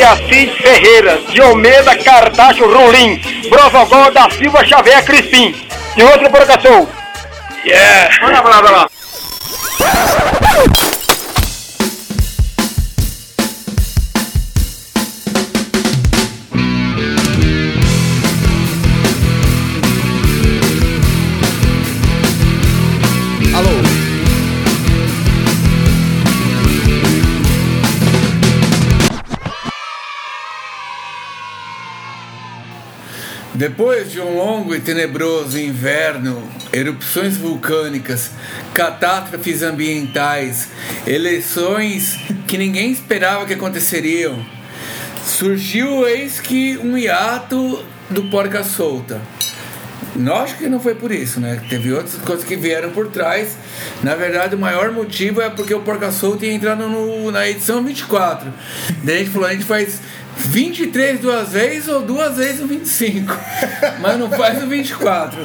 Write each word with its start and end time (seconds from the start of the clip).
de 0.00 0.04
Assis 0.04 0.50
Ferreira, 0.56 1.18
de 1.28 1.42
Almeida 1.42 1.94
Cartacho 1.98 2.64
Rolim, 2.64 3.20
Brosogó 3.50 4.10
da 4.10 4.30
Silva 4.30 4.64
Xavier 4.64 5.04
Crispim. 5.04 5.54
E 5.94 6.02
outro 6.02 6.30
provocação. 6.30 6.88
Yeah! 7.66 8.08
Olha 8.22 8.40
lá, 8.40 8.58
olha 8.60 8.70
Depois 33.60 34.10
de 34.10 34.18
um 34.18 34.38
longo 34.38 34.74
e 34.74 34.80
tenebroso 34.80 35.60
inverno, 35.60 36.42
erupções 36.72 37.36
vulcânicas, 37.36 38.30
catástrofes 38.72 39.62
ambientais, 39.62 40.68
eleições 41.06 42.16
que 42.48 42.56
ninguém 42.56 42.90
esperava 42.90 43.44
que 43.44 43.52
aconteceriam, 43.52 44.42
surgiu 45.22 46.08
eis 46.08 46.40
que 46.40 46.78
um 46.78 46.96
hiato 46.96 47.84
do 48.08 48.22
Porca 48.30 48.64
Solta. 48.64 49.20
Nós 50.16 50.54
que 50.54 50.66
não 50.66 50.80
foi 50.80 50.94
por 50.94 51.12
isso, 51.12 51.38
né? 51.38 51.62
Teve 51.68 51.92
outras 51.92 52.16
coisas 52.16 52.44
que 52.44 52.56
vieram 52.56 52.90
por 52.90 53.08
trás. 53.08 53.56
Na 54.02 54.14
verdade, 54.14 54.56
o 54.56 54.58
maior 54.58 54.90
motivo 54.90 55.40
é 55.40 55.50
porque 55.50 55.74
o 55.74 55.80
Porca 55.80 56.10
Solta 56.10 56.46
ia 56.46 56.52
entrar 56.54 56.76
no, 56.76 57.30
na 57.30 57.46
edição 57.46 57.84
24. 57.84 58.50
Daí 59.04 59.16
a 59.16 59.18
gente 59.18 59.30
falou, 59.30 59.48
a 59.48 59.52
gente 59.52 59.64
faz 59.66 60.00
23 60.48 61.20
duas 61.20 61.50
vezes 61.50 61.88
ou 61.88 62.02
duas 62.02 62.36
vezes 62.36 62.60
o 62.60 62.66
25. 62.66 63.36
Mas 64.00 64.18
não 64.18 64.30
faz 64.30 64.62
o 64.62 64.66
24. 64.66 65.38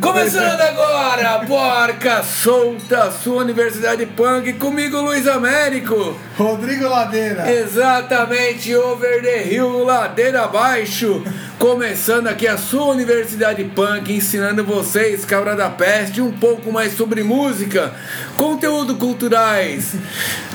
Começando 0.00 0.60
agora, 0.60 1.40
porca 1.46 2.22
solta, 2.22 3.10
sua 3.10 3.42
Universidade 3.42 4.04
Punk, 4.06 4.52
comigo 4.54 5.00
Luiz 5.00 5.26
Américo. 5.26 6.18
Rodrigo 6.36 6.88
Ladeira. 6.88 7.50
Exatamente, 7.50 8.74
over 8.74 9.22
the 9.22 9.48
hill, 9.48 9.84
ladeira 9.84 10.44
abaixo. 10.44 11.22
Começando 11.58 12.26
aqui 12.26 12.46
a 12.46 12.58
sua 12.58 12.86
Universidade 12.86 13.64
Punk, 13.64 14.12
ensinando 14.12 14.62
vocês, 14.62 15.24
cabra 15.24 15.56
da 15.56 15.70
peste, 15.70 16.20
um 16.20 16.30
pouco 16.30 16.70
mais 16.70 16.92
sobre 16.92 17.22
música, 17.22 17.94
conteúdo 18.36 18.96
culturais, 18.96 19.94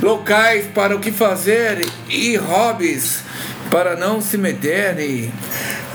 locais 0.02 0.68
para 0.68 0.96
o 0.96 1.00
que 1.00 1.12
fazer 1.12 1.84
e 2.08 2.36
hobbies 2.36 3.24
para 3.72 3.96
não 3.96 4.22
se 4.22 4.38
meter 4.38 5.00
e 5.00 5.32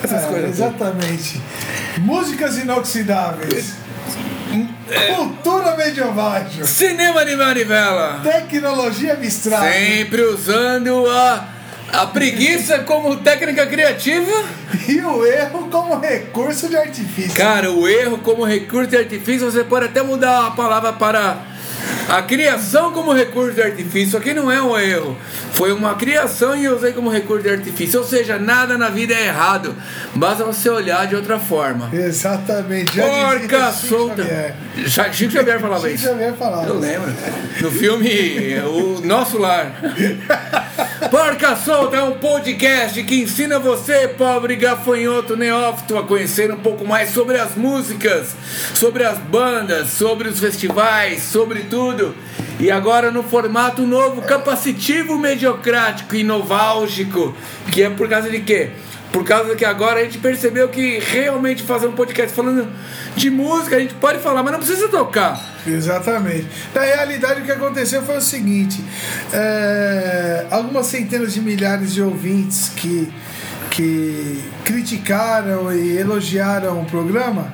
essas 0.03 0.25
É, 0.25 0.27
coisas. 0.27 0.51
exatamente. 0.51 1.41
Músicas 1.99 2.59
inoxidáveis. 2.59 3.75
Cultura 5.17 5.77
medieval. 5.77 6.47
Cinema 6.65 7.25
de 7.25 7.37
manivela. 7.37 8.21
Tecnologia 8.23 9.13
abstrata. 9.15 9.71
Sempre 9.71 10.23
usando 10.23 11.07
a, 11.11 11.49
a 11.93 12.07
preguiça 12.07 12.79
como 12.81 13.17
técnica 13.17 13.67
criativa. 13.67 14.33
E 14.89 15.01
o 15.01 15.27
erro 15.27 15.69
como 15.69 15.99
recurso 15.99 16.69
de 16.69 16.77
artifício. 16.77 17.35
Cara, 17.35 17.73
o 17.73 17.89
erro 17.89 18.19
como 18.19 18.45
recurso 18.45 18.91
de 18.91 18.97
artifício, 18.97 19.51
você 19.51 19.65
pode 19.65 19.87
até 19.87 20.01
mudar 20.01 20.47
a 20.47 20.51
palavra 20.53 20.93
para 20.93 21.39
a 22.09 22.23
criação 22.23 22.93
como 22.93 23.13
recurso 23.13 23.55
de 23.55 23.63
artifício. 23.63 24.19
Aqui 24.19 24.33
não 24.33 24.51
é 24.51 24.63
um 24.63 24.77
erro. 24.79 25.17
Foi 25.53 25.73
uma 25.73 25.95
criação 25.95 26.55
e 26.55 26.65
eu 26.65 26.77
usei 26.77 26.93
como 26.93 27.11
recurso 27.11 27.43
de 27.43 27.51
artifício. 27.51 28.01
Ou 28.01 28.07
seja, 28.07 28.39
nada 28.39 28.79
na 28.79 28.89
vida 28.89 29.15
é 29.15 29.27
errado. 29.27 29.75
Basta 30.15 30.45
você 30.45 30.69
olhar 30.69 31.07
de 31.07 31.17
outra 31.17 31.39
forma. 31.39 31.91
Exatamente. 31.93 32.93
Porca 33.01 33.73
Chico 33.73 33.87
solta. 33.89 34.23
Xavier. 34.23 34.55
Chico 35.13 35.33
Xavier 35.33 35.61
falava 35.61 35.83
Chico 35.83 35.95
isso. 35.95 36.05
Xavier 36.07 36.35
falava. 36.35 36.67
Eu 36.69 36.79
lembro. 36.79 37.13
No 37.61 37.71
filme 37.71 38.59
O 38.61 39.01
Nosso 39.05 39.39
Lar. 39.39 39.73
Porca 41.11 41.55
Solta 41.55 41.97
é 41.97 42.03
um 42.03 42.13
podcast 42.13 43.01
que 43.05 43.23
ensina 43.23 43.61
você, 43.61 44.09
pobre 44.09 44.57
gafanhoto 44.57 45.37
neófito, 45.37 45.97
a 45.97 46.03
conhecer 46.03 46.51
um 46.53 46.57
pouco 46.57 46.85
mais 46.85 47.11
sobre 47.11 47.39
as 47.39 47.55
músicas, 47.55 48.35
sobre 48.75 49.05
as 49.05 49.17
bandas, 49.19 49.91
sobre 49.91 50.29
os 50.29 50.41
festivais, 50.41 51.23
sobre 51.23 51.61
tudo. 51.65 52.15
E 52.59 52.71
agora 52.71 53.11
no 53.11 53.23
formato 53.23 53.83
novo, 53.83 54.23
capacitivo, 54.23 55.17
mediocrático 55.17 56.17
e 56.17 56.25
noválgico, 56.25 57.37
que 57.71 57.83
é 57.83 57.91
por 57.91 58.09
causa 58.09 58.29
de 58.29 58.41
quê? 58.41 58.71
Por 59.17 59.25
causa 59.25 59.57
que 59.57 59.65
agora 59.65 60.01
a 60.01 60.05
gente 60.05 60.19
percebeu 60.19 60.69
que 60.69 60.99
realmente 60.99 61.63
fazer 61.63 61.87
um 61.87 61.93
podcast 61.93 62.37
falando 62.37 62.71
de 63.17 63.31
música, 63.31 63.77
a 63.77 63.81
gente 63.81 63.95
pode 63.95 64.19
falar, 64.19 64.43
mas 64.43 64.53
não 64.53 64.59
precisa 64.59 64.89
tocar. 64.89 65.43
Exatamente. 65.67 66.47
Na 66.75 66.83
realidade, 66.83 67.41
o 67.41 67.45
que 67.47 67.51
aconteceu 67.51 68.03
foi 68.03 68.19
o 68.19 68.21
seguinte: 68.21 68.85
é, 69.33 70.45
algumas 70.51 70.85
centenas 70.89 71.33
de 71.33 71.41
milhares 71.41 71.95
de 71.95 72.03
ouvintes 72.03 72.69
que, 72.77 73.11
que 73.71 74.45
criticaram 74.67 75.73
e 75.73 75.97
elogiaram 75.97 76.83
o 76.83 76.85
programa 76.85 77.51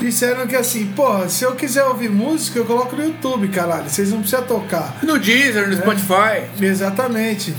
disseram 0.00 0.46
que 0.46 0.54
assim, 0.56 0.86
porra, 0.94 1.28
se 1.28 1.44
eu 1.44 1.52
quiser 1.54 1.84
ouvir 1.84 2.10
música, 2.10 2.58
eu 2.58 2.64
coloco 2.64 2.94
no 2.96 3.04
YouTube, 3.04 3.48
caralho, 3.48 3.88
vocês 3.88 4.10
não 4.10 4.18
precisam 4.20 4.42
tocar. 4.44 4.96
No 5.02 5.18
Deezer, 5.18 5.68
no 5.68 5.76
Spotify. 5.76 6.44
Exatamente. 6.60 7.54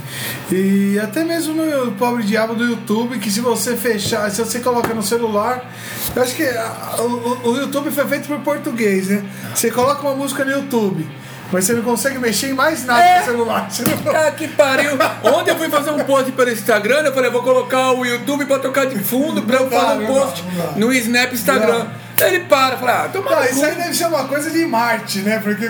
E 0.52 0.98
até 1.02 1.24
mesmo 1.24 1.54
no 1.54 1.92
pobre 1.92 2.22
diabo 2.22 2.54
do 2.54 2.64
YouTube, 2.64 3.18
que 3.18 3.30
se 3.30 3.40
você 3.40 3.76
fechar, 3.76 4.30
se 4.30 4.38
você 4.42 4.60
coloca 4.60 4.92
no 4.94 5.02
celular, 5.02 5.70
eu 6.14 6.22
acho 6.22 6.34
que 6.34 6.44
o, 6.44 7.48
o 7.50 7.56
YouTube 7.58 7.90
foi 7.90 8.06
feito 8.06 8.28
por 8.28 8.38
português, 8.40 9.08
né? 9.08 9.24
Você 9.54 9.70
coloca 9.70 10.02
uma 10.02 10.14
música 10.14 10.44
no 10.44 10.52
YouTube, 10.52 11.06
mas 11.50 11.64
você 11.64 11.72
não 11.72 11.82
consegue 11.82 12.18
mexer 12.18 12.50
em 12.50 12.54
mais 12.54 12.84
nada 12.84 13.02
É. 13.02 13.18
no 13.20 13.24
celular. 13.24 13.68
Não- 14.04 14.16
Ah, 14.16 14.30
que 14.30 14.46
pariu. 14.48 14.92
Ontem 15.24 15.50
eu 15.50 15.56
fui 15.56 15.68
fazer 15.68 15.90
um 15.90 16.04
post 16.04 16.30
pelo 16.32 16.50
Instagram, 16.50 17.00
eu 17.00 17.12
falei, 17.12 17.30
vou 17.30 17.42
colocar 17.42 17.92
o 17.92 18.04
YouTube 18.04 18.44
pra 18.46 18.58
tocar 18.58 18.86
de 18.86 18.98
fundo 18.98 19.42
pra 19.42 19.56
eu 19.56 19.62
Não 19.64 19.70
dá, 19.70 19.80
fazer 19.80 20.04
um 20.04 20.06
post 20.06 20.44
não 20.76 20.88
no 20.88 20.92
Snap 20.92 21.32
Instagram. 21.32 21.86
Daí 22.16 22.36
ele 22.36 22.44
para, 22.44 22.78
fala, 22.78 23.04
ah, 23.04 23.08
toma 23.08 23.30
no 23.30 23.44
isso 23.44 23.60
cu. 23.60 23.66
aí 23.66 23.74
deve 23.74 23.94
ser 23.94 24.06
uma 24.06 24.24
coisa 24.24 24.50
de 24.50 24.64
Marte, 24.64 25.18
né? 25.18 25.38
Porque 25.38 25.68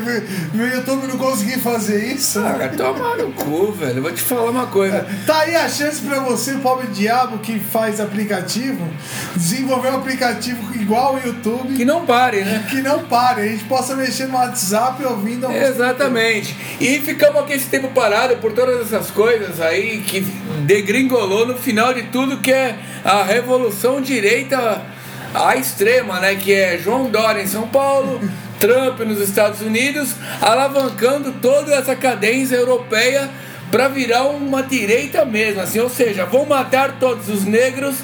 meu 0.55 0.69
YouTube 0.69 1.09
não 1.09 1.19
conseguir 1.19 1.59
fazer 1.59 2.05
isso. 2.12 2.39
Ah, 2.39 2.55
cara, 2.55 2.69
toma 2.69 3.17
no 3.17 3.33
cu, 3.33 3.73
velho. 3.73 3.99
Eu 3.99 4.03
vou 4.03 4.12
te 4.12 4.23
falar 4.23 4.51
uma 4.51 4.67
coisa. 4.67 5.05
Tá 5.27 5.41
aí 5.41 5.56
a 5.56 5.69
chance 5.69 6.01
pra 6.03 6.21
você, 6.21 6.53
pobre 6.55 6.87
diabo 6.89 7.39
que 7.39 7.59
faz 7.59 8.01
aplicativo, 8.01 8.89
desenvolver 9.35 9.91
um 9.91 9.97
aplicativo 9.97 10.73
igual 10.77 11.17
o 11.17 11.27
YouTube. 11.27 11.75
Que 11.75 11.85
não 11.85 12.06
pare, 12.06 12.45
né? 12.45 12.65
que 12.71 12.81
não 12.81 13.05
pare, 13.05 13.43
a 13.43 13.49
gente 13.49 13.65
possa 13.65 13.97
mexer 13.97 14.27
no 14.27 14.35
WhatsApp 14.35 15.05
ouvindo 15.05 15.49
a. 15.49 15.56
Exatamente. 15.56 16.56
E 16.81 17.01
ficamos 17.01 17.43
aqui 17.43 17.55
esse 17.55 17.67
tempo 17.67 17.89
parado 17.89 18.37
por 18.37 18.53
todas 18.53 18.81
essas 18.83 19.11
coisas 19.11 19.61
aí 19.61 19.99
que 20.03 20.21
degringolou 20.65 21.45
no 21.45 21.56
final 21.56 21.93
de 21.93 22.05
tudo, 22.05 22.39
que 22.39 22.53
é 22.53 22.79
a 23.05 23.25
revolução 23.25 24.01
direita 24.01 24.95
à 25.34 25.56
extrema, 25.56 26.20
né? 26.20 26.34
Que 26.34 26.53
é 26.53 26.78
João 26.78 27.10
Dória 27.10 27.42
em 27.42 27.47
São 27.47 27.69
Paulo, 27.69 28.20
Trump 28.59 29.00
nos 29.00 29.20
Estados 29.20 29.60
Unidos, 29.60 30.14
alavancando 30.41 31.32
toda 31.41 31.75
essa 31.75 31.94
cadência 31.94 32.56
europeia 32.56 33.28
para 33.70 33.88
virar 33.88 34.25
uma 34.25 34.62
direita 34.62 35.25
mesmo, 35.25 35.60
assim, 35.60 35.81
ou 35.81 35.91
seja, 35.91 36.25
vão 36.25 36.47
matar 36.47 36.98
todos 37.00 37.28
os 37.28 37.44
negros, 37.44 37.97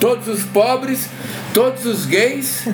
todos 0.00 0.26
os 0.28 0.42
pobres, 0.44 1.08
todos 1.52 1.84
os 1.84 2.06
gays 2.06 2.64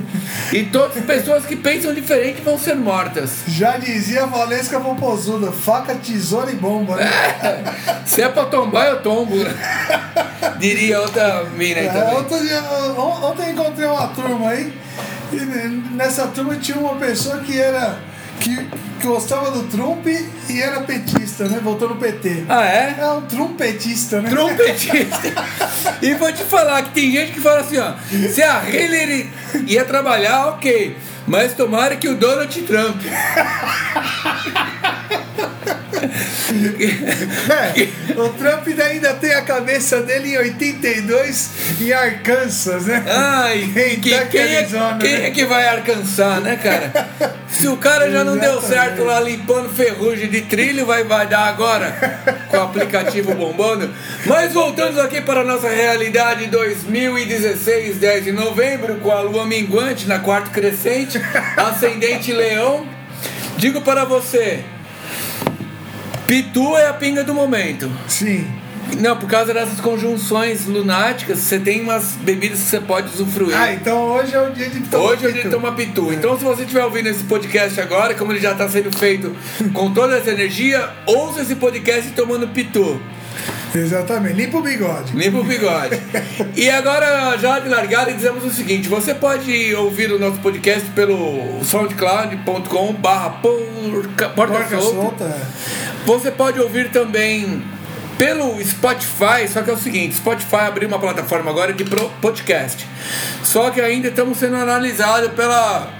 e 0.52 0.64
todas 0.64 0.98
as 0.98 1.04
pessoas 1.04 1.46
que 1.46 1.56
pensam 1.56 1.94
diferente 1.94 2.40
vão 2.42 2.58
ser 2.58 2.74
mortas. 2.76 3.30
Já 3.48 3.76
dizia 3.78 4.24
a 4.24 4.26
Valesca 4.26 4.78
Popozuda, 4.80 5.50
faca, 5.52 5.94
tesoura 5.94 6.50
e 6.50 6.56
bomba, 6.56 6.96
né? 6.96 7.10
Se 8.04 8.22
é 8.22 8.28
pra 8.28 8.44
tombar, 8.46 8.86
eu 8.88 9.02
tombo. 9.02 9.34
Diria 10.58 11.00
outra 11.00 11.44
mina 11.56 11.80
aí 11.80 11.86
É, 11.86 11.90
também. 11.90 12.96
ontem 12.96 13.50
encontrei 13.50 13.86
uma 13.88 14.08
turma 14.08 14.50
aí, 14.50 14.72
e 15.32 15.36
nessa 15.94 16.26
turma 16.28 16.56
tinha 16.56 16.78
uma 16.78 16.94
pessoa 16.96 17.38
que 17.38 17.58
era. 17.60 17.98
Que 18.46 19.06
gostava 19.06 19.50
do 19.50 19.64
Trump 19.64 20.06
e 20.06 20.62
era 20.62 20.80
petista, 20.80 21.48
né? 21.48 21.60
Voltou 21.62 21.88
no 21.88 21.96
PT. 21.96 22.44
Ah, 22.48 22.64
é? 22.64 22.96
É 22.98 23.10
um 23.10 23.22
trumpetista, 23.22 24.20
né? 24.20 24.30
Trompetista. 24.30 25.32
E 26.00 26.14
vou 26.14 26.32
te 26.32 26.44
falar 26.44 26.82
que 26.84 26.90
tem 26.90 27.10
gente 27.10 27.32
que 27.32 27.40
fala 27.40 27.60
assim, 27.60 27.78
ó. 27.78 27.94
Se 28.32 28.42
a 28.42 28.62
Hillary 28.68 29.30
ia 29.66 29.84
trabalhar, 29.84 30.48
ok. 30.48 30.96
Mas 31.26 31.54
tomara 31.54 31.96
que 31.96 32.08
o 32.08 32.14
Donald 32.14 32.62
Trump. 32.62 33.02
é, 37.50 38.20
o 38.20 38.28
Trump 38.30 38.66
ainda 38.80 39.14
tem 39.14 39.34
a 39.34 39.42
cabeça 39.42 40.00
dele 40.00 40.34
em 40.34 40.38
82 40.38 41.50
em 41.80 41.92
Arkansas, 41.92 42.86
né? 42.86 43.04
Ai, 43.06 43.70
que, 43.74 44.10
quem, 44.26 44.56
é, 44.56 44.66
quem 45.00 45.14
é 45.14 45.30
que 45.30 45.44
vai 45.44 45.68
alcançar, 45.68 46.40
né, 46.40 46.56
cara? 46.56 47.36
Se 47.48 47.66
o 47.68 47.76
cara 47.76 48.10
já 48.10 48.22
não 48.22 48.36
deu 48.36 48.60
certo 48.60 49.02
lá 49.04 49.18
limpando 49.20 49.68
ferrugem 49.70 50.28
de 50.28 50.42
trilho, 50.42 50.84
vai, 50.84 51.04
vai 51.04 51.26
dar 51.26 51.46
agora 51.48 51.96
com 52.48 52.56
o 52.56 52.62
aplicativo 52.62 53.34
bombando. 53.34 53.92
Mas 54.26 54.52
voltando 54.52 55.00
aqui 55.00 55.20
para 55.20 55.40
a 55.40 55.44
nossa 55.44 55.68
realidade 55.68 56.46
2016, 56.46 57.96
10 57.96 58.24
de 58.24 58.32
novembro, 58.32 58.96
com 58.96 59.10
a 59.10 59.20
lua 59.20 59.46
minguante 59.46 60.06
na 60.06 60.18
quarto 60.18 60.50
crescente, 60.50 61.20
ascendente 61.56 62.32
leão. 62.32 62.86
Digo 63.56 63.80
para 63.80 64.04
você, 64.04 64.62
Pitu 66.26 66.76
é 66.76 66.88
a 66.88 66.92
pinga 66.92 67.22
do 67.22 67.32
momento. 67.32 67.90
Sim. 68.08 68.46
Não, 68.98 69.16
por 69.16 69.28
causa 69.28 69.52
dessas 69.54 69.80
conjunções 69.80 70.66
lunáticas, 70.66 71.38
você 71.38 71.58
tem 71.58 71.82
umas 71.82 72.12
bebidas 72.20 72.60
que 72.60 72.66
você 72.66 72.80
pode 72.80 73.08
usufruir. 73.08 73.56
Ah, 73.56 73.72
então 73.72 73.98
hoje 74.10 74.34
é 74.34 74.40
o 74.40 74.50
dia 74.50 74.68
de 74.68 74.80
tomar 74.80 75.04
Hoje 75.04 75.26
é 75.26 75.28
o 75.28 75.32
dia 75.32 75.42
de 75.42 75.50
tomar 75.50 75.72
pitu. 75.72 76.12
Então, 76.12 76.36
se 76.38 76.44
você 76.44 76.62
estiver 76.62 76.84
ouvindo 76.84 77.08
esse 77.08 77.24
podcast 77.24 77.80
agora, 77.80 78.14
como 78.14 78.32
ele 78.32 78.40
já 78.40 78.52
está 78.52 78.68
sendo 78.68 78.96
feito 78.96 79.34
com 79.72 79.92
toda 79.92 80.16
essa 80.16 80.30
energia, 80.30 80.88
ouça 81.06 81.42
esse 81.42 81.56
podcast 81.56 82.10
tomando 82.12 82.48
pitu. 82.48 83.00
Exatamente, 83.78 84.34
limpa 84.34 84.58
o 84.58 84.62
bigode. 84.62 85.16
Limpa 85.16 85.38
o 85.38 85.44
bigode. 85.44 86.00
e 86.56 86.70
agora, 86.70 87.36
já 87.38 87.58
de 87.58 87.68
largada, 87.68 88.12
dizemos 88.12 88.44
o 88.44 88.50
seguinte: 88.50 88.88
você 88.88 89.14
pode 89.14 89.74
ouvir 89.74 90.10
o 90.12 90.18
nosso 90.18 90.38
podcast 90.40 90.88
pelo 90.90 91.62
soundcloud.com/barra 91.62 93.30
porca 94.34 94.80
solta. 94.80 95.24
É. 95.24 95.40
Você 96.04 96.30
pode 96.30 96.60
ouvir 96.60 96.90
também 96.90 97.62
pelo 98.18 98.62
Spotify, 98.64 99.46
só 99.48 99.62
que 99.62 99.70
é 99.70 99.72
o 99.72 99.76
seguinte, 99.76 100.16
Spotify 100.16 100.66
abriu 100.66 100.88
uma 100.88 100.98
plataforma 100.98 101.50
agora 101.50 101.72
de 101.72 101.84
podcast. 102.20 102.86
Só 103.42 103.70
que 103.70 103.80
ainda 103.80 104.08
estamos 104.08 104.38
sendo 104.38 104.56
analisados 104.56 105.30
pela 105.32 105.92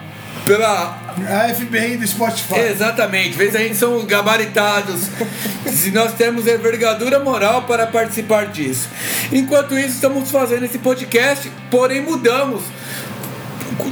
pela 0.47 1.06
a 1.25 1.55
FBI 1.55 1.97
do 1.97 2.07
Spotify. 2.07 2.59
Exatamente, 2.71 3.37
vezes 3.37 3.57
a 3.57 3.61
gente 3.61 3.77
são 3.77 4.05
gabaritados. 4.05 5.09
se 5.67 5.91
nós 5.91 6.15
temos 6.15 6.47
envergadura 6.47 7.21
moral 7.21 7.63
para 7.63 7.87
participar 7.87 8.47
disso. 8.47 8.89
Enquanto 9.33 9.79
isso, 9.79 9.95
estamos 9.95 10.31
fazendo 10.31 10.65
esse 10.65 10.79
podcast, 10.79 11.51
porém 11.71 12.03
mudamos 12.03 12.63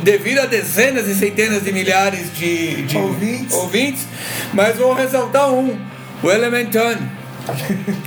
devido 0.03 0.39
a 0.39 0.47
dezenas 0.47 1.07
e 1.09 1.15
centenas 1.15 1.65
de 1.65 1.73
milhares 1.73 2.35
de, 2.35 2.83
de 2.83 2.97
ouvintes. 2.97 3.55
ouvintes, 3.55 4.07
mas 4.53 4.77
vou 4.77 4.95
ressaltar 4.95 5.53
um, 5.53 5.79
o 6.23 6.31
Elementan 6.31 6.99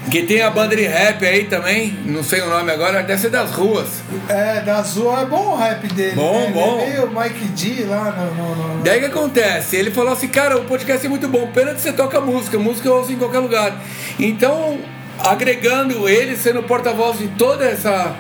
que 0.10 0.24
tem 0.24 0.42
a 0.42 0.50
banda 0.50 0.76
de 0.76 0.84
rap 0.84 1.24
aí 1.26 1.46
também, 1.46 1.98
não 2.06 2.24
sei 2.24 2.42
o 2.42 2.50
nome 2.50 2.72
agora, 2.72 3.04
deve 3.04 3.22
ser 3.22 3.30
das 3.30 3.52
ruas. 3.52 3.88
É, 4.28 4.62
das 4.62 4.96
ruas 4.96 5.22
é 5.22 5.26
bom 5.26 5.54
o 5.54 5.56
rap 5.56 5.88
dele. 5.88 6.16
Bom, 6.16 6.40
né? 6.40 6.52
bom. 6.54 6.80
Ele 6.80 6.92
é 6.92 7.06
meio 7.06 7.10
Mike 7.10 7.46
D 7.46 7.86
lá 7.86 8.12
no, 8.12 8.34
no, 8.36 8.56
no, 8.56 8.84
Daí 8.84 9.00
que 9.00 9.06
acontece? 9.06 9.76
Ele 9.76 9.92
falou 9.92 10.14
assim, 10.14 10.28
cara, 10.28 10.58
o 10.58 10.66
podcast 10.66 11.06
é 11.06 11.10
muito 11.10 11.28
bom, 11.28 11.48
pena 11.48 11.74
que 11.74 11.82
você 11.82 11.94
toca 11.94 12.20
música, 12.20 12.58
música 12.58 12.88
eu 12.88 12.96
ouço 12.96 13.12
em 13.12 13.18
qualquer 13.18 13.40
lugar. 13.40 13.80
Então, 14.20 14.80
agregando 15.20 16.08
ele, 16.10 16.36
sendo 16.36 16.64
porta-voz 16.64 17.20
de 17.20 17.28
toda 17.30 17.66
essa 17.66 18.16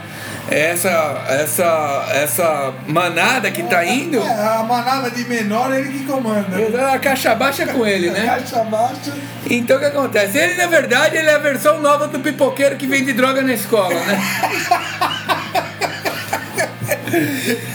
essa 0.49 1.25
essa 1.27 2.07
essa 2.13 2.73
manada 2.87 3.51
que 3.51 3.63
tá 3.63 3.85
indo. 3.85 4.17
É, 4.17 4.31
a 4.31 4.63
manada 4.63 5.11
de 5.11 5.25
menor 5.25 5.73
ele 5.73 5.89
que 5.89 6.05
comanda. 6.05 6.93
A 6.93 6.99
caixa 6.99 7.35
baixa 7.35 7.67
com 7.67 7.85
ele, 7.85 8.09
né? 8.09 8.23
A 8.23 8.37
caixa 8.37 8.63
baixa. 8.63 9.13
Então 9.49 9.77
o 9.77 9.79
que 9.79 9.85
acontece? 9.85 10.37
Ele, 10.37 10.55
na 10.55 10.67
verdade, 10.67 11.17
ele 11.17 11.29
é 11.29 11.35
a 11.35 11.39
versão 11.39 11.81
nova 11.81 12.07
do 12.07 12.19
pipoqueiro 12.19 12.75
que 12.75 12.87
vende 12.87 13.13
droga 13.13 13.41
na 13.41 13.53
escola, 13.53 13.93
né? 13.93 14.21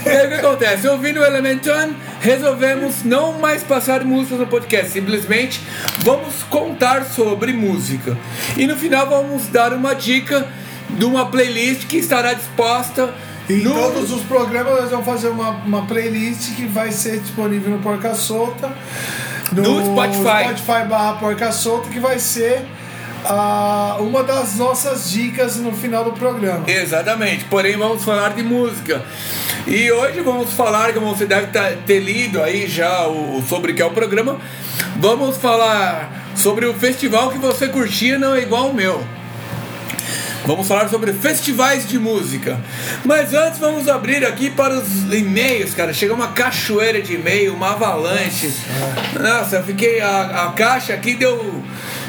e 0.07 0.09
aí 0.09 0.27
o 0.27 0.29
que 0.29 0.35
acontece? 0.35 0.89
Ouvindo 0.89 1.21
o 1.21 1.25
Elementon, 1.25 1.95
resolvemos 2.21 3.03
não 3.05 3.39
mais 3.39 3.63
passar 3.63 4.05
músicas 4.05 4.39
no 4.39 4.47
podcast, 4.47 4.93
simplesmente 4.93 5.61
vamos 5.99 6.43
contar 6.45 7.05
sobre 7.05 7.53
música. 7.53 8.17
E 8.57 8.67
no 8.67 8.77
final 8.77 9.09
vamos 9.09 9.49
dar 9.49 9.73
uma 9.73 9.95
dica 9.95 10.47
de 10.97 11.05
uma 11.05 11.27
playlist 11.27 11.87
que 11.87 11.97
estará 11.97 12.33
disposta. 12.33 13.15
Em 13.49 13.63
no... 13.63 13.73
todos 13.73 14.13
os 14.13 14.23
programas 14.23 14.81
nós 14.81 14.91
vamos 14.91 15.07
fazer 15.07 15.29
uma, 15.29 15.51
uma 15.51 15.83
playlist 15.87 16.55
que 16.55 16.65
vai 16.67 16.93
ser 16.93 17.21
disponível 17.21 17.71
no 17.71 17.79
Porca 17.79 18.15
Solta. 18.15 18.73
No, 19.53 19.63
no 19.63 19.87
Spotify. 19.93 20.57
Spotify 20.57 20.89
barra 20.89 21.15
Porca 21.15 21.53
Solta, 21.53 21.89
que 21.89 22.01
vai 22.01 22.19
ser 22.19 22.65
uh, 23.25 24.03
uma 24.03 24.23
das 24.23 24.57
nossas 24.57 25.11
dicas 25.11 25.57
no 25.57 25.73
final 25.73 26.05
do 26.05 26.13
programa. 26.13 26.65
Exatamente, 26.67 27.45
porém 27.45 27.77
vamos 27.77 28.05
falar 28.05 28.31
de 28.31 28.43
música. 28.43 29.03
E 29.67 29.91
hoje 29.93 30.21
vamos 30.21 30.53
falar, 30.53 30.93
como 30.93 31.15
você 31.15 31.27
deve 31.27 31.49
tá, 31.49 31.73
ter 31.87 32.01
lido 32.01 32.43
aí 32.43 32.67
já 32.67 33.07
o, 33.07 33.43
sobre 33.49 33.73
o 33.73 33.75
que 33.75 33.83
é 33.83 33.85
o 33.85 33.91
programa, 33.91 34.39
vamos 34.97 35.37
falar 35.37 36.33
sobre 36.35 36.67
o 36.67 36.75
festival 36.75 37.31
que 37.31 37.39
você 37.39 37.69
curtia 37.69 38.19
não 38.19 38.35
é 38.35 38.41
igual 38.41 38.71
o 38.71 38.75
meu. 38.75 39.05
Vamos 40.45 40.67
falar 40.67 40.89
sobre 40.89 41.13
festivais 41.13 41.87
de 41.87 41.99
música. 41.99 42.61
Mas 43.05 43.33
antes 43.33 43.61
vamos 43.61 43.89
abrir 43.89 44.27
aqui 44.27 44.51
para 44.51 44.75
os 44.75 45.13
e-mails, 45.13 45.73
cara. 45.73 45.93
Chegou 45.93 46.17
uma 46.17 46.29
cachoeira 46.29 47.01
de 47.01 47.15
e-mail, 47.15 47.55
uma 47.55 47.73
avalanche. 47.73 48.53
Nossa, 49.21 49.57
eu 49.57 49.65
fiquei. 49.65 50.01
A, 50.01 50.47
a 50.47 50.53
caixa 50.53 50.95
aqui 50.95 51.15
deu. 51.15 51.63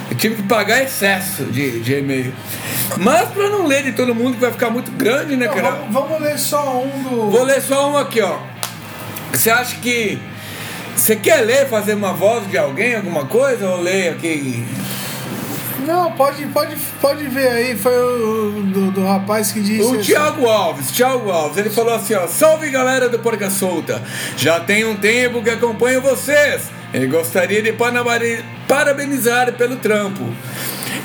Eu 0.09 0.17
tive 0.17 0.35
que 0.35 0.43
pagar 0.43 0.83
excesso 0.83 1.43
de, 1.45 1.79
de 1.79 1.93
e-mail. 1.93 2.33
Mas 2.97 3.29
para 3.29 3.49
não 3.49 3.67
ler 3.67 3.83
de 3.83 3.91
todo 3.91 4.13
mundo, 4.15 4.33
que 4.33 4.41
vai 4.41 4.51
ficar 4.51 4.69
muito 4.69 4.91
grande, 4.91 5.35
né, 5.35 5.47
cara? 5.47 5.61
Não, 5.61 5.91
vamos, 5.91 5.93
vamos 5.93 6.21
ler 6.21 6.39
só 6.39 6.81
um 6.81 7.03
do. 7.03 7.29
Vou 7.29 7.43
ler 7.43 7.61
só 7.61 7.91
um 7.91 7.97
aqui, 7.97 8.21
ó. 8.21 8.39
Você 9.31 9.51
acha 9.51 9.75
que. 9.77 10.19
Você 10.95 11.15
quer 11.15 11.41
ler, 11.41 11.67
fazer 11.67 11.95
uma 11.95 12.13
voz 12.13 12.47
de 12.49 12.57
alguém, 12.57 12.95
alguma 12.95 13.25
coisa? 13.25 13.67
Ou 13.67 13.81
ler 13.81 14.09
aqui 14.09 14.63
não, 15.83 16.11
pode, 16.13 16.45
pode, 16.47 16.75
pode 16.99 17.27
ver 17.27 17.47
aí, 17.47 17.75
foi 17.75 17.95
o 17.95 18.63
do, 18.63 18.91
do 18.91 19.05
rapaz 19.05 19.51
que 19.51 19.61
disse. 19.61 19.83
O 19.83 20.01
Thiago 20.01 20.47
Alves, 20.47 20.91
Thiago 20.91 21.29
Alves, 21.29 21.57
ele 21.57 21.69
falou 21.69 21.93
assim: 21.93 22.13
ó, 22.15 22.27
salve 22.27 22.69
galera 22.69 23.09
do 23.09 23.19
Porca 23.19 23.49
Solta, 23.49 24.01
já 24.37 24.59
tem 24.59 24.85
um 24.85 24.95
tempo 24.95 25.41
que 25.43 25.49
acompanho 25.49 26.01
vocês 26.01 26.69
e 26.93 27.05
gostaria 27.07 27.61
de 27.61 27.73
parabenizar 28.67 29.53
pelo 29.53 29.77
trampo. 29.77 30.23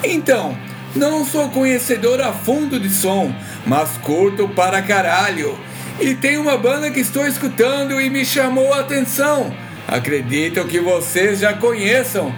Então, 0.04 0.56
não 0.94 1.25
sou 1.25 1.48
conhecedor 1.50 2.20
a 2.20 2.32
fundo 2.32 2.78
de 2.78 2.90
som, 2.90 3.34
mas 3.66 3.90
curto 4.02 4.48
para 4.48 4.82
caralho. 4.82 5.58
E 6.00 6.14
tem 6.14 6.38
uma 6.38 6.56
banda 6.56 6.90
que 6.90 7.00
estou 7.00 7.26
escutando 7.26 8.00
e 8.00 8.08
me 8.08 8.25
chamou 8.25 8.73
a 8.73 8.80
atenção. 8.80 9.52
Acredito 9.87 10.64
que 10.66 10.78
vocês 10.80 11.40
já 11.40 11.54
conheçam. 11.54 12.32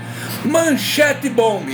Manchete 0.44 1.28
Bomb. 1.28 1.68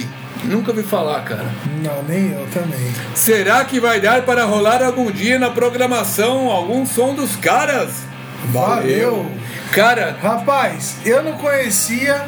Nunca 0.46 0.70
ouvi 0.70 0.82
falar, 0.82 1.22
cara. 1.24 1.46
Não, 1.82 2.02
nem 2.04 2.32
eu 2.32 2.46
também. 2.52 2.92
Será 3.14 3.64
que 3.64 3.80
vai 3.80 4.00
dar 4.00 4.22
para 4.22 4.44
rolar 4.44 4.82
algum 4.82 5.10
dia 5.10 5.38
na 5.38 5.50
programação 5.50 6.50
algum 6.50 6.86
som 6.86 7.14
dos 7.14 7.36
caras? 7.36 8.04
Valeu! 8.52 9.26
Cara. 9.72 10.16
Rapaz, 10.22 10.96
eu 11.04 11.22
não 11.22 11.32
conhecia, 11.32 12.24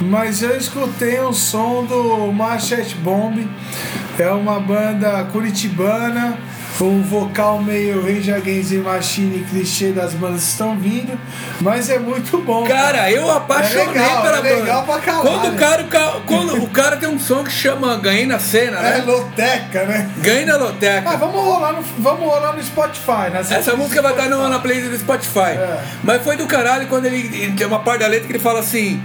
mas 0.00 0.42
eu 0.42 0.56
escutei 0.56 1.20
um 1.20 1.32
som 1.32 1.84
do 1.84 2.32
Machete 2.32 2.94
Bomb. 2.96 3.46
É 4.18 4.30
uma 4.30 4.58
banda 4.58 5.24
curitibana 5.32 6.38
um 6.84 7.02
vocal 7.02 7.62
meio 7.62 8.02
Rage 8.02 8.32
Against 8.32 8.70
the 8.70 8.78
Machine 8.78 9.44
clichê 9.50 9.92
das 9.92 10.14
bandas 10.14 10.42
estão 10.42 10.76
vindo, 10.78 11.18
mas 11.60 11.88
é 11.88 11.98
muito 11.98 12.38
bom. 12.38 12.66
Cara, 12.66 12.98
cara. 12.98 13.10
eu 13.10 13.30
apaixonei 13.30 13.84
é 13.84 13.88
legal, 13.88 14.22
pela 14.22 14.38
é 14.38 14.42
banda. 14.42 14.54
Legal 14.56 14.84
pra 14.84 14.98
caralho. 14.98 15.22
Quando 15.22 15.54
o 15.54 15.56
cara, 15.56 15.84
quando 16.26 16.64
o 16.64 16.70
cara 16.70 16.96
tem 16.96 17.08
um 17.08 17.18
som 17.18 17.42
que 17.44 17.50
chama 17.50 17.96
Ganhei 17.96 18.26
na 18.26 18.38
Cena, 18.38 18.80
né? 18.80 18.98
É 18.98 19.02
Loteca, 19.02 19.84
né? 19.84 20.10
Ganhei 20.18 20.44
na 20.44 20.56
Loteca. 20.56 21.10
Ah, 21.10 21.16
vamos 21.16 21.42
rolar 21.42 21.72
no, 21.72 21.82
vamos 21.98 22.28
rolar 22.28 22.52
no 22.52 22.62
Spotify, 22.62 23.30
né? 23.32 23.40
Essa 23.48 23.74
música 23.74 24.02
vai 24.02 24.12
estar 24.12 24.28
no, 24.28 24.48
na 24.48 24.58
playlist 24.58 24.90
do 24.90 24.98
Spotify. 24.98 25.56
É. 25.56 25.82
Mas 26.02 26.22
foi 26.22 26.36
do 26.36 26.46
caralho 26.46 26.86
quando 26.88 27.06
ele 27.06 27.52
tem 27.52 27.66
uma 27.66 27.80
parte 27.80 28.00
da 28.00 28.06
letra 28.06 28.26
que 28.26 28.32
ele 28.32 28.38
fala 28.38 28.60
assim: 28.60 29.02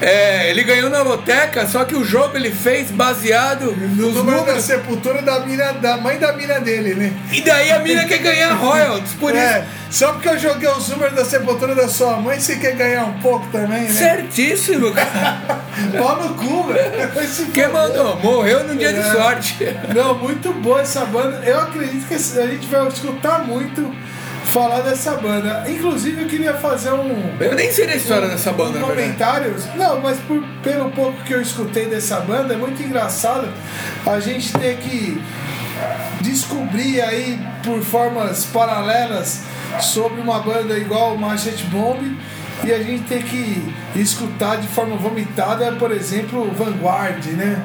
é, 0.00 0.48
ele 0.50 0.62
ganhou 0.62 0.88
na 0.88 1.02
loteca, 1.02 1.66
só 1.66 1.84
que 1.84 1.94
o 1.94 2.02
jogo 2.02 2.36
ele 2.36 2.50
fez 2.50 2.90
baseado 2.90 3.72
no 3.72 4.10
número 4.10 4.44
da 4.44 4.58
sepultura 4.58 5.20
da 5.20 5.40
mina, 5.40 5.72
da 5.72 5.98
mãe 5.98 6.18
da 6.18 6.32
mina 6.32 6.58
dele, 6.58 6.94
né? 7.00 7.12
E 7.32 7.40
daí 7.40 7.72
a 7.72 7.78
mina 7.78 8.04
quer 8.04 8.18
ganhar 8.18 8.52
royalties, 8.52 9.14
por 9.14 9.34
é, 9.34 9.60
isso. 9.60 9.98
Só 9.98 10.12
porque 10.12 10.28
eu 10.28 10.38
joguei 10.38 10.68
os 10.68 10.88
números 10.88 11.14
da 11.14 11.24
sepultura 11.24 11.74
da 11.74 11.88
sua 11.88 12.16
mãe, 12.18 12.38
você 12.38 12.56
quer 12.56 12.76
ganhar 12.76 13.04
um 13.04 13.18
pouco 13.20 13.46
também, 13.50 13.82
né? 13.82 13.88
Certíssimo, 13.88 14.92
cara. 14.94 15.60
Pau 15.98 16.22
no 16.22 16.34
cu, 16.34 16.64
velho. 16.64 17.52
Quem 17.52 17.68
mandou? 17.68 18.16
Morreu 18.20 18.64
num 18.64 18.76
dia 18.76 18.90
é. 18.90 18.92
de 18.92 19.10
sorte. 19.10 19.56
Não, 19.94 20.14
muito 20.18 20.52
boa 20.52 20.82
essa 20.82 21.04
banda. 21.06 21.40
Eu 21.44 21.58
acredito 21.58 22.06
que 22.06 22.14
a 22.14 22.46
gente 22.46 22.66
vai 22.66 22.86
escutar 22.86 23.44
muito 23.44 23.90
falar 24.50 24.80
dessa 24.82 25.16
banda. 25.16 25.64
Inclusive 25.68 26.22
eu 26.22 26.28
queria 26.28 26.54
fazer 26.54 26.92
um. 26.92 27.36
Eu 27.40 27.54
nem 27.54 27.72
sei 27.72 27.86
da 27.86 27.96
história 27.96 28.26
um, 28.26 28.30
dessa 28.30 28.52
banda, 28.52 28.78
um 28.78 28.82
comentários. 28.82 29.64
Não, 29.74 30.00
mas 30.00 30.18
por, 30.20 30.42
pelo 30.62 30.90
pouco 30.90 31.22
que 31.24 31.32
eu 31.32 31.40
escutei 31.40 31.86
dessa 31.86 32.20
banda, 32.20 32.54
é 32.54 32.56
muito 32.56 32.82
engraçado 32.82 33.48
a 34.06 34.20
gente 34.20 34.52
ter 34.52 34.76
que 34.78 35.20
descobrir 36.20 37.00
aí 37.00 37.38
por 37.64 37.82
formas 37.82 38.46
paralelas 38.46 39.42
sobre 39.80 40.20
uma 40.20 40.40
banda 40.40 40.76
igual 40.76 41.14
o 41.14 41.18
Machete 41.18 41.64
Bomb 41.64 42.16
e 42.64 42.72
a 42.72 42.82
gente 42.82 43.04
ter 43.04 43.22
que 43.22 43.74
escutar 43.96 44.56
de 44.58 44.68
forma 44.68 44.96
vomitada, 44.96 45.72
por 45.72 45.90
exemplo, 45.90 46.50
Vanguard, 46.56 47.24
né? 47.32 47.60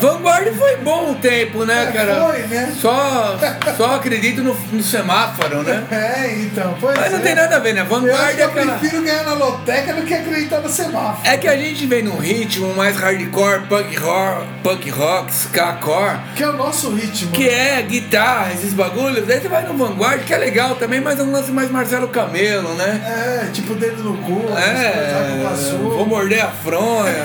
Vanguard 0.00 0.48
foi 0.56 0.76
bom 0.78 1.10
um 1.10 1.14
tempo, 1.14 1.64
né, 1.64 1.88
É, 1.88 1.92
cara? 1.92 2.14
foi, 2.26 2.42
né? 2.46 2.72
Só, 2.80 3.36
só 3.76 3.94
acredito 3.96 4.42
no, 4.42 4.54
no 4.72 4.82
semáforo, 4.82 5.62
né? 5.62 5.84
É, 5.92 6.34
então, 6.40 6.74
pois 6.80 6.98
Mas 6.98 7.12
não 7.12 7.18
é. 7.18 7.22
tem 7.22 7.34
nada 7.34 7.56
a 7.56 7.58
ver, 7.58 7.74
né? 7.74 7.80
Eu 7.82 7.86
Vanguard 7.86 8.38
é 8.38 8.42
eu 8.42 8.48
aquela. 8.48 8.78
prefiro 8.78 9.02
ganhar 9.02 9.24
na 9.24 9.34
loteca 9.34 9.92
do 9.94 10.02
que 10.02 10.14
acreditar 10.14 10.60
no 10.60 10.68
semáforo. 10.68 11.18
É 11.24 11.36
que 11.36 11.46
a 11.48 11.56
gente 11.56 11.86
vem 11.86 12.02
num 12.02 12.16
ritmo 12.16 12.74
mais 12.74 12.96
hardcore, 12.96 13.62
punk 13.68 13.96
rock, 13.98 14.46
punk 14.62 14.90
rock, 14.90 15.32
ska-core, 15.32 16.18
Que 16.34 16.42
é 16.42 16.48
o 16.48 16.52
nosso 16.56 16.90
ritmo. 16.94 17.30
que 17.32 17.48
é 17.48 17.80
guitarra, 17.82 18.52
esses 18.52 18.72
bagulhos. 18.72 19.26
Daí 19.26 19.40
você 19.40 19.48
vai 19.48 19.62
no 19.64 19.74
Vanguard, 19.76 20.22
que 20.24 20.32
é 20.34 20.38
legal 20.38 20.74
também, 20.76 21.00
mas 21.00 21.18
é 21.18 21.22
um 21.22 21.32
lance 21.32 21.50
mais 21.50 21.70
Marcelo 21.70 22.08
Camelo, 22.08 22.74
né? 22.74 23.42
É, 23.46 23.50
tipo 23.52 23.74
dedo 23.74 24.02
no 24.02 24.16
cu, 24.18 24.42
É, 24.56 25.51
azul. 25.52 25.90
vou 25.90 26.06
morder 26.06 26.44
a 26.44 26.48
fronha, 26.48 27.24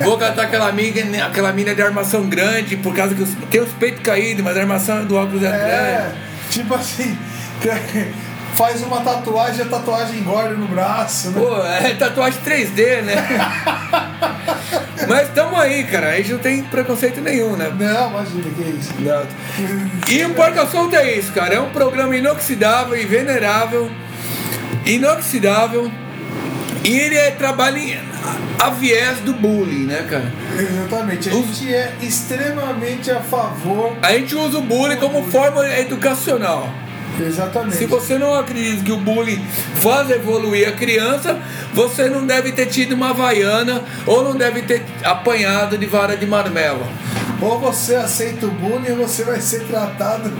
vou 0.00 0.16
catar 0.18 0.42
aquela 0.42 0.72
mina, 0.72 1.26
aquela 1.26 1.52
mina 1.52 1.74
de 1.74 1.82
armação 1.82 2.28
grande, 2.28 2.76
por 2.76 2.94
causa 2.94 3.14
que 3.14 3.22
os- 3.22 3.34
tem 3.50 3.60
os 3.60 3.70
peitos 3.72 4.00
caídos, 4.02 4.42
mas 4.44 4.56
a 4.56 4.60
armação 4.60 5.04
do 5.04 5.16
óculos 5.16 5.42
é, 5.42 5.46
É, 5.46 5.96
grande. 5.98 6.14
tipo 6.50 6.74
assim, 6.74 7.16
faz 8.54 8.82
uma 8.82 9.00
tatuagem, 9.00 9.62
a 9.62 9.68
tatuagem 9.68 10.18
engorda 10.20 10.54
no 10.54 10.66
braço, 10.68 11.30
né? 11.30 11.40
Pô, 11.40 11.56
é 11.62 11.94
tatuagem 11.94 12.40
3D, 12.44 13.02
né? 13.02 13.14
mas 15.08 15.28
tamo 15.30 15.56
aí, 15.56 15.84
cara, 15.84 16.10
a 16.10 16.16
gente 16.16 16.32
não 16.32 16.38
tem 16.38 16.62
preconceito 16.62 17.20
nenhum, 17.20 17.56
né? 17.56 17.72
Não, 17.78 18.10
imagina 18.10 18.50
que 18.56 18.62
é 18.62 18.66
isso. 18.68 18.92
Não. 19.00 19.24
E 20.08 20.22
o 20.24 20.30
Porca 20.34 20.66
Solta 20.66 20.96
é 20.98 21.18
isso, 21.18 21.32
cara. 21.32 21.54
É 21.54 21.60
um 21.60 21.70
programa 21.70 22.14
inoxidável 22.14 22.96
e 22.96 23.04
venerável. 23.06 23.90
Inoxidável. 24.84 25.90
E 26.84 26.98
ele 26.98 27.16
é, 27.16 27.30
trabalha 27.30 27.78
em, 27.78 27.98
a 28.60 28.68
viés 28.68 29.18
do 29.20 29.32
bullying, 29.32 29.86
né, 29.86 30.06
cara? 30.08 30.30
Exatamente. 30.58 31.30
A 31.30 31.32
gente 31.32 31.74
é 31.74 31.94
extremamente 32.02 33.10
a 33.10 33.20
favor. 33.20 33.96
A 34.02 34.12
gente 34.12 34.36
usa 34.36 34.58
o 34.58 34.62
bullying 34.62 34.96
como 34.96 35.22
forma 35.24 35.66
educacional. 35.78 36.68
Exatamente. 37.18 37.76
Se 37.76 37.86
você 37.86 38.18
não 38.18 38.34
acredita 38.34 38.84
que 38.84 38.92
o 38.92 38.98
bullying 38.98 39.42
faz 39.76 40.10
evoluir 40.10 40.68
a 40.68 40.72
criança, 40.72 41.40
você 41.72 42.10
não 42.10 42.26
deve 42.26 42.52
ter 42.52 42.66
tido 42.66 42.92
uma 42.92 43.10
havaiana 43.10 43.82
ou 44.06 44.22
não 44.22 44.36
deve 44.36 44.62
ter 44.62 44.84
apanhado 45.02 45.78
de 45.78 45.86
vara 45.86 46.16
de 46.16 46.26
marmelo. 46.26 46.86
Ou 47.44 47.60
você 47.60 47.94
aceita 47.94 48.46
o 48.46 48.50
bullying 48.50 48.92
ou 48.92 49.06
você 49.06 49.22
vai 49.22 49.38
ser 49.38 49.66
tratado, 49.66 50.32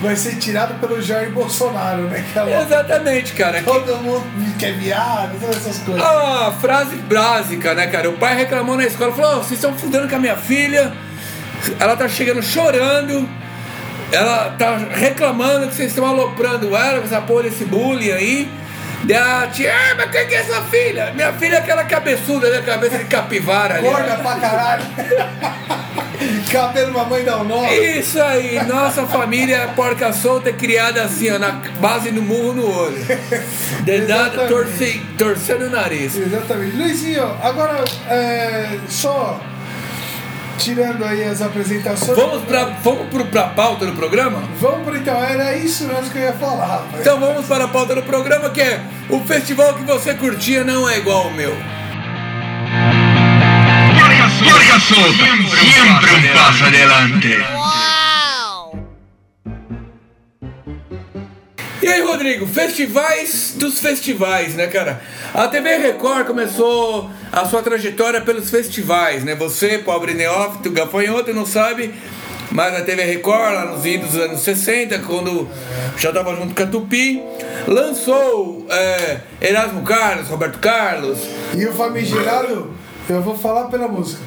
vai 0.00 0.16
ser 0.16 0.36
tirado 0.36 0.80
pelo 0.80 1.00
Jair 1.02 1.30
Bolsonaro, 1.30 2.04
né? 2.04 2.24
Aquela, 2.30 2.62
Exatamente, 2.62 3.32
cara. 3.34 3.62
todo 3.62 3.96
mundo 3.98 4.24
quer 4.58 4.72
viado, 4.72 5.38
todas 5.38 5.56
essas 5.56 5.78
coisas. 5.78 6.02
Ah, 6.02 6.54
frase 6.58 6.96
básica, 6.96 7.74
né, 7.74 7.86
cara? 7.88 8.08
O 8.08 8.14
pai 8.14 8.34
reclamou 8.34 8.76
na 8.76 8.84
escola, 8.84 9.12
falou: 9.12 9.32
"Ó, 9.32 9.36
vocês 9.38 9.52
estão 9.52 9.74
fudendo 9.74 10.08
com 10.08 10.16
a 10.16 10.18
minha 10.18 10.36
filha, 10.36 10.92
ela 11.78 11.94
tá 11.96 12.08
chegando 12.08 12.42
chorando, 12.42 13.28
ela 14.10 14.54
tá 14.58 14.78
reclamando 14.90 15.68
que 15.68 15.74
vocês 15.74 15.90
estão 15.90 16.06
aloprando 16.06 16.74
ela 16.74 17.00
com 17.00 17.04
essa 17.04 17.20
porra 17.20 17.42
desse 17.42 17.66
bullying 17.66 18.12
aí. 18.12 18.50
Daí 19.04 19.16
a 19.16 19.46
tia, 19.46 19.72
ah, 19.72 19.94
mas 19.96 20.10
quem 20.10 20.26
que 20.26 20.34
é 20.34 20.42
sua 20.44 20.62
filha? 20.62 21.12
Minha 21.14 21.32
filha 21.34 21.56
é 21.56 21.58
aquela 21.58 21.84
cabeçuda, 21.84 22.50
né? 22.50 22.62
Cabeça 22.62 22.98
de 22.98 23.04
capivara 23.04 23.76
ali. 23.76 23.88
Gorda 23.88 24.16
pra 24.16 24.34
caralho. 24.36 24.84
Cabelo 26.50 26.92
mamãe 26.92 27.24
dá 27.24 27.38
o 27.38 27.44
nome. 27.44 27.68
Isso 27.98 28.20
aí, 28.20 28.64
nossa 28.66 29.06
família 29.06 29.56
é 29.56 29.66
porca 29.68 30.12
solta, 30.12 30.52
criada 30.52 31.02
assim, 31.02 31.30
ó, 31.30 31.38
na 31.38 31.52
base 31.80 32.10
do 32.10 32.22
murro 32.22 32.52
no 32.52 32.70
olho. 32.70 33.04
Dedada, 33.82 34.46
torce, 34.46 35.02
torcendo 35.16 35.66
o 35.66 35.70
nariz. 35.70 36.16
Exatamente. 36.16 36.76
Luizinho, 36.76 37.24
agora 37.42 37.84
é, 38.08 38.78
só 38.88 39.40
tirando 40.58 41.04
aí 41.04 41.24
as 41.24 41.40
apresentações. 41.40 42.18
Vamos 42.18 42.44
pra, 42.44 42.64
vamos 42.82 43.08
pro, 43.08 43.24
pra 43.26 43.44
pauta 43.48 43.86
do 43.86 43.92
programa? 43.92 44.42
Vamos 44.60 44.96
então, 44.96 45.22
era 45.22 45.56
isso 45.56 45.84
mesmo 45.86 46.10
que 46.10 46.18
eu 46.18 46.22
ia 46.22 46.32
falar, 46.32 46.66
rapaz. 46.66 47.00
Então 47.00 47.18
vamos 47.20 47.46
para 47.46 47.64
a 47.64 47.68
pauta 47.68 47.94
do 47.94 48.02
programa 48.02 48.50
que 48.50 48.60
é 48.60 48.80
o 49.08 49.20
festival 49.20 49.74
que 49.74 49.84
você 49.84 50.14
curtia 50.14 50.64
não 50.64 50.88
é 50.88 50.98
igual 50.98 51.24
ao 51.24 51.30
meu. 51.32 51.56
Solta, 54.80 55.24
siempre 55.60 56.14
un 56.14 56.32
paso 56.34 56.64
adelante. 56.64 57.38
E 61.82 61.86
aí, 61.86 62.02
Rodrigo, 62.02 62.46
festivais 62.46 63.54
dos 63.56 63.80
festivais, 63.80 64.54
né, 64.54 64.66
cara? 64.66 65.00
A 65.34 65.48
TV 65.48 65.78
Record 65.78 66.26
começou 66.26 67.10
a 67.32 67.44
sua 67.44 67.62
trajetória 67.62 68.20
pelos 68.20 68.50
festivais, 68.50 69.24
né? 69.24 69.34
Você, 69.34 69.78
pobre 69.78 70.14
neófito, 70.14 70.70
gafanhoto, 70.70 71.32
não 71.32 71.46
sabe, 71.46 71.94
mas 72.50 72.74
a 72.74 72.82
TV 72.82 73.04
Record, 73.04 73.54
lá 73.54 73.64
nos 73.66 73.84
idos 73.84 74.10
dos 74.10 74.20
anos 74.20 74.40
60, 74.40 74.98
quando 75.00 75.48
já 75.96 76.10
estava 76.10 76.34
junto 76.36 76.54
com 76.54 76.62
a 76.62 76.66
Tupi, 76.66 77.22
lançou 77.66 78.66
é, 78.70 79.20
Erasmo 79.40 79.82
Carlos, 79.82 80.28
Roberto 80.28 80.58
Carlos, 80.58 81.18
E 81.54 81.66
o 81.66 81.72
famigerado, 81.72 82.74
eu 83.08 83.22
vou 83.22 83.36
falar 83.36 83.64
pela 83.64 83.88
música. 83.88 84.20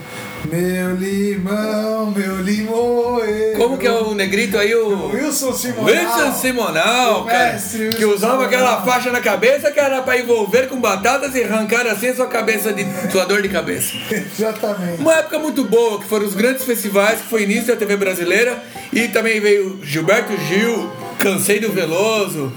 Meu 0.45 0.95
limão, 0.95 2.11
meu 2.11 2.41
limoeiro. 2.41 3.57
como 3.57 3.77
que 3.77 3.85
é 3.87 3.91
o 3.91 4.13
negrito 4.13 4.57
aí, 4.57 4.73
o... 4.75 5.07
Wilson 5.07 5.53
Simonal. 5.53 5.85
Wilson 5.85 6.31
Simonal, 6.33 7.25
cara, 7.25 7.53
mestre 7.53 7.89
que 7.89 8.03
Wilson 8.03 8.15
usava 8.15 8.45
aquela 8.45 8.69
Simonal. 8.77 8.85
faixa 8.85 9.11
na 9.11 9.21
cabeça 9.21 9.71
que 9.71 9.79
era 9.79 10.01
pra 10.01 10.17
envolver 10.17 10.67
com 10.67 10.79
batatas 10.79 11.35
e 11.35 11.43
arrancar 11.43 11.85
assim 11.87 12.09
a 12.09 12.15
sua 12.15 12.27
cabeça 12.27 12.73
de 12.73 12.85
sua 13.11 13.25
dor 13.25 13.41
de 13.41 13.49
cabeça. 13.49 13.93
Exatamente. 14.11 14.99
Uma 14.99 15.13
época 15.13 15.37
muito 15.39 15.63
boa, 15.63 15.99
que 15.99 16.07
foram 16.07 16.25
os 16.25 16.33
grandes 16.33 16.63
festivais, 16.65 17.21
que 17.21 17.27
foi 17.27 17.43
início 17.43 17.67
da 17.67 17.75
TV 17.75 17.95
brasileira, 17.95 18.61
e 18.91 19.07
também 19.07 19.39
veio 19.39 19.79
Gilberto 19.83 20.35
Gil, 20.47 20.91
Cansei 21.19 21.59
do 21.59 21.71
Veloso, 21.71 22.51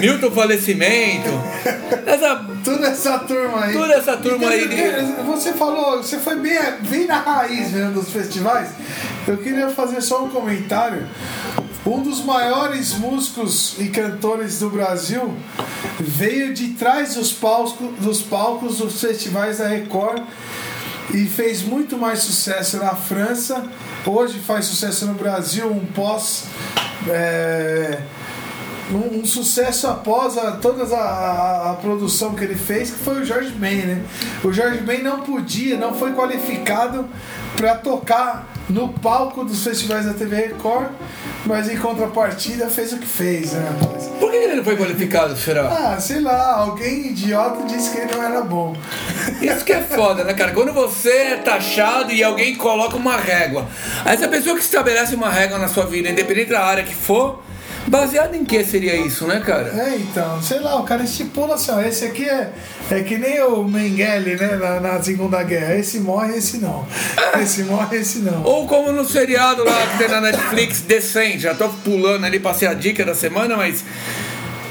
Milton 0.00 0.30
Falecimento, 0.30 1.28
essa, 2.06 2.44
Toda 2.64 2.86
essa 2.88 3.18
turma 3.18 3.64
aí. 3.64 3.72
Toda 3.72 3.94
essa 3.94 4.16
turma 4.16 4.48
aí 4.48 4.68
de- 4.68 5.22
Você 5.24 5.52
falou, 5.52 5.98
você 6.02 6.18
foi 6.18 6.36
bem, 6.36 6.58
bem 6.88 7.06
na 7.06 7.18
raiz 7.20 7.70
mesmo 7.72 7.92
dos 7.92 8.10
festivais. 8.10 8.70
Eu 9.26 9.36
queria 9.38 9.68
fazer 9.70 10.00
só 10.00 10.24
um 10.24 10.28
comentário. 10.30 11.06
Um 11.86 12.02
dos 12.02 12.24
maiores 12.24 12.94
músicos 12.94 13.74
e 13.78 13.88
cantores 13.88 14.58
do 14.60 14.70
Brasil 14.70 15.34
veio 16.00 16.54
de 16.54 16.68
trás 16.68 17.14
dos 17.16 17.30
palcos, 17.32 17.90
dos 17.98 18.22
palcos 18.22 18.78
dos 18.78 19.00
festivais 19.00 19.58
da 19.58 19.68
Record 19.68 20.22
e 21.12 21.26
fez 21.26 21.60
muito 21.62 21.98
mais 21.98 22.20
sucesso 22.20 22.78
na 22.78 22.94
França. 22.94 23.64
Hoje 24.06 24.38
faz 24.38 24.64
sucesso 24.64 25.04
no 25.06 25.12
Brasil, 25.14 25.70
um 25.70 25.84
pós. 25.84 26.44
É, 27.08 27.98
um, 28.92 29.20
um 29.20 29.24
sucesso 29.24 29.86
após 29.86 30.36
a, 30.38 30.52
toda 30.52 30.84
a, 30.94 30.98
a- 31.00 31.70
a 31.70 31.74
produção 31.74 32.34
que 32.34 32.44
ele 32.44 32.54
fez, 32.54 32.90
que 32.90 32.98
foi 32.98 33.20
o 33.22 33.24
Jorge 33.24 33.50
Ben, 33.50 33.76
né? 33.86 34.02
O 34.44 34.52
Jorge 34.52 34.78
Ben 34.80 35.02
não 35.02 35.20
podia, 35.20 35.76
não 35.76 35.94
foi 35.94 36.12
qualificado 36.12 37.06
para 37.56 37.74
tocar 37.76 38.52
no 38.68 38.88
palco 38.88 39.44
dos 39.44 39.62
festivais 39.62 40.06
da 40.06 40.14
TV 40.14 40.36
Record, 40.36 40.88
mas 41.44 41.68
em 41.68 41.76
contrapartida 41.76 42.68
fez 42.68 42.92
o 42.92 42.98
que 42.98 43.06
fez, 43.06 43.52
né? 43.52 43.76
rapaz? 43.80 44.06
Por 44.18 44.30
que 44.30 44.36
ele 44.36 44.54
não 44.56 44.64
foi 44.64 44.76
qualificado, 44.76 45.36
será? 45.36 45.68
Ah, 45.68 46.00
sei 46.00 46.20
lá, 46.20 46.58
alguém 46.58 47.08
idiota 47.08 47.64
disse 47.66 47.90
que 47.90 47.98
ele 47.98 48.14
não 48.14 48.22
era 48.22 48.40
bom. 48.42 48.74
Isso 49.40 49.64
que 49.64 49.72
é 49.72 49.82
foda, 49.82 50.24
né, 50.24 50.32
cara? 50.34 50.52
Quando 50.52 50.72
você 50.72 51.10
é 51.10 51.36
taxado 51.36 52.12
e 52.12 52.22
alguém 52.22 52.54
coloca 52.56 52.96
uma 52.96 53.16
régua. 53.16 53.66
Aí 54.04 54.14
essa 54.14 54.28
pessoa 54.28 54.56
que 54.56 54.62
estabelece 54.62 55.14
uma 55.14 55.30
régua 55.30 55.58
na 55.58 55.68
sua 55.68 55.86
vida, 55.86 56.08
independente 56.08 56.50
da 56.50 56.64
área 56.64 56.84
que 56.84 56.94
for, 56.94 57.42
baseado 57.86 58.34
em 58.34 58.44
que 58.44 58.64
seria 58.64 58.96
isso, 58.96 59.26
né, 59.26 59.40
cara? 59.40 59.68
É, 59.68 59.96
então, 59.96 60.40
sei 60.42 60.60
lá, 60.60 60.76
o 60.76 60.84
cara 60.84 61.02
estipula 61.02 61.54
assim, 61.54 61.72
ó, 61.72 61.80
esse 61.80 62.04
aqui 62.04 62.28
é, 62.28 62.50
é 62.90 63.02
que 63.02 63.18
nem 63.18 63.42
o 63.42 63.64
Mengele, 63.64 64.36
né, 64.36 64.56
na, 64.56 64.80
na 64.80 65.02
Segunda 65.02 65.42
Guerra. 65.42 65.76
Esse 65.76 66.00
morre, 66.00 66.36
esse 66.36 66.58
não. 66.58 66.86
Esse 67.40 67.64
morre, 67.64 67.98
esse 67.98 68.20
não. 68.20 68.42
Ou 68.44 68.66
como 68.66 68.92
no 68.92 69.04
seriado 69.04 69.64
lá 69.64 69.86
que 69.88 69.98
tem 69.98 70.08
na 70.08 70.20
Netflix, 70.20 70.82
Decente. 70.86 71.40
Já 71.40 71.54
tô 71.54 71.68
pulando 71.68 72.24
ali, 72.24 72.38
passei 72.38 72.68
a 72.68 72.74
dica 72.74 73.04
da 73.04 73.14
semana, 73.14 73.56
mas 73.56 73.84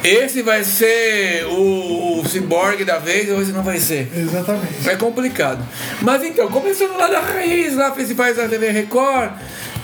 esse 0.04 0.42
vai 0.42 0.64
ser 0.64 1.46
o, 1.46 2.20
o 2.20 2.28
ciborgue 2.28 2.84
da 2.84 2.98
vez 2.98 3.30
ou 3.30 3.42
esse 3.42 3.52
não 3.52 3.64
vai 3.64 3.80
ser? 3.80 4.12
Exatamente. 4.16 4.90
É 4.90 4.96
complicado. 4.96 5.66
Mas 6.02 6.24
então, 6.24 6.50
começando 6.50 6.98
lá 6.98 7.08
da 7.08 7.20
raiz, 7.20 7.76
lá 7.76 7.92
festivais 7.92 8.36
da 8.36 8.48
TV 8.48 8.70
Record, 8.72 9.32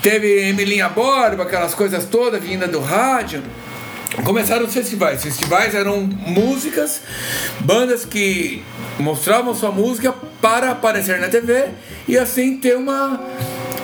teve 0.02 0.48
Emilinha 0.48 0.88
Borba, 0.88 1.42
aquelas 1.44 1.74
coisas 1.74 2.04
todas 2.04 2.42
vinda 2.42 2.66
do 2.66 2.80
rádio. 2.80 3.42
começaram 4.24 4.64
os 4.66 4.72
festivais. 4.74 5.22
Festivais 5.22 5.74
eram 5.74 6.00
músicas, 6.00 7.00
bandas 7.60 8.04
que 8.04 8.62
mostravam 8.98 9.54
sua 9.54 9.70
música 9.70 10.12
para 10.42 10.70
aparecer 10.72 11.18
na 11.20 11.28
TV 11.28 11.66
e 12.08 12.16
assim 12.18 12.56
ter 12.58 12.76
uma 12.76 13.20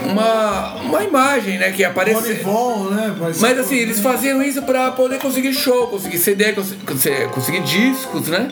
uma, 0.05 0.75
uma 0.83 1.03
imagem, 1.03 1.59
né, 1.59 1.73
que 1.73 1.83
aparecer. 1.83 2.43
Volleyball, 2.43 2.91
né? 2.91 3.17
Mas, 3.19 3.41
Mas 3.41 3.59
assim, 3.59 3.75
eles 3.77 3.99
faziam 3.99 4.41
isso 4.41 4.63
para 4.63 4.93
poder 4.93 5.19
conseguir 5.19 5.53
show, 5.53 5.89
conseguir 5.89 6.19
CD, 6.19 6.53
cons- 6.53 6.77
cons- 6.87 7.33
conseguir 7.33 7.61
discos, 7.63 8.29
né? 8.29 8.49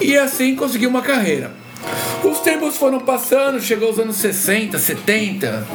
E 0.00 0.16
assim 0.18 0.54
conseguir 0.54 0.86
uma 0.88 1.00
carreira. 1.00 1.50
Os 2.22 2.40
tempos 2.40 2.76
foram 2.76 3.00
passando, 3.00 3.60
chegou 3.60 3.90
os 3.90 3.98
anos 3.98 4.16
60, 4.16 4.78
70. 4.78 5.66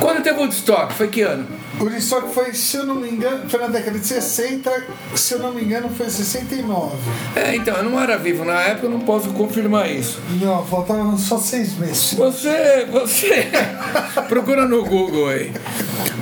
Quando 0.00 0.22
teve 0.22 0.38
o 0.38 0.42
Woodstock? 0.42 0.92
Foi 0.94 1.08
que 1.08 1.22
ano? 1.22 1.46
O 1.80 1.84
Woodstock 1.84 2.32
foi, 2.32 2.52
se 2.54 2.76
eu 2.76 2.86
não 2.86 2.94
me 2.94 3.08
engano, 3.08 3.48
foi 3.48 3.60
na 3.60 3.68
década 3.68 3.98
de 3.98 4.06
60, 4.06 4.84
se 5.14 5.34
eu 5.34 5.38
não 5.40 5.52
me 5.52 5.62
engano, 5.62 5.88
foi 5.90 6.06
em 6.06 6.10
69. 6.10 6.96
É, 7.36 7.54
então, 7.54 7.76
eu 7.76 7.84
não 7.84 8.00
era 8.00 8.16
vivo 8.16 8.44
na 8.44 8.60
época, 8.60 8.86
eu 8.86 8.90
não 8.90 9.00
posso 9.00 9.30
confirmar 9.30 9.90
isso. 9.90 10.20
Não, 10.40 10.64
faltavam 10.66 11.16
só 11.16 11.38
seis 11.38 11.76
meses. 11.76 12.14
Você, 12.14 12.86
você 12.90 13.48
procura 14.28 14.66
no 14.66 14.84
Google 14.84 15.28
aí. 15.28 15.52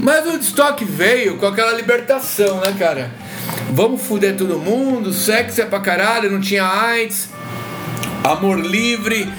Mas 0.00 0.26
o 0.26 0.30
Woodstock 0.30 0.84
veio 0.84 1.36
com 1.38 1.46
aquela 1.46 1.72
libertação, 1.72 2.60
né, 2.60 2.74
cara? 2.78 3.10
Vamos 3.70 4.02
fuder 4.02 4.36
todo 4.36 4.58
mundo, 4.58 5.12
sexo 5.12 5.60
é 5.60 5.66
pra 5.66 5.80
caralho, 5.80 6.30
não 6.30 6.40
tinha 6.40 6.64
AIDS, 6.64 7.28
amor 8.22 8.58
livre, 8.58 9.30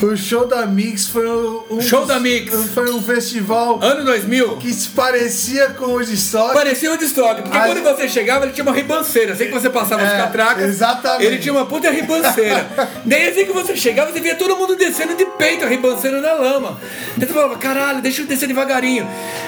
o 0.01 0.15
show 0.15 0.45
da 0.45 0.65
Mix 0.65 1.07
foi 1.07 1.27
um. 1.29 1.81
Show 1.81 2.05
da 2.05 2.19
Mix. 2.19 2.53
Foi 2.73 2.89
um 2.91 3.01
festival 3.01 3.79
Ano 3.81 4.05
2000? 4.05 4.57
que 4.57 4.73
se 4.73 4.89
parecia 4.89 5.69
com 5.71 5.85
o 5.85 5.91
Woodstock. 5.93 6.53
Parecia 6.53 6.89
o 6.89 6.93
Woodstock, 6.93 7.41
porque 7.41 7.57
quando 7.57 7.83
você 7.83 8.07
chegava 8.07 8.45
ele 8.45 8.53
tinha 8.53 8.63
uma 8.63 8.73
ribanceira, 8.73 9.33
assim 9.33 9.45
que 9.45 9.51
você 9.51 9.69
passava 9.69 10.01
as 10.03 10.13
É, 10.13 10.17
catracas, 10.17 10.63
exatamente. 10.69 11.25
ele 11.25 11.37
tinha 11.39 11.53
uma 11.53 11.65
puta 11.65 11.89
ribanceira. 11.91 12.67
Daí 13.05 13.27
assim 13.29 13.45
que 13.45 13.51
você 13.51 13.75
chegava, 13.75 14.11
você 14.11 14.19
via 14.19 14.35
todo 14.35 14.55
mundo 14.55 14.75
descendo 14.75 15.15
de 15.15 15.25
peito 15.25 15.65
a 15.65 15.67
ribanceira 15.67 16.21
na 16.21 16.33
lama. 16.33 16.79
Daí 17.17 17.27
você 17.27 17.33
falava, 17.33 17.57
caralho, 17.57 18.01
deixa 18.01 18.21
eu 18.21 18.25
descer 18.27 18.47
devagarinho. 18.47 19.07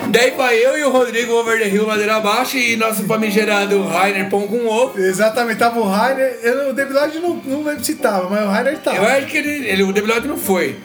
Daí 0.09 0.31
vai 0.31 0.57
eu 0.57 0.77
e 0.77 0.83
o 0.83 0.89
Rodrigo 0.89 1.33
over 1.33 1.59
the 1.59 1.69
hill, 1.69 1.85
ladeira 1.87 2.15
abaixo, 2.17 2.57
e 2.57 2.75
nosso 2.75 3.03
famigerado 3.05 3.81
Rainer 3.87 4.29
pão 4.29 4.47
com 4.47 4.67
ovo. 4.67 4.99
Exatamente, 4.99 5.59
tava 5.59 5.79
o 5.79 5.87
Rainer. 5.87 6.39
Eu, 6.43 6.69
o 6.69 6.73
Debilode 6.73 7.19
não, 7.19 7.35
não 7.45 7.63
lembro 7.63 7.83
se 7.83 7.95
tava, 7.95 8.29
mas 8.29 8.43
o 8.43 8.47
Rainer 8.49 8.77
tava. 8.79 8.97
Eu 8.97 9.03
acho 9.05 9.27
que 9.27 9.37
ele, 9.37 9.67
ele 9.67 9.83
o 9.83 9.93
Debilode 9.93 10.27
não 10.27 10.37
foi. 10.45 10.77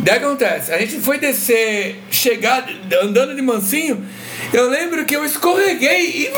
Daí 0.00 0.18
acontece, 0.18 0.72
a 0.72 0.78
gente 0.78 1.00
foi 1.00 1.18
descer, 1.18 1.96
chegar 2.10 2.68
andando 3.02 3.34
de 3.34 3.42
mansinho, 3.42 4.04
eu 4.52 4.68
lembro 4.68 5.04
que 5.04 5.16
eu 5.16 5.24
escorreguei 5.24 6.28
e 6.28 6.32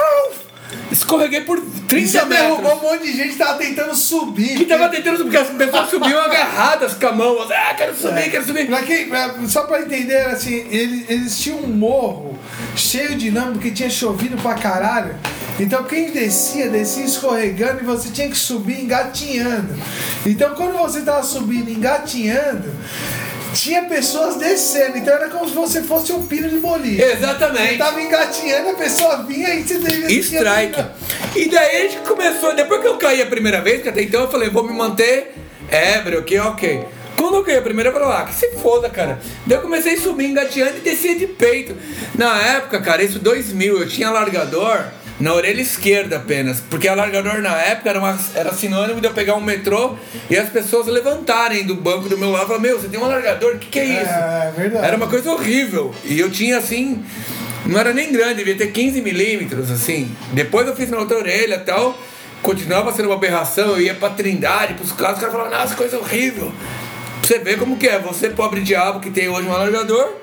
escorreguei 0.90 1.42
por 1.42 1.60
30 1.88 2.06
Você 2.06 2.24
derrubou 2.26 2.62
metros. 2.62 2.78
um 2.82 2.82
monte 2.92 3.02
de 3.04 3.16
gente 3.16 3.28
que 3.30 3.36
tava 3.38 3.54
tentando 3.58 3.94
subir. 3.94 4.56
Que 4.56 4.64
tava 4.64 4.88
tentando 4.88 5.16
subir, 5.18 5.30
porque 5.30 5.36
as 5.36 5.56
pessoas 5.56 5.90
subiam 5.90 6.20
agarradas 6.20 6.94
com 6.94 7.06
a 7.06 7.12
mão. 7.12 7.42
assim, 7.42 7.52
Ah, 7.54 7.74
quero 7.74 7.94
subir, 7.96 8.30
quero 8.30 8.44
subir. 8.44 8.68
Pra- 9.08 9.34
só 9.48 9.62
pra 9.64 9.80
entender, 9.80 10.20
assim, 10.26 10.66
eles, 10.70 11.08
eles 11.08 11.38
tinham 11.38 11.58
um 11.60 11.66
morro 11.68 12.38
cheio 12.76 13.14
de 13.16 13.30
lama, 13.30 13.52
porque 13.52 13.70
tinha 13.70 13.90
chovido 13.90 14.36
pra 14.38 14.54
caralho. 14.54 15.14
Então 15.60 15.82
quem 15.84 16.12
descia, 16.12 16.68
descia 16.68 17.04
escorregando 17.04 17.80
e 17.82 17.84
você 17.84 18.10
tinha 18.10 18.28
que 18.28 18.36
subir 18.36 18.80
engatinhando. 18.80 19.74
Então 20.24 20.54
quando 20.54 20.76
você 20.78 21.00
tava 21.00 21.22
subindo 21.24 21.68
engatinhando, 21.70 22.70
tinha 23.60 23.84
pessoas 23.84 24.36
descendo. 24.36 24.98
Então 24.98 25.14
era 25.14 25.28
como 25.28 25.48
se 25.48 25.54
você 25.54 25.82
fosse 25.82 26.12
um 26.12 26.26
pino 26.26 26.48
de 26.48 26.58
boliche. 26.58 26.96
Você 26.96 27.12
Exatamente. 27.12 27.78
tava 27.78 28.00
engatinhando, 28.00 28.70
a 28.70 28.74
pessoa 28.74 29.22
vinha 29.24 29.54
e 29.54 29.62
você 29.62 29.78
devia 29.78 30.20
Strike. 30.20 30.84
E 31.34 31.48
daí 31.48 31.76
a 31.76 31.88
gente 31.88 31.98
começou, 31.98 32.54
depois 32.54 32.80
que 32.80 32.86
eu 32.86 32.96
caí 32.96 33.20
a 33.20 33.26
primeira 33.26 33.60
vez, 33.60 33.82
que 33.82 33.88
até 33.88 34.02
então 34.02 34.22
eu 34.22 34.30
falei, 34.30 34.48
vou 34.48 34.62
me 34.62 34.72
manter 34.72 35.34
ébrio, 35.70 36.22
que 36.22 36.38
ok. 36.38 36.86
Quando 37.16 37.34
eu 37.34 37.44
caí 37.44 37.56
a 37.56 37.62
primeira, 37.62 37.90
eu 37.90 37.92
falei, 37.92 38.08
ah, 38.08 38.24
que 38.24 38.34
se 38.34 38.52
foda, 38.58 38.88
cara. 38.88 39.18
Daí 39.44 39.58
eu 39.58 39.62
comecei 39.62 39.94
a 39.94 40.00
subir 40.00 40.26
engateando 40.26 40.78
e 40.78 40.80
descia 40.80 41.16
de 41.16 41.26
peito. 41.26 41.76
Na 42.14 42.40
época, 42.40 42.80
cara, 42.80 43.02
isso 43.02 43.18
2000, 43.18 43.80
eu 43.80 43.88
tinha 43.88 44.08
largador 44.10 44.84
na 45.20 45.34
orelha 45.34 45.60
esquerda 45.60 46.16
apenas. 46.16 46.60
Porque 46.60 46.88
alargador 46.88 47.40
na 47.40 47.56
época 47.56 47.90
era, 47.90 47.98
uma, 47.98 48.18
era 48.34 48.52
sinônimo 48.52 49.00
de 49.00 49.06
eu 49.06 49.12
pegar 49.12 49.34
um 49.34 49.40
metrô 49.40 49.96
e 50.30 50.36
as 50.36 50.48
pessoas 50.48 50.86
levantarem 50.86 51.64
do 51.64 51.74
banco 51.74 52.08
do 52.08 52.16
meu 52.16 52.30
lado 52.30 52.44
e 52.44 52.46
falar, 52.48 52.60
meu, 52.60 52.78
você 52.78 52.88
tem 52.88 53.00
um 53.00 53.04
alargador, 53.04 53.56
o 53.56 53.58
que, 53.58 53.66
que 53.66 53.78
é 53.78 53.84
isso? 53.84 54.10
É, 54.10 54.52
verdade. 54.56 54.86
Era 54.86 54.96
uma 54.96 55.08
coisa 55.08 55.30
horrível. 55.30 55.94
E 56.04 56.18
eu 56.18 56.30
tinha 56.30 56.58
assim. 56.58 57.04
Não 57.66 57.78
era 57.78 57.92
nem 57.92 58.12
grande, 58.12 58.36
devia 58.36 58.56
ter 58.56 58.68
15 58.68 59.02
milímetros, 59.02 59.70
assim. 59.70 60.10
Depois 60.32 60.66
eu 60.66 60.74
fiz 60.74 60.88
na 60.88 60.98
outra 60.98 61.18
orelha 61.18 61.56
e 61.56 61.60
tal. 61.60 61.98
Continuava 62.40 62.92
sendo 62.92 63.06
uma 63.06 63.16
aberração. 63.16 63.70
Eu 63.70 63.80
ia 63.80 63.94
pra 63.94 64.10
Trindade, 64.10 64.74
pros 64.74 64.92
caras, 64.92 65.16
os 65.16 65.20
caras 65.20 65.34
falavam, 65.34 65.58
nossa, 65.58 65.74
coisa 65.74 65.98
horrível. 65.98 66.52
Pra 67.20 67.28
você 67.28 67.38
ver 67.38 67.58
como 67.58 67.76
que 67.76 67.86
é. 67.86 67.98
Você, 67.98 68.30
pobre 68.30 68.60
diabo 68.60 69.00
que 69.00 69.10
tem 69.10 69.28
hoje 69.28 69.46
um 69.46 69.52
alargador, 69.52 70.14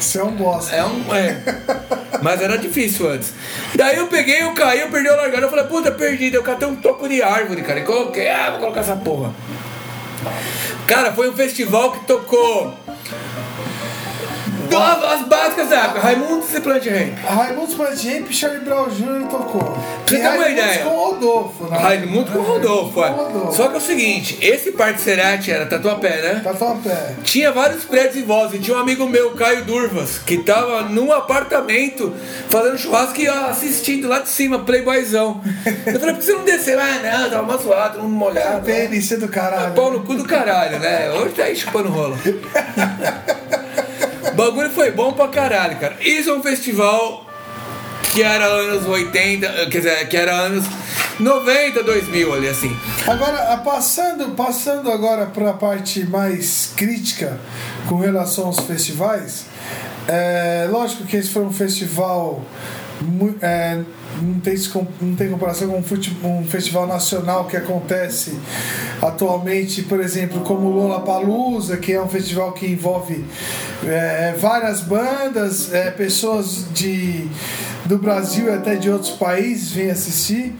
Você 0.00 0.18
é 0.18 0.24
um 0.24 0.32
bosta. 0.32 0.74
é 0.74 0.84
um. 0.84 1.14
É. 1.14 1.42
Mas 2.22 2.40
era 2.40 2.56
difícil 2.56 3.10
antes. 3.10 3.32
Daí 3.74 3.96
eu 3.96 4.06
peguei, 4.06 4.42
eu 4.42 4.52
caí, 4.54 4.80
eu 4.80 4.88
perdi 4.88 5.08
o 5.08 5.12
alargador. 5.12 5.44
Eu 5.44 5.50
falei, 5.50 5.64
puta, 5.66 5.90
perdi. 5.90 6.32
Eu 6.32 6.42
catei 6.42 6.66
um 6.66 6.76
toco 6.76 7.08
de 7.08 7.22
árvore, 7.22 7.62
cara. 7.62 7.80
E 7.80 7.84
coloquei, 7.84 8.28
ah, 8.28 8.50
vou 8.50 8.60
colocar 8.60 8.80
essa 8.80 8.96
porra. 8.96 9.32
Cara, 10.86 11.12
foi 11.12 11.30
um 11.30 11.32
festival 11.32 11.92
que 11.92 12.06
tocou. 12.06 12.74
As 14.78 15.26
básicas 15.26 15.68
da 15.68 15.76
época, 15.84 16.00
Raimundo 16.00 16.44
e 16.54 16.60
Plant 16.60 16.84
Ramp. 16.86 17.18
Raimundo 17.24 17.70
Spandimp 17.72 18.30
e 18.30 18.34
Charlie 18.34 18.60
Brown 18.60 18.88
Jr. 18.88 19.26
tocou. 19.28 19.60
Pra 19.60 19.78
você 20.06 20.18
ter 20.18 20.28
uma 20.28 20.48
ideia. 20.48 20.84
com 20.84 20.90
o 20.90 21.10
Rodolfo, 21.10 21.64
né? 21.64 21.78
Raimundo 21.78 22.30
com 22.32 22.38
o 22.38 22.42
Rodolfo, 22.42 23.04
é. 23.04 23.52
Só 23.52 23.68
que 23.68 23.74
é 23.74 23.78
o 23.78 23.80
seguinte, 23.80 24.38
esse 24.40 24.72
Parque 24.72 25.00
Serete 25.00 25.50
era 25.50 25.66
Tatuapé, 25.66 26.22
né? 26.22 26.40
Tatuapé. 26.42 27.14
Tinha 27.24 27.52
vários 27.52 27.84
prédios 27.84 28.16
em 28.16 28.24
volta. 28.24 28.56
E 28.56 28.60
tinha 28.60 28.76
um 28.76 28.80
amigo 28.80 29.06
meu, 29.06 29.32
Caio 29.32 29.64
Durvas, 29.64 30.18
que 30.18 30.38
tava 30.38 30.82
num 30.82 31.12
apartamento 31.12 32.12
fazendo 32.48 32.78
churrasco 32.78 33.20
e 33.20 33.28
assistindo 33.28 34.08
lá 34.08 34.20
de 34.20 34.28
cima, 34.28 34.60
playboyzão. 34.60 35.40
Eu 35.86 35.98
falei, 36.00 36.14
por 36.14 36.20
que 36.20 36.24
você 36.24 36.32
não 36.32 36.44
desceu? 36.44 36.78
Ah, 36.80 37.00
não, 37.02 37.30
tava 37.30 37.42
mais 37.42 37.60
suado, 37.60 37.94
todo 37.94 38.02
mundo 38.04 38.16
molhado. 38.16 38.64
PNC 38.64 39.16
do 39.16 39.28
caralho. 39.28 39.74
Pau 39.74 39.92
no 39.92 40.00
cu 40.00 40.14
do 40.14 40.24
caralho, 40.24 40.78
né? 40.78 41.10
Hoje 41.12 41.34
tá 41.34 41.44
aí 41.44 41.56
chupando 41.56 41.88
rola. 41.88 42.16
O 44.28 44.34
bagulho 44.34 44.70
foi 44.70 44.90
bom 44.90 45.12
pra 45.12 45.28
caralho, 45.28 45.76
cara. 45.78 45.96
Isso 46.00 46.30
é 46.30 46.34
um 46.34 46.42
festival 46.42 47.26
que 48.12 48.22
era 48.22 48.44
anos 48.44 48.86
80, 48.86 49.48
quer 49.70 49.78
dizer, 49.78 50.08
que 50.08 50.16
era 50.16 50.32
anos 50.34 50.64
90, 51.18 51.82
2000 51.82 52.34
ali 52.34 52.48
assim. 52.48 52.76
Agora, 53.06 53.52
a- 53.52 53.56
passando, 53.58 54.30
passando 54.34 54.90
agora 54.90 55.26
para 55.26 55.50
a 55.50 55.52
parte 55.52 56.04
mais 56.06 56.72
crítica 56.76 57.38
com 57.88 57.96
relação 57.96 58.46
aos 58.46 58.58
festivais, 58.60 59.44
é, 60.08 60.66
lógico 60.70 61.04
que 61.04 61.16
esse 61.16 61.28
foi 61.30 61.42
um 61.44 61.52
festival. 61.52 62.42
é, 63.40 63.80
não, 64.22 64.40
tem, 64.40 64.54
não 65.00 65.14
tem 65.16 65.28
comparação 65.30 65.68
com 65.68 65.78
um, 65.78 65.82
fute- 65.82 66.16
um 66.24 66.44
festival 66.44 66.86
nacional 66.86 67.44
que 67.46 67.56
acontece 67.56 68.38
atualmente, 69.00 69.82
por 69.82 70.00
exemplo, 70.00 70.40
como 70.40 70.68
o 70.68 70.70
Lollapalooza, 70.72 71.76
que 71.76 71.92
é 71.92 72.02
um 72.02 72.08
festival 72.08 72.52
que 72.52 72.66
envolve 72.66 73.24
é, 73.84 74.34
várias 74.38 74.80
bandas, 74.80 75.72
é, 75.72 75.90
pessoas 75.90 76.66
de, 76.74 77.26
do 77.86 77.98
Brasil 77.98 78.46
e 78.46 78.50
até 78.50 78.76
de 78.76 78.90
outros 78.90 79.12
países 79.12 79.70
vêm 79.70 79.90
assistir. 79.90 80.52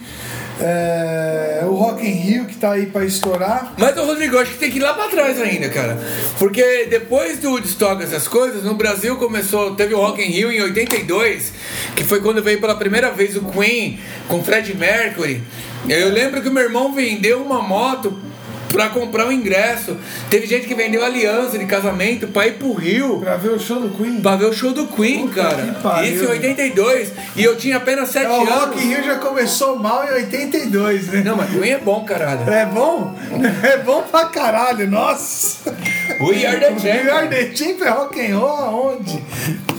É, 0.61 1.65
o 1.65 1.75
Rock 1.75 2.07
in 2.07 2.13
Rio 2.13 2.45
que 2.45 2.57
tá 2.57 2.73
aí 2.73 2.87
pra 2.87 3.05
estourar. 3.05 3.75
Mas 3.79 3.97
o 3.97 4.05
Rodrigo, 4.05 4.39
acho 4.39 4.53
que 4.53 4.59
tem 4.59 4.71
que 4.71 4.79
ir 4.79 4.83
lá 4.83 4.95
pra 4.95 5.09
trás 5.09 5.41
ainda, 5.41 5.69
cara. 5.69 5.99
Porque 6.39 6.87
depois 6.91 7.39
do 7.39 7.51
Woodstock, 7.51 8.03
essas 8.03 8.29
coisas, 8.29 8.63
no 8.63 8.75
Brasil 8.75 9.17
começou, 9.17 9.75
teve 9.75 9.95
o 9.95 9.99
Rock 9.99 10.23
in 10.23 10.31
Rio 10.31 10.53
em 10.53 10.61
82, 10.61 11.53
que 11.97 12.05
foi 12.05 12.21
quando 12.21 12.43
veio 12.43 12.61
pela 12.61 12.75
primeira 12.75 13.11
vez 13.11 13.37
o 13.37 13.43
Queen 13.43 13.99
com 14.29 14.43
Fred 14.43 14.77
Mercury. 14.77 15.43
Eu 15.89 16.11
lembro 16.11 16.43
que 16.43 16.49
o 16.49 16.53
meu 16.53 16.63
irmão 16.63 16.93
vendeu 16.93 17.43
uma 17.43 17.63
moto 17.63 18.30
pra 18.73 18.89
comprar 18.89 19.27
o 19.27 19.33
ingresso. 19.33 19.97
Teve 20.29 20.47
gente 20.47 20.67
que 20.67 20.75
vendeu 20.75 21.05
aliança 21.05 21.59
de 21.59 21.67
casamento 21.67 22.29
pra 22.29 22.47
ir 22.47 22.55
pro 22.55 22.73
Rio. 22.73 23.21
Pra 23.21 23.37
ver 23.37 23.51
o 23.51 23.59
show 23.61 23.81
do 23.81 23.91
Queen. 23.91 24.21
Pra 24.21 24.37
ver 24.37 24.47
o 24.47 24.53
show 24.53 24.73
do 24.73 24.87
Queen, 24.87 25.29
Puta 25.29 25.43
cara. 25.43 26.07
Isso 26.07 26.25
em 26.25 26.29
82. 26.29 27.13
E 27.37 27.43
eu 27.45 27.57
tinha 27.57 27.77
apenas 27.77 28.09
7 28.11 28.27
É, 28.27 28.29
o 28.29 28.33
anos. 28.43 28.49
Rock 28.55 28.79
in 28.85 28.89
Rio 28.89 29.05
já 29.05 29.15
começou 29.17 29.79
mal 29.79 30.05
em 30.07 30.13
82, 30.13 31.09
né? 31.09 31.23
Não, 31.25 31.37
mas 31.37 31.51
Queen 31.51 31.73
é 31.73 31.79
bom, 31.79 32.05
caralho. 32.05 32.49
É 32.51 32.67
bom? 32.67 33.15
É 33.63 33.79
bom 33.79 34.03
pra 34.03 34.27
caralho, 34.27 34.89
nossa! 34.91 35.73
We 36.21 36.45
are 36.47 36.59
the 36.61 36.71
We 36.73 36.79
champions. 36.81 37.13
are 37.13 37.29
the 37.29 37.57
champions, 37.57 37.83
é 37.83 37.91
rock 37.91 38.21
and 38.21 38.39
roll 38.39 38.51
aonde? 38.59 39.23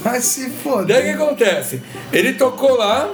Vai 0.04 0.20
se 0.22 0.42
Daí 0.42 0.50
o 0.50 0.52
que 0.52 0.60
foder. 0.64 1.16
acontece? 1.16 1.82
Ele 2.12 2.34
tocou 2.34 2.76
lá 2.76 3.10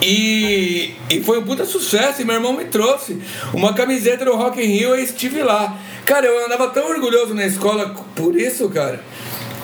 e, 0.00 0.94
e 1.10 1.22
foi 1.22 1.38
um 1.38 1.42
puta 1.42 1.64
sucesso. 1.64 2.22
E 2.22 2.24
meu 2.24 2.34
irmão 2.36 2.52
me 2.52 2.64
trouxe 2.64 3.18
uma 3.52 3.72
camiseta 3.74 4.24
do 4.24 4.34
Rock 4.36 4.60
in 4.60 4.66
Rio 4.66 4.96
e 4.96 5.04
estive 5.04 5.42
lá. 5.42 5.76
Cara, 6.04 6.26
eu 6.26 6.44
andava 6.46 6.68
tão 6.68 6.88
orgulhoso 6.88 7.34
na 7.34 7.46
escola 7.46 7.94
por 8.14 8.36
isso, 8.36 8.68
cara. 8.68 9.00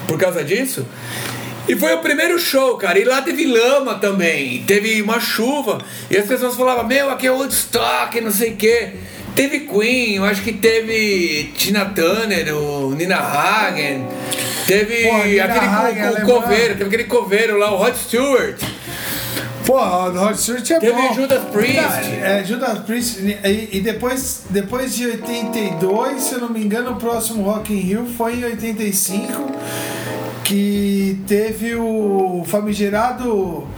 Por 0.06 0.18
causa 0.18 0.42
disso. 0.44 0.86
E 1.68 1.76
foi 1.76 1.92
o 1.94 1.98
primeiro 1.98 2.38
show, 2.38 2.76
cara. 2.78 2.98
E 2.98 3.04
lá 3.04 3.20
teve 3.20 3.44
lama 3.46 3.96
também. 3.96 4.62
Teve 4.66 5.02
uma 5.02 5.20
chuva. 5.20 5.78
E 6.10 6.16
as 6.16 6.26
pessoas 6.26 6.56
falavam, 6.56 6.86
meu, 6.86 7.10
aqui 7.10 7.26
é 7.26 7.30
Woodstock, 7.30 8.20
não 8.20 8.30
sei 8.30 8.52
o 8.52 8.56
quê. 8.56 8.90
Teve 9.34 9.60
Queen, 9.60 10.16
eu 10.16 10.24
acho 10.24 10.42
que 10.42 10.52
teve 10.52 11.52
Tina 11.56 11.84
Turner, 11.84 12.56
o 12.56 12.90
Nina 12.92 13.16
Hagen. 13.18 14.04
Teve 14.66 15.04
Pô, 15.08 15.18
Nina 15.24 15.44
aquele 15.44 15.60
co- 15.66 15.72
Hagen, 15.76 16.02
co- 16.02 16.08
alemã. 16.08 16.26
coveiro, 16.26 16.68
teve 16.74 16.84
aquele 16.84 17.04
coveiro 17.04 17.56
lá, 17.58 17.70
o 17.72 17.76
Rod 17.76 17.94
Stewart. 17.94 18.60
Pô, 19.66 19.78
Rod 19.78 20.36
Stewart 20.36 20.70
é 20.70 20.80
Teve 20.80 20.92
bom. 20.92 21.14
Judas 21.14 21.42
Priest. 21.52 22.10
É, 22.22 22.44
Judas 22.44 22.78
Priest. 22.80 23.20
E, 23.20 23.68
e 23.76 23.80
depois, 23.80 24.44
depois 24.48 24.94
de 24.94 25.06
82, 25.06 26.22
se 26.22 26.34
eu 26.34 26.40
não 26.40 26.48
me 26.48 26.64
engano, 26.64 26.92
o 26.92 26.96
próximo 26.96 27.42
Rock 27.42 27.72
in 27.72 27.80
Rio 27.80 28.06
foi 28.16 28.36
em 28.36 28.44
85, 28.44 29.52
que 30.44 31.20
teve 31.26 31.74
o 31.74 32.42
famigerado, 32.46 33.68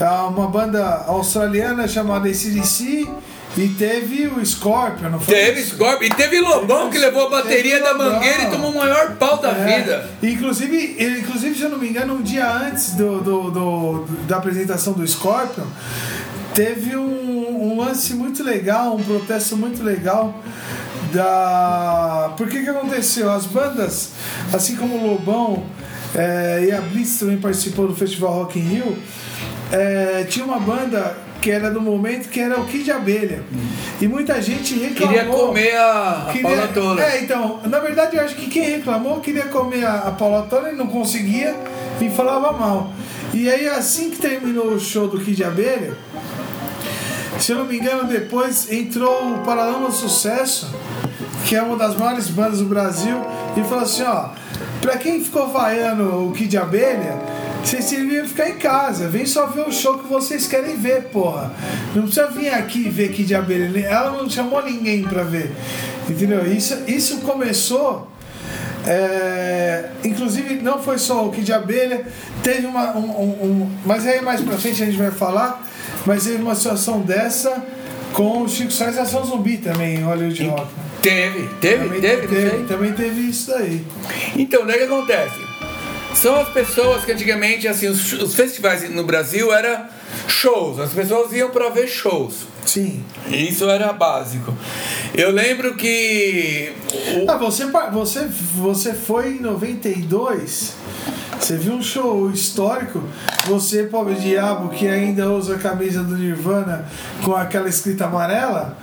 ah, 0.00 0.26
uma 0.28 0.46
banda 0.46 1.04
australiana 1.08 1.88
chamada 1.88 2.28
ACDC, 2.28 3.08
e 3.56 3.68
teve 3.68 4.26
o 4.28 4.44
Scorpion, 4.44 5.10
não 5.10 5.20
foi? 5.20 5.34
Teve 5.34 5.62
Scorpion. 5.62 6.06
E 6.06 6.10
teve 6.10 6.40
Lobão 6.40 6.88
que 6.90 6.96
levou 6.98 7.26
a 7.26 7.30
bateria 7.30 7.80
da 7.82 7.92
Lobão. 7.92 8.12
mangueira 8.14 8.42
e 8.44 8.50
tomou 8.50 8.70
o 8.70 8.76
maior 8.78 9.12
pau 9.16 9.36
da 9.38 9.50
É. 9.50 9.78
vida. 9.80 10.10
Inclusive, 10.22 10.96
ele- 10.98 11.20
inclusive, 11.20 11.54
se 11.54 11.62
eu 11.62 11.68
não 11.70 11.78
me 11.78 11.88
engano, 11.88 12.14
um 12.14 12.22
dia 12.22 12.50
antes 12.50 12.92
do, 12.94 13.20
do- 13.20 13.50
do- 13.50 14.06
da 14.26 14.38
apresentação 14.38 14.94
do 14.94 15.06
Scorpion, 15.06 15.64
teve 16.54 16.96
um, 16.96 17.72
um 17.72 17.80
lance 17.80 18.14
muito 18.14 18.42
legal, 18.42 18.96
um 18.96 19.02
protesto 19.02 19.56
muito 19.56 19.82
legal. 19.82 20.34
Da... 21.12 22.32
Por 22.36 22.48
que 22.48 22.62
que 22.62 22.70
aconteceu? 22.70 23.30
As 23.30 23.44
bandas, 23.44 24.10
assim 24.52 24.76
como 24.76 24.96
o 24.96 25.06
Lobão 25.12 25.64
é, 26.14 26.64
e 26.68 26.72
a 26.72 26.80
Blitz 26.80 27.18
também 27.18 27.38
participou 27.38 27.86
do 27.86 27.94
Festival 27.94 28.32
Rock 28.32 28.58
in 28.58 28.62
Rio, 28.62 28.98
é, 29.70 30.24
tinha 30.28 30.44
uma 30.44 30.58
banda 30.58 31.14
que 31.42 31.50
era 31.50 31.70
do 31.70 31.80
momento 31.80 32.28
que 32.28 32.40
era 32.40 32.58
o 32.58 32.64
Kid 32.66 32.90
Abelha. 32.90 33.42
E 34.00 34.06
muita 34.08 34.40
gente 34.40 34.74
reclamou. 34.78 35.08
Queria 35.18 35.24
comer 35.26 35.76
a, 35.76 36.26
a 36.28 36.32
Queria- 36.32 36.68
Paula. 36.68 37.02
É, 37.04 37.20
então, 37.20 37.60
na 37.66 37.78
verdade 37.80 38.16
eu 38.16 38.22
acho 38.24 38.34
que 38.36 38.46
quem 38.48 38.62
reclamou 38.76 39.20
queria 39.20 39.46
comer 39.46 39.84
a, 39.84 39.94
a 40.08 40.10
Paula 40.12 40.46
Tola 40.48 40.70
e 40.70 40.76
não 40.76 40.86
conseguia 40.86 41.54
e 42.00 42.08
falava 42.08 42.52
mal. 42.52 42.90
E 43.34 43.50
aí 43.50 43.66
assim 43.68 44.10
que 44.10 44.18
terminou 44.18 44.68
o 44.68 44.80
show 44.80 45.08
do 45.08 45.18
Kid 45.20 45.42
Abelha, 45.44 45.94
se 47.38 47.52
eu 47.52 47.58
não 47.58 47.64
me 47.64 47.76
engano, 47.78 48.04
depois 48.04 48.70
entrou 48.70 49.32
o 49.34 49.38
Paralama 49.38 49.90
Sucesso, 49.90 50.72
que 51.46 51.56
é 51.56 51.62
uma 51.62 51.76
das 51.76 51.96
maiores 51.96 52.28
bandas 52.28 52.58
do 52.58 52.66
Brasil, 52.66 53.16
e 53.56 53.62
falou 53.64 53.80
assim, 53.84 54.04
ó, 54.04 54.28
pra 54.80 54.96
quem 54.96 55.22
ficou 55.24 55.48
vaiando 55.48 56.28
o 56.28 56.32
Kid 56.32 56.56
Abelha, 56.56 57.18
vocês 57.68 57.90
deviam 57.90 58.26
ficar 58.26 58.48
em 58.50 58.56
casa, 58.56 59.08
vem 59.08 59.24
só 59.26 59.46
ver 59.46 59.62
o 59.66 59.72
show 59.72 59.98
que 59.98 60.08
vocês 60.08 60.46
querem 60.46 60.76
ver, 60.76 61.04
porra. 61.04 61.52
Não 61.94 62.02
precisa 62.02 62.26
vir 62.28 62.48
aqui 62.50 62.88
ver 62.88 63.12
Kid 63.12 63.34
Abelha, 63.34 63.86
ela 63.86 64.10
não 64.12 64.28
chamou 64.28 64.62
ninguém 64.62 65.02
pra 65.04 65.22
ver. 65.22 65.50
Entendeu? 66.08 66.44
Isso, 66.50 66.76
isso 66.86 67.18
começou 67.18 68.08
é, 68.86 69.90
inclusive, 70.04 70.56
não 70.56 70.82
foi 70.82 70.98
só 70.98 71.24
o 71.26 71.30
Kid 71.30 71.44
de 71.44 71.52
Abelha, 71.52 72.04
teve 72.42 72.66
uma. 72.66 72.96
Um, 72.96 73.04
um- 73.10 73.44
um- 73.44 73.70
mas 73.86 74.04
aí 74.06 74.20
mais 74.20 74.40
pra 74.40 74.56
frente 74.58 74.82
a 74.82 74.86
gente 74.86 74.98
vai 74.98 75.10
falar. 75.10 75.64
Mas 76.04 76.24
teve 76.24 76.42
uma 76.42 76.54
situação 76.56 77.00
dessa 77.00 77.64
com 78.12 78.42
o 78.42 78.48
Chico 78.48 78.72
Sainz 78.72 78.96
e 78.96 78.98
Ação 78.98 79.24
Zumbi 79.24 79.58
também 79.58 79.96
em 79.96 80.02
Hollywood 80.02 80.46
Rock. 80.48 80.66
Teve, 81.00 81.48
teve, 81.60 81.84
Também 81.84 82.00
teve, 82.00 82.26
teve, 82.28 82.50
sei. 82.50 82.64
também 82.64 82.92
teve 82.92 83.20
isso 83.22 83.50
daí. 83.52 83.84
Então, 84.36 84.62
o 84.62 84.66
que 84.66 84.72
acontece? 84.72 85.51
São 86.14 86.40
as 86.40 86.48
pessoas 86.50 87.04
que 87.04 87.12
antigamente, 87.12 87.66
assim, 87.66 87.88
os, 87.88 88.12
os 88.12 88.34
festivais 88.34 88.88
no 88.90 89.02
Brasil 89.04 89.52
era 89.52 89.88
shows. 90.28 90.78
As 90.78 90.92
pessoas 90.92 91.32
iam 91.32 91.50
pra 91.50 91.68
ver 91.70 91.88
shows. 91.88 92.46
Sim. 92.64 93.02
Isso 93.28 93.68
era 93.68 93.92
básico. 93.92 94.56
Eu 95.14 95.30
lembro 95.32 95.74
que. 95.74 96.72
o- 97.16 97.30
Ah, 97.30 97.36
você, 97.36 97.66
você, 97.92 98.28
você 98.54 98.94
foi 98.94 99.30
em 99.32 99.40
92, 99.40 100.74
você 101.38 101.56
viu 101.56 101.72
um 101.74 101.82
show 101.82 102.30
histórico, 102.30 103.02
você, 103.46 103.82
pobre 103.84 104.14
diabo, 104.14 104.68
que 104.68 104.86
ainda 104.86 105.28
usa 105.28 105.56
a 105.56 105.58
camisa 105.58 106.02
do 106.02 106.16
Nirvana 106.16 106.84
com 107.24 107.34
aquela 107.34 107.68
escrita 107.68 108.04
amarela, 108.04 108.76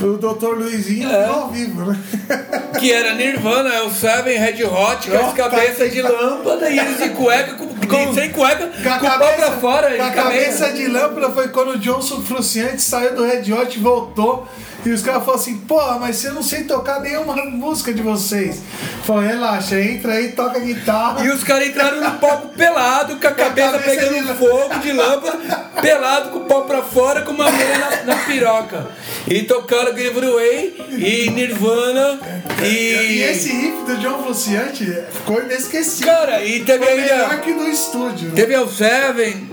o 0.00 0.18
Dr. 0.18 0.58
Luizinho 0.58 1.08
É. 1.10 1.26
ao 1.26 1.48
vivo, 1.50 1.86
né? 1.86 1.98
que 2.78 2.92
era 2.92 3.14
Nirvana, 3.14 3.70
é 3.72 3.82
o 3.82 3.90
Seven 3.90 4.36
Red 4.38 4.62
Hot, 4.64 5.10
com 5.10 5.16
as 5.16 5.22
Nossa, 5.22 5.36
cabeças 5.36 5.90
de 5.92 6.02
lâmpada 6.02 6.68
e 6.68 6.78
eles 6.78 6.98
de 6.98 7.08
cueca, 7.10 7.54
com, 7.54 7.66
com- 7.68 8.14
sem 8.14 8.30
cueca, 8.30 8.70
Com 8.82 8.88
a 8.90 8.96
o 8.96 9.18
pau 9.18 9.32
pra 9.36 9.50
fora. 9.52 9.96
com 9.96 10.02
a 10.02 10.08
de 10.10 10.14
cabeça 10.14 10.72
de 10.72 10.86
lâmpada 10.88 11.30
foi 11.30 11.48
quando 11.48 11.70
o 11.72 11.78
Johnson 11.78 12.20
Fruciante 12.20 12.82
saiu 12.82 13.14
do 13.16 13.24
Red 13.24 13.50
Hot 13.52 13.78
e 13.78 13.80
voltou. 13.80 14.46
E 14.84 14.90
os 14.90 15.00
caras 15.02 15.20
falaram 15.24 15.40
assim, 15.40 15.58
porra, 15.58 15.98
mas 15.98 16.24
eu 16.24 16.34
não 16.34 16.42
sei 16.42 16.64
tocar 16.64 17.00
nenhuma 17.00 17.36
música 17.46 17.92
de 17.94 18.02
vocês. 18.02 18.60
Falou, 19.04 19.22
relaxa, 19.22 19.80
entra 19.80 20.14
aí, 20.14 20.32
toca 20.32 20.58
guitarra. 20.58 21.24
E 21.24 21.30
os 21.30 21.44
caras 21.44 21.68
entraram 21.68 22.00
no 22.00 22.18
palco 22.18 22.48
pelado, 22.48 23.16
com 23.16 23.28
a 23.28 23.30
cabeça, 23.32 23.78
cabeça 23.78 23.78
pegando 23.90 24.26
de 24.26 24.34
fogo 24.34 24.78
de 24.80 24.92
lâmpada, 24.92 25.38
pelado 25.80 26.30
com 26.30 26.38
o 26.38 26.44
pau 26.46 26.64
pra 26.64 26.82
fora, 26.82 27.22
com 27.22 27.30
uma 27.32 27.50
meia 27.50 27.78
na, 27.78 28.02
na 28.14 28.16
piroca. 28.24 28.88
E 29.28 29.42
tocaram 29.44 29.96
Give 29.96 30.18
It 30.18 30.26
Away 30.26 30.86
e 30.98 31.30
Nirvana 31.30 32.18
e. 32.62 32.66
E 32.66 33.22
esse 33.22 33.52
riff 33.52 33.84
do 33.84 33.96
John 33.98 34.22
Fruciante 34.24 34.84
ficou 35.12 35.40
inesquecível. 35.42 36.12
Cara, 36.12 36.44
e 36.44 36.64
teve 36.64 36.84
Foi 36.84 36.94
melhor 36.96 37.30
ainda. 37.30 37.38
que 37.38 37.52
do 37.52 37.68
estúdio. 37.68 38.28
né? 38.30 38.34
Teve 38.34 38.56
o 38.56 38.68
Seven. 38.68 39.48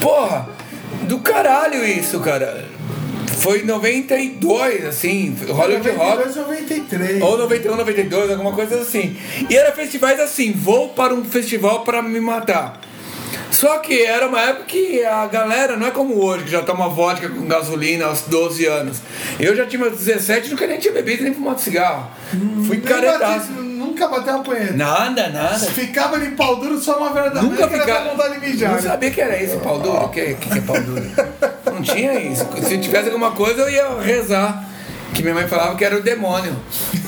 Porra, 0.00 0.48
do 1.02 1.20
caralho 1.20 1.84
isso, 1.84 2.18
cara. 2.20 2.64
Foi 3.42 3.60
em 3.60 3.64
92, 3.64 4.84
assim, 4.86 5.36
Hollywood 5.48 5.90
Rock. 5.90 6.16
92, 6.26 6.36
93. 6.36 7.22
Ou 7.22 7.38
91, 7.38 7.76
92, 7.76 8.30
alguma 8.30 8.52
coisa 8.52 8.80
assim. 8.80 9.16
E 9.50 9.56
era 9.56 9.72
festivais 9.72 10.20
assim, 10.20 10.52
vou 10.52 10.90
para 10.90 11.12
um 11.12 11.24
festival 11.24 11.80
para 11.82 12.00
me 12.02 12.20
matar. 12.20 12.80
Só 13.50 13.78
que 13.78 14.02
era 14.02 14.26
uma 14.28 14.40
época 14.40 14.64
que 14.64 15.04
a 15.04 15.26
galera, 15.26 15.76
não 15.76 15.86
é 15.86 15.90
como 15.90 16.22
hoje, 16.24 16.44
que 16.44 16.50
já 16.50 16.62
toma 16.62 16.88
vodka 16.88 17.28
com 17.28 17.46
gasolina 17.46 18.06
aos 18.06 18.22
12 18.22 18.64
anos. 18.66 18.98
Eu 19.38 19.54
já 19.54 19.66
tinha 19.66 19.78
meus 19.82 19.98
17 19.98 20.50
nunca 20.50 20.66
nem 20.66 20.78
tinha 20.78 20.92
bebido 20.94 21.22
nem 21.22 21.34
fumado 21.34 21.60
cigarro. 21.60 22.10
Fui 22.66 22.76
Nem 22.78 22.80
caretaço. 22.80 23.48
bati- 23.52 23.62
nunca 23.62 24.08
bateu 24.08 24.34
uma 24.36 24.42
punheta. 24.42 24.72
Nada, 24.72 25.28
nada. 25.28 25.58
Ficava 25.58 26.18
de 26.18 26.30
pau 26.30 26.56
duro 26.56 26.80
só 26.80 26.96
uma 26.96 27.10
da 27.28 27.42
Nunca 27.42 27.68
ficava. 27.68 28.14
Não 28.14 28.74
né? 28.74 28.80
sabia 28.80 29.10
que 29.10 29.20
era 29.20 29.42
isso, 29.42 29.58
pau 29.58 29.78
duro. 29.80 29.96
O 29.98 30.08
que, 30.08 30.34
que, 30.34 30.48
que 30.48 30.58
é 30.58 30.60
pau 30.62 30.80
duro? 30.80 31.02
Não 31.82 31.94
tinha 31.94 32.14
isso. 32.14 32.46
Se 32.62 32.78
tivesse 32.78 33.06
alguma 33.06 33.32
coisa, 33.32 33.62
eu 33.62 33.70
ia 33.70 34.00
rezar. 34.00 34.68
Que 35.12 35.22
minha 35.22 35.34
mãe 35.34 35.46
falava 35.48 35.76
que 35.76 35.84
era 35.84 35.96
o 35.96 36.02
demônio. 36.02 36.56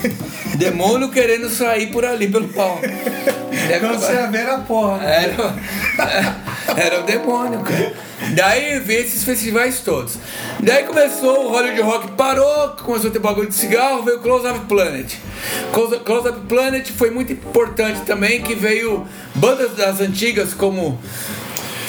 Demônio 0.56 1.08
querendo 1.08 1.48
sair 1.48 1.88
por 1.88 2.04
ali 2.04 2.28
pelo 2.28 2.46
pau. 2.48 2.78
Deve 2.80 3.80
Quando 3.80 3.98
você 3.98 4.26
ver 4.28 4.38
era 4.38 4.58
porra. 4.58 5.02
era, 5.02 5.54
era 6.76 7.00
o 7.00 7.02
demônio, 7.02 7.60
cara. 7.60 7.92
Daí 8.36 8.78
veio 8.78 9.00
esses 9.00 9.24
festivais 9.24 9.80
todos. 9.80 10.16
Daí 10.60 10.84
começou 10.84 11.46
o 11.46 11.50
Hollywood 11.50 11.80
Rock, 11.82 12.12
parou, 12.12 12.68
começou 12.84 13.10
a 13.10 13.12
ter 13.12 13.18
bagulho 13.18 13.48
de 13.48 13.54
cigarro, 13.54 14.02
veio 14.04 14.18
o 14.18 14.20
Close 14.20 14.46
Up 14.46 14.60
Planet. 14.66 15.16
Close, 15.72 15.98
Close 16.00 16.28
Up 16.28 16.40
Planet 16.48 16.88
foi 16.92 17.10
muito 17.10 17.32
importante 17.32 18.02
também, 18.02 18.40
que 18.40 18.54
veio 18.54 19.06
bandas 19.34 19.74
das 19.74 20.00
antigas 20.00 20.54
como 20.54 21.00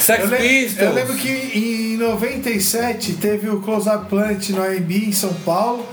Sex 0.06 0.30
eu, 0.30 0.38
Pistols. 0.38 0.82
eu 0.88 0.92
lembro 0.94 1.14
que 1.16 1.28
em 1.28 1.96
97 1.96 3.14
teve 3.14 3.48
o 3.48 3.60
Close 3.60 3.88
Up 3.88 4.06
Plant 4.08 4.50
no 4.50 4.62
AMB 4.62 4.90
em 5.08 5.12
São 5.12 5.32
Paulo, 5.44 5.86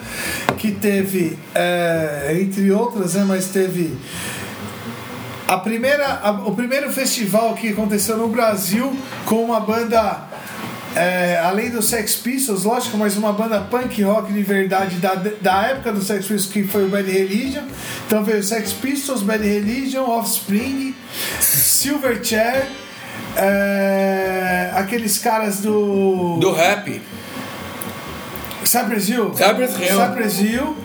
que 0.58 0.72
teve, 0.72 1.38
é, 1.56 2.38
entre 2.42 2.72
outras, 2.72 3.16
né, 3.16 3.26
mas 3.28 3.48
teve 3.48 3.96
a 5.48 5.58
primeira, 5.58 6.20
a- 6.24 6.32
o 6.32 6.56
primeiro 6.56 6.92
festival 6.92 7.54
que 7.56 7.70
aconteceu 7.70 8.18
no 8.18 8.28
Brasil 8.28 8.96
com 9.26 9.44
uma 9.44 9.60
banda, 9.60 10.24
é, 10.96 11.40
além 11.44 11.70
do 11.70 11.82
Sex 11.82 12.16
Pistols, 12.16 12.64
lógico, 12.64 12.98
mas 12.98 13.18
uma 13.18 13.34
banda 13.34 13.60
punk 13.62 14.02
rock 14.04 14.32
de 14.32 14.42
verdade 14.44 14.98
da, 14.98 15.16
da 15.16 15.64
época 15.68 15.92
do 15.92 16.02
Sex 16.02 16.26
Pistols, 16.26 16.46
que 16.46 16.64
foi 16.64 16.86
o 16.86 16.90
Bad 16.90 17.10
Religion. 17.12 17.64
Então 18.08 18.24
veio 18.24 18.44
Sex 18.44 18.72
Pistols, 18.74 19.22
Bad 19.22 19.44
Religion, 19.44 20.04
Offspring, 20.10 20.96
Silverchair, 21.40 22.68
é, 23.36 24.72
aqueles 24.76 25.18
caras 25.18 25.60
do. 25.60 26.38
Do 26.40 26.52
rap. 26.52 27.02
Cypress 28.64 29.10
Hill. 29.10 29.34
Cypress 29.36 29.78
Hill. 29.78 29.98
Cypress 29.98 30.40
Hill. 30.40 30.76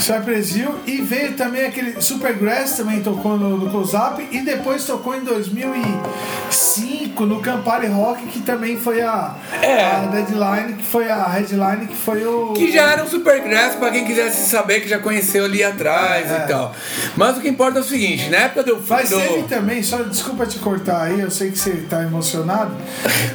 Cypress 0.00 0.54
Hill. 0.56 0.74
E 0.86 1.00
veio 1.02 1.32
também 1.34 1.64
aquele 1.66 2.00
Supergrass 2.00 2.76
também 2.76 3.02
tocou 3.02 3.36
no, 3.38 3.56
no 3.56 3.70
Close 3.70 3.96
Up. 3.96 4.26
E 4.30 4.40
depois 4.42 4.84
tocou 4.84 5.14
em 5.16 5.24
2005 5.24 7.24
no 7.26 7.40
Campari 7.40 7.86
Rock, 7.86 8.26
que 8.26 8.40
também 8.40 8.76
foi 8.76 9.00
a, 9.02 9.34
É. 9.62 9.84
a 9.84 10.00
deadline, 10.06 10.74
que 10.74 10.84
foi 10.84 11.10
a 11.10 11.24
headline, 11.26 11.86
que 11.86 11.96
foi 11.96 12.24
o. 12.26 12.52
Que 12.52 12.70
já 12.70 12.90
era 12.92 13.02
um 13.04 13.08
Supergrass 13.08 13.74
pra 13.76 13.90
quem 13.90 14.04
quisesse 14.04 14.48
saber 14.50 14.80
que 14.80 14.88
já 14.88 14.98
conheceu 14.98 15.44
ali 15.44 15.62
atrás 15.64 16.30
É. 16.30 16.44
e 16.44 16.48
tal. 16.48 16.74
Mas 17.16 17.38
o 17.38 17.40
que 17.40 17.48
importa 17.48 17.78
é 17.78 17.82
o 17.82 17.84
seguinte, 17.84 18.28
na 18.28 18.38
época 18.38 18.62
do. 18.64 18.82
Mas 18.88 19.10
do... 19.10 19.16
teve 19.18 19.42
também, 19.44 19.82
só 19.82 19.98
desculpa 20.02 20.44
te 20.46 20.58
cortar 20.58 21.02
aí, 21.04 21.20
eu 21.20 21.30
sei 21.30 21.50
que 21.50 21.58
você 21.58 21.70
tá 21.88 22.02
emocionado. 22.02 22.72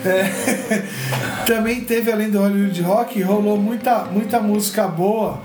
É, 0.04 0.84
também 1.46 1.82
teve, 1.82 2.12
além 2.12 2.30
do 2.30 2.40
Hollywood 2.40 2.82
Rock, 2.82 3.22
rolou 3.22 3.58
muita, 3.58 4.06
muita 4.06 4.40
música 4.40 4.88
boa 4.88 5.40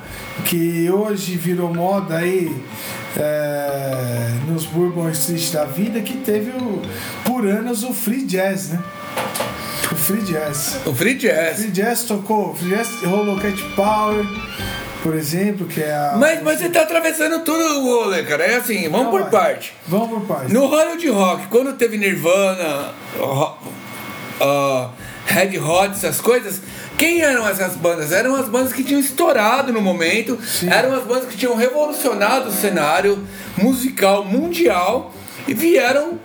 que 0.45 0.89
hoje 1.07 1.37
virou 1.37 1.73
moda 1.73 2.17
aí 2.17 2.55
é, 3.17 4.31
nos 4.49 4.67
Bourbon 4.67 5.09
Street 5.11 5.51
da 5.53 5.65
vida, 5.65 6.01
que 6.01 6.17
teve 6.19 6.51
o, 6.51 6.83
por 7.25 7.47
anos 7.47 7.83
o 7.85 7.93
Free 7.93 8.25
Jazz, 8.25 8.71
né? 8.71 8.83
O 9.93 9.95
Free 9.95 10.23
Jazz. 10.23 10.81
O 10.85 10.95
Free 10.95 11.15
Jazz. 11.15 11.59
Free 11.59 11.71
Jazz 11.71 12.03
tocou, 12.05 12.55
Free 12.55 12.71
Jazz 12.71 12.89
rolou 13.05 13.39
Cat 13.39 13.63
Power, 13.75 14.25
por 15.03 15.15
exemplo, 15.15 15.67
que 15.67 15.81
é 15.81 15.93
a. 15.93 16.17
Mas, 16.19 16.43
mas 16.43 16.59
você 16.59 16.69
tá 16.69 16.83
atravessando 16.83 17.45
tudo 17.45 17.63
o 17.63 17.85
rolê, 18.03 18.23
cara. 18.25 18.45
É 18.45 18.57
assim, 18.57 18.83
vamos 18.89 19.05
Não, 19.07 19.11
por 19.11 19.23
vai. 19.23 19.31
parte. 19.31 19.75
Vamos 19.87 20.09
por 20.11 20.21
partes. 20.27 20.53
No 20.53 20.67
Hollywood 20.67 21.09
Rock, 21.11 21.47
quando 21.47 21.73
teve 21.75 21.97
Nirvana, 21.97 22.91
ro- 23.19 23.57
ah, 24.41 24.91
Red 25.27 25.59
Hot, 25.59 25.91
essas 25.93 26.21
coisas, 26.21 26.61
quem 26.97 27.21
eram 27.21 27.47
essas 27.47 27.77
bandas? 27.77 28.13
Eram 28.13 28.35
as 28.35 28.49
bandas 28.49 28.73
que 28.73 28.83
tinham 28.83 29.01
estourado 29.01 29.73
no 29.73 29.81
momento, 29.81 30.39
Sim. 30.43 30.71
eram 30.71 30.95
as 30.95 31.05
bandas 31.05 31.27
que 31.27 31.37
tinham 31.37 31.55
revolucionado 31.57 32.49
o 32.49 32.53
cenário 32.53 33.19
musical 33.57 34.25
mundial 34.25 35.13
e 35.47 35.55
vieram 35.55 36.19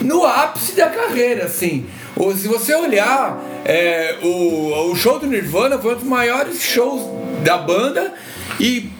no 0.00 0.24
ápice 0.24 0.72
da 0.72 0.88
carreira, 0.88 1.44
assim. 1.44 1.86
Ou, 2.16 2.34
se 2.34 2.48
você 2.48 2.74
olhar, 2.74 3.42
é, 3.64 4.18
o, 4.22 4.90
o 4.90 4.96
show 4.96 5.18
do 5.18 5.26
Nirvana 5.26 5.78
foi 5.78 5.94
um 5.94 5.98
dos 5.98 6.06
maiores 6.06 6.62
shows 6.62 7.02
da 7.42 7.58
banda 7.58 8.12
e 8.58 8.90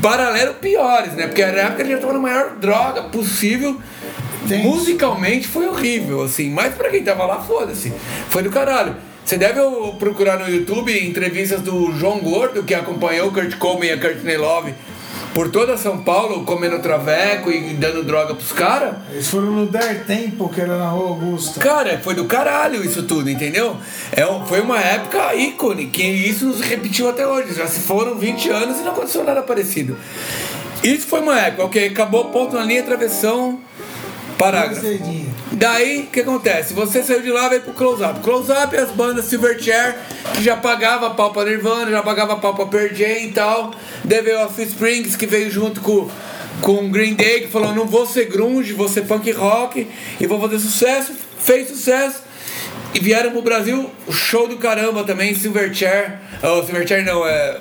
paralelo 0.00 0.54
piores, 0.54 1.12
né? 1.12 1.26
Porque 1.26 1.44
na 1.44 1.62
época 1.62 1.82
ele 1.82 1.92
já 1.92 1.98
tava 1.98 2.12
na 2.14 2.18
maior 2.18 2.56
droga 2.56 3.02
possível. 3.04 3.80
Tenso. 4.48 4.66
Musicalmente 4.66 5.46
foi 5.46 5.68
horrível, 5.68 6.22
assim. 6.22 6.50
Mas 6.50 6.74
pra 6.74 6.88
quem 6.88 7.02
tava 7.02 7.26
lá, 7.26 7.40
foda-se. 7.40 7.92
Foi 8.30 8.42
do 8.42 8.50
caralho. 8.50 8.96
Você 9.30 9.38
deve 9.38 9.60
procurar 9.96 10.40
no 10.40 10.52
YouTube 10.52 10.92
entrevistas 11.06 11.60
do 11.60 11.92
João 11.92 12.18
Gordo, 12.18 12.64
que 12.64 12.74
acompanhou 12.74 13.28
o 13.28 13.32
Kurt 13.32 13.56
Cobain 13.58 13.90
e 13.90 13.92
a 13.92 14.00
Courtney 14.00 14.36
Love 14.36 14.74
por 15.32 15.52
toda 15.52 15.76
São 15.76 15.98
Paulo, 15.98 16.44
comendo 16.44 16.80
traveco 16.80 17.48
e 17.48 17.74
dando 17.74 18.02
droga 18.02 18.34
pros 18.34 18.50
caras. 18.50 18.96
Eles 19.12 19.28
foram 19.28 19.52
no 19.52 19.66
Der 19.66 20.04
Tempo, 20.04 20.48
que 20.48 20.60
era 20.60 20.76
na 20.76 20.88
Rua 20.88 21.10
Augusta. 21.10 21.60
Cara, 21.60 22.00
foi 22.02 22.14
do 22.14 22.24
caralho 22.24 22.84
isso 22.84 23.04
tudo, 23.04 23.30
entendeu? 23.30 23.76
É, 24.10 24.24
foi 24.48 24.60
uma 24.60 24.80
época 24.80 25.32
ícone, 25.36 25.86
que 25.86 26.02
isso 26.02 26.46
nos 26.46 26.60
repetiu 26.60 27.08
até 27.08 27.24
hoje. 27.24 27.54
Já 27.54 27.68
se 27.68 27.78
foram 27.82 28.18
20 28.18 28.50
anos 28.50 28.80
e 28.80 28.82
não 28.82 28.90
aconteceu 28.90 29.22
nada 29.22 29.42
parecido. 29.42 29.96
Isso 30.82 31.06
foi 31.06 31.20
uma 31.20 31.38
época, 31.38 31.66
ok? 31.66 31.86
Acabou 31.86 32.24
ponto 32.30 32.56
na 32.56 32.64
linha, 32.64 32.82
travessão, 32.82 33.60
parágrafo. 34.40 34.86
Daí, 35.52 36.00
o 36.00 36.06
que 36.06 36.20
acontece? 36.20 36.72
Você 36.74 37.02
saiu 37.02 37.22
de 37.22 37.30
lá 37.30 37.48
veio 37.48 37.62
pro 37.62 37.72
Close 37.72 38.02
Up. 38.02 38.20
Close 38.20 38.50
Up 38.50 38.74
é 38.74 38.80
as 38.80 38.90
bandas 38.90 39.26
Silverchair, 39.26 39.96
que 40.34 40.42
já 40.42 40.56
pagava 40.56 41.10
pau 41.10 41.32
pra 41.32 41.44
Nirvana, 41.44 41.90
já 41.90 42.02
pagava 42.02 42.36
pau 42.36 42.54
pra 42.54 42.66
Pearl 42.66 42.94
Jam 42.94 43.24
e 43.24 43.32
tal. 43.32 43.72
Daí 44.04 44.22
veio 44.22 44.48
Springs, 44.58 45.16
que 45.16 45.26
veio 45.26 45.50
junto 45.50 45.80
com, 45.80 46.08
com 46.60 46.90
Green 46.90 47.14
Day, 47.14 47.42
que 47.42 47.48
falou, 47.48 47.74
não 47.74 47.86
vou 47.86 48.06
ser 48.06 48.26
grunge, 48.26 48.72
vou 48.72 48.88
ser 48.88 49.02
punk 49.02 49.30
rock, 49.32 49.86
e 50.18 50.26
vou 50.26 50.40
fazer 50.40 50.58
sucesso. 50.58 51.12
Fez 51.38 51.68
sucesso. 51.68 52.22
E 52.92 52.98
vieram 52.98 53.30
pro 53.30 53.42
Brasil, 53.42 53.88
o 54.06 54.12
show 54.12 54.48
do 54.48 54.56
caramba 54.56 55.04
também, 55.04 55.34
Silverchair. 55.34 56.18
Oh, 56.42 56.62
Silverchair 56.64 57.04
não, 57.04 57.26
é... 57.26 57.58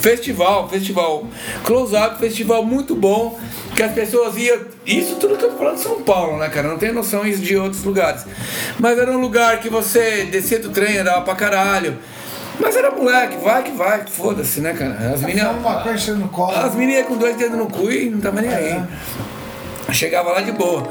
Festival, 0.00 0.68
festival. 0.68 1.26
Close 1.64 1.94
Up, 1.94 2.18
festival 2.18 2.64
muito 2.64 2.94
bom. 2.94 3.38
Que 3.74 3.82
as 3.82 3.92
pessoas 3.92 4.36
iam. 4.38 4.58
Isso 4.86 5.16
tudo 5.16 5.36
que 5.36 5.44
eu 5.44 5.50
tô 5.50 5.58
falando 5.58 5.76
de 5.76 5.82
São 5.82 6.00
Paulo, 6.00 6.38
né, 6.38 6.48
cara? 6.48 6.66
Não 6.66 6.78
tenho 6.78 6.94
noção 6.94 7.26
isso 7.26 7.42
de 7.42 7.56
outros 7.56 7.84
lugares. 7.84 8.24
Mas 8.78 8.98
era 8.98 9.12
um 9.12 9.20
lugar 9.20 9.60
que 9.60 9.68
você 9.68 10.24
descia 10.24 10.58
do 10.58 10.70
trem, 10.70 10.96
andava 10.96 11.20
pra 11.22 11.34
caralho. 11.34 11.98
Mas 12.58 12.74
era 12.74 12.90
moleque, 12.90 13.36
vai 13.36 13.62
que 13.62 13.72
vai, 13.72 14.06
foda-se, 14.06 14.60
né, 14.60 14.72
cara? 14.72 15.12
As 15.12 15.20
meninas. 15.20 15.54
Uma 15.56 15.82
coisa 15.82 16.14
no 16.14 16.28
colo. 16.28 16.56
As 16.56 16.74
meninas 16.74 17.06
com 17.06 17.18
dois 17.18 17.36
dedos 17.36 17.58
no 17.58 17.66
cu 17.66 17.90
e 17.90 18.08
não 18.08 18.18
tava 18.18 18.40
nem 18.40 18.50
aí. 18.50 18.82
Chegava 19.92 20.32
lá 20.32 20.40
de 20.40 20.52
boa. 20.52 20.88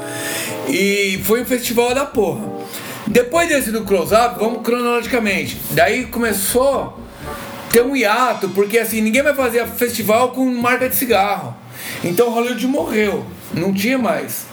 E 0.68 1.20
foi 1.24 1.42
um 1.42 1.44
festival 1.44 1.92
da 1.92 2.04
porra. 2.04 2.46
Depois 3.08 3.48
desse 3.48 3.72
do 3.72 3.84
Close 3.84 4.14
Up, 4.14 4.38
vamos 4.38 4.62
cronologicamente. 4.62 5.58
Daí 5.72 6.06
começou 6.06 7.05
ter 7.76 7.82
um 7.84 7.94
hiato, 7.94 8.48
porque 8.50 8.78
assim, 8.78 9.02
ninguém 9.02 9.22
vai 9.22 9.34
fazer 9.34 9.66
festival 9.66 10.30
com 10.30 10.46
marca 10.46 10.88
de 10.88 10.96
cigarro. 10.96 11.54
Então 12.02 12.30
Hollywood 12.30 12.66
morreu. 12.66 13.26
Não 13.52 13.72
tinha 13.74 13.98
mais. 13.98 14.46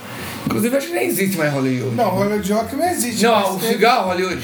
Inclusive 0.45 0.75
acho 0.75 0.87
que 0.87 0.93
nem 0.93 1.07
existe 1.07 1.37
mais 1.37 1.53
Hollywood. 1.53 1.95
Não, 1.95 2.09
Hollywood 2.09 2.51
Rock 2.51 2.75
não 2.75 2.85
existe. 2.89 3.23
Não, 3.23 3.55
o 3.55 3.59
teve- 3.59 3.73
cigarro 3.73 4.09
Hollywood. 4.09 4.43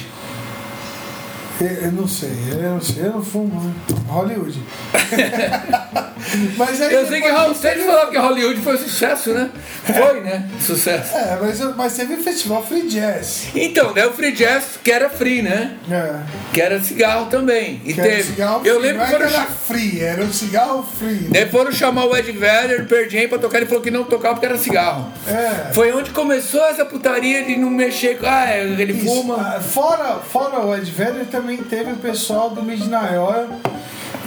Eu, 1.62 1.68
eu 1.68 1.92
não 1.92 2.08
sei, 2.08 2.30
eu 2.54 2.72
não 2.72 2.82
sei, 2.82 3.06
eu 3.06 3.12
não 3.12 3.24
fumo. 3.24 3.62
né? 3.62 3.74
Hollywood. 4.08 4.60
mas 6.58 6.82
aí 6.82 6.94
Eu 6.94 7.08
sei 7.08 7.22
que 7.22 7.30
sempre 7.56 7.82
falava 7.82 8.12
que 8.12 8.18
Hollywood 8.18 8.62
foi 8.62 8.78
sucesso, 8.78 9.34
né? 9.34 9.50
Foi, 9.86 10.22
né? 10.22 10.48
Sucesso. 10.60 11.16
É, 11.16 11.38
mas, 11.40 11.60
mas 11.76 11.96
teve 11.96 12.16
o 12.16 12.24
festival 12.24 12.66
Free 12.66 12.88
Jazz. 12.88 13.48
Então, 13.56 13.94
daí 13.94 14.06
o 14.08 14.14
Free 14.14 14.32
Jazz, 14.32 14.80
que 14.84 14.92
era 14.92 15.10
free, 15.10 15.42
né? 15.42 15.76
É. 15.92 16.20
Que 16.54 16.62
era 16.62 16.82
cigarro 16.82 17.26
também. 17.28 17.82
E 17.86 17.94
Que 17.94 18.00
era 18.02 18.10
teve. 18.10 18.24
cigarro 18.24 18.62
eu 18.66 18.80
free, 18.80 18.88
lembro 18.92 19.06
que 19.06 19.12
foram, 19.12 19.26
era 19.26 19.46
free, 19.46 20.00
era 20.02 20.24
um 20.24 20.32
cigarro 20.34 20.84
free. 20.84 21.28
daí 21.30 21.50
foram 21.50 21.72
chamar 21.72 22.06
o 22.06 22.16
Ed 22.16 22.32
Vedder, 22.32 22.88
Jam 23.10 23.28
pra 23.30 23.38
tocar, 23.38 23.58
ele 23.58 23.66
falou 23.66 23.82
que 23.82 23.92
não 23.92 24.04
tocava 24.04 24.36
porque 24.36 24.46
era 24.46 24.58
cigarro. 24.58 25.12
É. 25.28 25.74
Foi 25.74 25.92
onde 25.94 26.12
começou 26.12 26.64
essa 26.66 26.86
putaria 26.86 27.44
de 27.44 27.58
não 27.58 27.70
mexer 27.70 28.18
com. 28.18 28.26
Ah, 28.26 28.50
é, 28.50 28.64
ele 28.64 28.94
Isso. 28.94 29.06
fuma. 29.06 29.36
Ah, 29.56 29.60
Fora, 29.60 30.16
fora 30.20 30.60
o 30.60 30.76
Ed 30.76 30.90
Vedder, 30.92 31.26
também 31.26 31.49
teve 31.58 31.92
o 31.94 31.98
pessoal 31.98 32.50
do 32.50 32.62
Midnight 32.64 33.16
Oil 33.16 33.48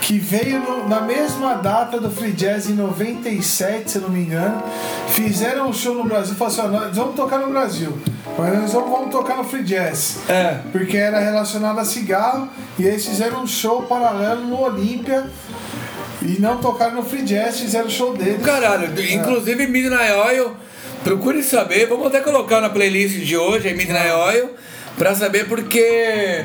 que 0.01 0.19
veio 0.19 0.59
no- 0.59 0.89
na 0.89 1.01
mesma 1.01 1.55
data 1.55 2.01
do 2.01 2.11
Free 2.11 2.33
Jazz 2.33 2.69
em 2.69 2.73
97, 2.75 3.91
se 3.93 3.99
não 4.01 4.09
me 4.09 4.21
engano. 4.23 4.61
Fizeram 5.09 5.69
um 5.69 5.73
show 5.73 5.95
no 5.95 6.05
Brasil. 6.05 6.35
Falaram 6.35 6.65
assim: 6.65 6.73
nós 6.87 6.97
vamos 6.97 7.15
tocar 7.15 7.39
no 7.39 7.51
Brasil, 7.51 7.97
mas 8.37 8.59
nós 8.59 8.73
vamos, 8.73 8.91
vamos 8.91 9.11
tocar 9.13 9.37
no 9.37 9.45
Free 9.45 9.63
Jazz. 9.63 10.19
É. 10.29 10.59
Porque 10.73 10.97
era 10.97 11.21
relacionado 11.21 11.79
a 11.79 11.85
cigarro. 11.85 12.49
E 12.79 12.85
eles 12.85 13.07
fizeram 13.07 13.43
um 13.43 13.47
show 13.47 13.83
paralelo 13.83 14.43
no 14.45 14.61
Olímpia. 14.61 15.25
E 16.21 16.41
não 16.41 16.59
tocaram 16.59 16.95
no 16.97 17.03
Free 17.05 17.23
Jazz, 17.23 17.61
fizeram 17.61 17.87
o 17.87 17.91
show 17.91 18.17
deles. 18.17 18.45
Caralho, 18.45 18.89
inclusive 19.13 19.67
Midnight 19.67 20.13
Oil, 20.13 20.53
procure 21.03 21.43
saber, 21.43 21.87
vamos 21.87 22.07
até 22.07 22.21
colocar 22.21 22.61
na 22.61 22.71
playlist 22.71 23.17
de 23.25 23.37
hoje, 23.37 23.73
Midnight 23.75 24.11
Oil, 24.13 24.51
pra 24.99 25.15
saber 25.15 25.47
porque. 25.49 26.45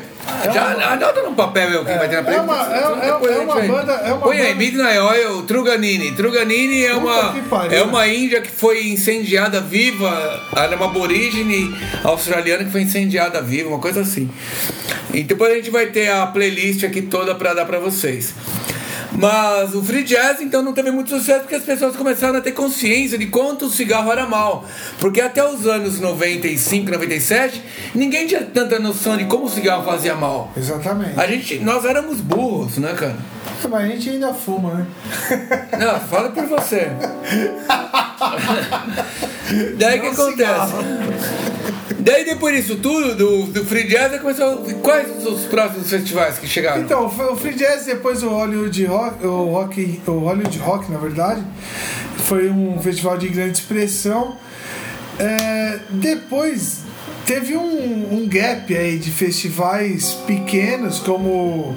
Já 0.54 0.76
uma- 0.76 0.86
anota 0.94 1.22
no 1.24 1.34
papel 1.34 1.70
meu 1.70 1.86
que 1.86 1.94
vai 1.94 2.08
ter 2.10 2.16
na 2.16 2.22
é 2.22 2.24
playlist. 2.24 2.44
uma- 2.44 2.76
é- 2.76 2.78
é- 2.78 3.34
é 3.34 3.40
uma 3.40 3.56
banda- 3.62 3.94
é 3.94 4.12
uma 4.14 4.22
Põe 4.22 4.38
aí, 4.38 4.48
banda- 4.54 4.56
Midnight 4.56 4.98
Oil, 5.00 5.42
Truganini. 5.44 6.12
Truganini 6.14 6.84
é 6.86 6.94
uma, 6.94 7.34
é 7.72 7.82
uma 7.84 8.08
índia 8.08 8.42
que 8.42 8.52
foi 8.52 8.88
incendiada 8.88 9.62
viva, 9.62 10.42
ela 10.56 10.74
é 10.74 10.76
uma 10.76 10.86
aborígene 10.86 11.74
australiana 12.04 12.64
que 12.66 12.72
foi 12.72 12.82
incendiada 12.82 13.42
viva, 13.42 13.70
uma 13.70 13.80
coisa 13.80 14.02
assim. 14.02 14.30
E 15.14 15.24
depois 15.24 15.52
a 15.52 15.56
gente 15.56 15.70
vai 15.72 15.88
ter 15.88 16.12
a 16.12 16.28
playlist 16.28 16.84
aqui 16.84 17.02
toda 17.02 17.34
pra 17.36 17.54
dar 17.54 17.66
pra 17.66 17.80
vocês. 17.80 18.34
Mas 19.18 19.74
o 19.74 19.84
free 19.84 20.04
jazz 20.04 20.40
então 20.42 20.62
não 20.62 20.74
teve 20.74 20.92
muito 20.92 21.10
sucesso 21.10 21.40
porque 21.42 21.56
as 21.56 21.64
pessoas 21.64 21.96
começaram 21.96 22.38
a 22.38 22.42
ter 22.42 22.52
consciência 22.52 23.18
de 23.18 23.26
quanto 23.26 23.66
o 23.66 23.70
cigarro 23.70 24.12
era 24.12 24.28
mal. 24.28 24.64
Porque 25.00 25.20
até 25.20 25.44
os 25.44 25.66
anos 25.66 26.00
95, 26.00 26.92
97, 26.92 27.64
ninguém 27.96 28.28
tinha 28.28 28.44
tanta 28.44 28.78
noção 28.78 29.18
de 29.18 29.26
como 29.26 29.46
o 29.46 29.50
cigarro 29.50 29.84
fazia 29.84 30.14
mal. 30.16 30.52
Exatamente. 30.56 31.20
A 31.20 31.26
gente, 31.26 31.58
nós 31.60 31.84
éramos 31.84 32.22
burros, 32.22 32.78
né, 32.78 32.94
cara? 32.94 33.16
Mas 33.64 33.74
a 33.74 33.88
gente 33.88 34.10
ainda 34.12 34.32
fuma, 34.34 34.74
né? 34.76 34.86
Não, 35.80 36.00
fala 36.02 36.30
por 36.30 36.46
você. 36.46 36.92
Daí 39.78 39.98
o 39.98 40.02
que 40.02 40.08
Não 40.08 40.14
acontece? 40.14 40.32
cigarro. 40.32 40.84
Daí 42.08 42.24
depois 42.24 42.56
disso 42.56 42.78
tudo, 42.78 43.16
do, 43.16 43.44
do 43.48 43.66
free 43.66 43.84
jazz, 43.84 44.22
começou. 44.22 44.64
Quais 44.82 45.26
os 45.26 45.44
próximos 45.44 45.90
festivais 45.90 46.38
que 46.38 46.48
chegaram? 46.48 46.82
Então, 46.82 47.06
o 47.06 47.36
Free 47.36 47.54
Jazz, 47.54 47.86
depois 47.86 48.24
o 48.24 48.30
Hollywood 48.30 48.86
Rock, 48.86 49.28
o 49.28 49.44
Rock, 49.52 50.02
o 50.08 50.12
Hollywood 50.20 50.58
Rock, 50.60 50.90
na 50.90 51.00
verdade, 51.00 51.44
foi 52.20 52.50
um 52.50 52.80
festival 52.82 53.18
de 53.18 53.28
grande 53.28 53.58
expressão. 53.58 54.38
É, 55.20 55.80
depois 55.90 56.80
teve 57.26 57.58
um, 57.58 58.14
um 58.14 58.26
gap 58.26 58.74
aí 58.74 58.98
de 58.98 59.12
festivais 59.12 60.14
pequenos, 60.26 61.00
como, 61.00 61.76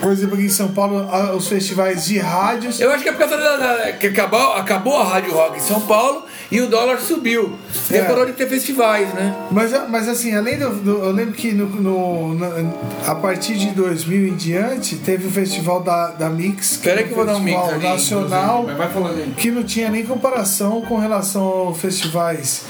por 0.00 0.12
exemplo, 0.12 0.34
aqui 0.34 0.44
em 0.46 0.48
São 0.48 0.68
Paulo, 0.68 0.98
a- 1.10 1.34
os 1.34 1.48
festivais 1.48 2.04
de 2.06 2.18
rádios. 2.18 2.80
Eu 2.80 2.90
acho 2.92 3.02
que 3.02 3.08
é 3.08 3.12
por 3.12 3.18
causa 3.18 3.36
da, 3.36 3.56
da- 3.56 3.92
que 3.92 4.06
acabou, 4.08 4.52
acabou 4.54 4.96
a 4.96 5.04
Rádio 5.04 5.32
Rock 5.32 5.58
em 5.58 5.62
São 5.62 5.80
Paulo 5.82 6.24
e 6.50 6.60
o 6.60 6.68
dólar 6.68 6.98
subiu. 7.00 7.58
É. 7.90 8.02
parou 8.02 8.26
de 8.26 8.32
ter 8.32 8.48
festivais, 8.48 9.12
né? 9.14 9.34
Mas, 9.50 9.72
mas 9.88 10.08
assim, 10.08 10.34
além 10.34 10.58
do, 10.58 10.70
do- 10.70 11.04
Eu 11.04 11.12
lembro 11.12 11.34
que 11.34 11.52
no, 11.52 11.66
no- 11.66 12.34
na- 12.34 12.72
a 13.06 13.14
partir 13.14 13.54
de 13.56 13.70
2000 13.70 14.28
em 14.28 14.34
diante, 14.36 14.96
teve 14.96 15.26
o 15.26 15.30
festival 15.30 15.82
da, 15.82 16.08
da 16.08 16.28
Mix, 16.28 16.68
que 16.68 16.74
Espera 16.76 17.00
é 17.00 17.04
que 17.04 17.10
eu 17.10 17.16
vou 17.16 17.24
dar 17.26 17.36
um 17.36 17.40
mix 17.40 17.56
festival 17.58 17.74
ali. 17.80 17.88
nacional. 17.88 18.64
Mas 18.66 18.76
vai 18.76 18.88
falando 18.90 19.18
aí. 19.18 19.32
que 19.36 19.50
não 19.50 19.62
tinha 19.62 19.88
nem 19.90 20.04
comparação 20.04 20.82
com 20.82 20.96
relação 20.98 21.42
aos 21.42 21.78
festivais 21.78 22.62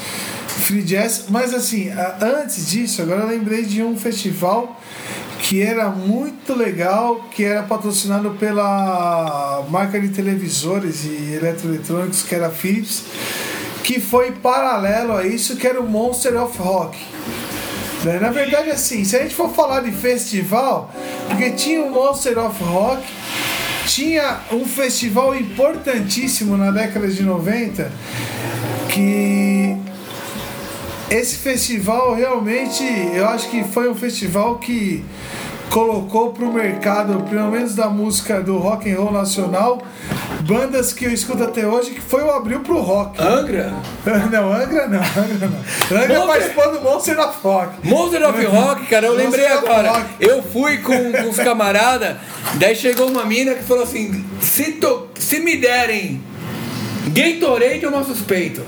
free 0.58 0.82
jazz, 0.82 1.24
mas 1.28 1.54
assim, 1.54 1.90
antes 2.20 2.70
disso, 2.70 3.02
agora 3.02 3.22
eu 3.22 3.28
lembrei 3.28 3.64
de 3.64 3.82
um 3.82 3.96
festival 3.96 4.78
que 5.40 5.62
era 5.62 5.88
muito 5.88 6.54
legal, 6.54 7.26
que 7.30 7.44
era 7.44 7.62
patrocinado 7.62 8.30
pela 8.32 9.64
marca 9.70 10.00
de 10.00 10.08
televisores 10.08 11.04
e 11.04 11.34
eletroeletrônicos, 11.34 12.22
que 12.22 12.34
era 12.34 12.48
a 12.48 12.50
Philips, 12.50 13.04
que 13.82 14.00
foi 14.00 14.32
paralelo 14.32 15.16
a 15.16 15.26
isso, 15.26 15.56
que 15.56 15.66
era 15.66 15.80
o 15.80 15.88
Monster 15.88 16.36
of 16.42 16.58
Rock. 16.58 16.98
Né? 18.04 18.18
Na 18.20 18.30
verdade, 18.30 18.70
assim, 18.70 19.04
se 19.04 19.16
a 19.16 19.22
gente 19.22 19.34
for 19.34 19.50
falar 19.54 19.80
de 19.80 19.92
festival, 19.92 20.92
porque 21.28 21.50
tinha 21.50 21.82
o 21.82 21.90
Monster 21.90 22.38
of 22.38 22.62
Rock, 22.62 23.02
tinha 23.86 24.40
um 24.52 24.64
festival 24.64 25.34
importantíssimo 25.34 26.56
na 26.56 26.70
década 26.70 27.08
de 27.08 27.22
90 27.22 27.90
que 28.90 29.67
esse 31.10 31.36
festival 31.36 32.14
realmente 32.14 32.82
eu 33.14 33.26
acho 33.28 33.48
que 33.48 33.64
foi 33.64 33.88
um 33.88 33.94
festival 33.94 34.56
que 34.58 35.04
colocou 35.70 36.32
para 36.32 36.44
o 36.46 36.52
mercado, 36.52 37.22
pelo 37.28 37.50
menos 37.50 37.74
da 37.74 37.88
música 37.90 38.40
do 38.40 38.56
rock 38.56 38.90
and 38.90 38.96
roll 38.98 39.12
nacional, 39.12 39.82
bandas 40.40 40.94
que 40.94 41.04
eu 41.04 41.12
escuto 41.12 41.44
até 41.44 41.66
hoje, 41.66 41.90
que 41.90 42.00
foi 42.00 42.22
o 42.22 42.30
abril 42.30 42.60
pro 42.60 42.80
rock. 42.80 43.20
Angra? 43.22 43.74
Não, 44.32 44.50
Angra 44.52 44.88
não, 44.88 44.98
Angra 45.00 45.46
não. 45.90 45.98
Angra 46.02 46.26
participou 46.26 46.72
do 46.72 46.80
Monster 46.80 47.18
of 47.20 47.38
Rock. 47.42 47.86
Monster 47.86 48.28
of 48.30 48.44
Rock, 48.46 48.86
cara, 48.86 49.06
eu 49.08 49.14
lembrei 49.14 49.46
Monster 49.46 49.62
of 49.64 49.70
agora. 49.70 49.90
Rock. 49.90 50.06
Eu 50.20 50.42
fui 50.42 50.78
com, 50.78 51.12
com 51.12 51.28
os 51.28 51.36
camaradas, 51.36 52.16
daí 52.54 52.74
chegou 52.74 53.08
uma 53.10 53.26
mina 53.26 53.54
que 53.54 53.62
falou 53.62 53.82
assim: 53.82 54.24
se, 54.40 54.72
to- 54.72 55.08
se 55.18 55.38
me 55.40 55.58
derem 55.58 56.22
Gatorade, 57.08 57.82
eu 57.82 57.90
não 57.90 58.04
suspeito. 58.04 58.62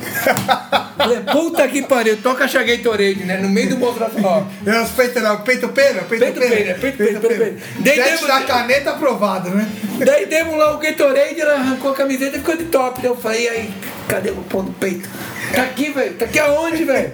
Falei, 0.96 1.20
puta 1.20 1.66
que 1.68 1.82
pariu, 1.82 2.16
toca 2.18 2.44
achar 2.44 2.64
Gatorade, 2.64 3.24
né? 3.24 3.36
No 3.38 3.48
meio 3.48 3.70
do 3.70 3.76
Rock. 3.84 4.46
É 4.66 4.80
os 4.82 4.90
peito 4.90 5.20
não, 5.20 5.40
peito 5.42 5.68
pera, 5.68 6.02
peito, 6.02 6.24
Peito 6.24 6.40
pera, 6.40 6.50
pera, 6.56 6.74
peito 6.78 6.96
pera, 6.98 7.20
peito 7.20 7.38
pera. 7.38 7.56
Teste 7.82 8.02
demos- 8.02 8.26
da 8.26 8.40
caneta 8.42 8.90
aprovado, 8.90 9.50
né? 9.50 9.68
Daí 10.04 10.26
demos 10.26 10.56
lá 10.56 10.74
o 10.74 10.78
Gatorade, 10.78 11.40
ela 11.40 11.54
arrancou 11.54 11.92
a 11.92 11.94
camiseta 11.94 12.36
e 12.36 12.40
ficou 12.40 12.56
de 12.56 12.64
top. 12.64 13.00
Daí 13.00 13.10
eu 13.10 13.16
falei, 13.16 13.48
aí, 13.48 13.70
cadê 14.10 14.30
o 14.30 14.36
pão 14.36 14.64
do 14.64 14.72
peito? 14.72 15.08
Tá 15.54 15.62
aqui, 15.62 15.90
velho. 15.90 16.14
Tá 16.14 16.24
aqui 16.24 16.38
aonde, 16.38 16.84
velho? 16.84 17.12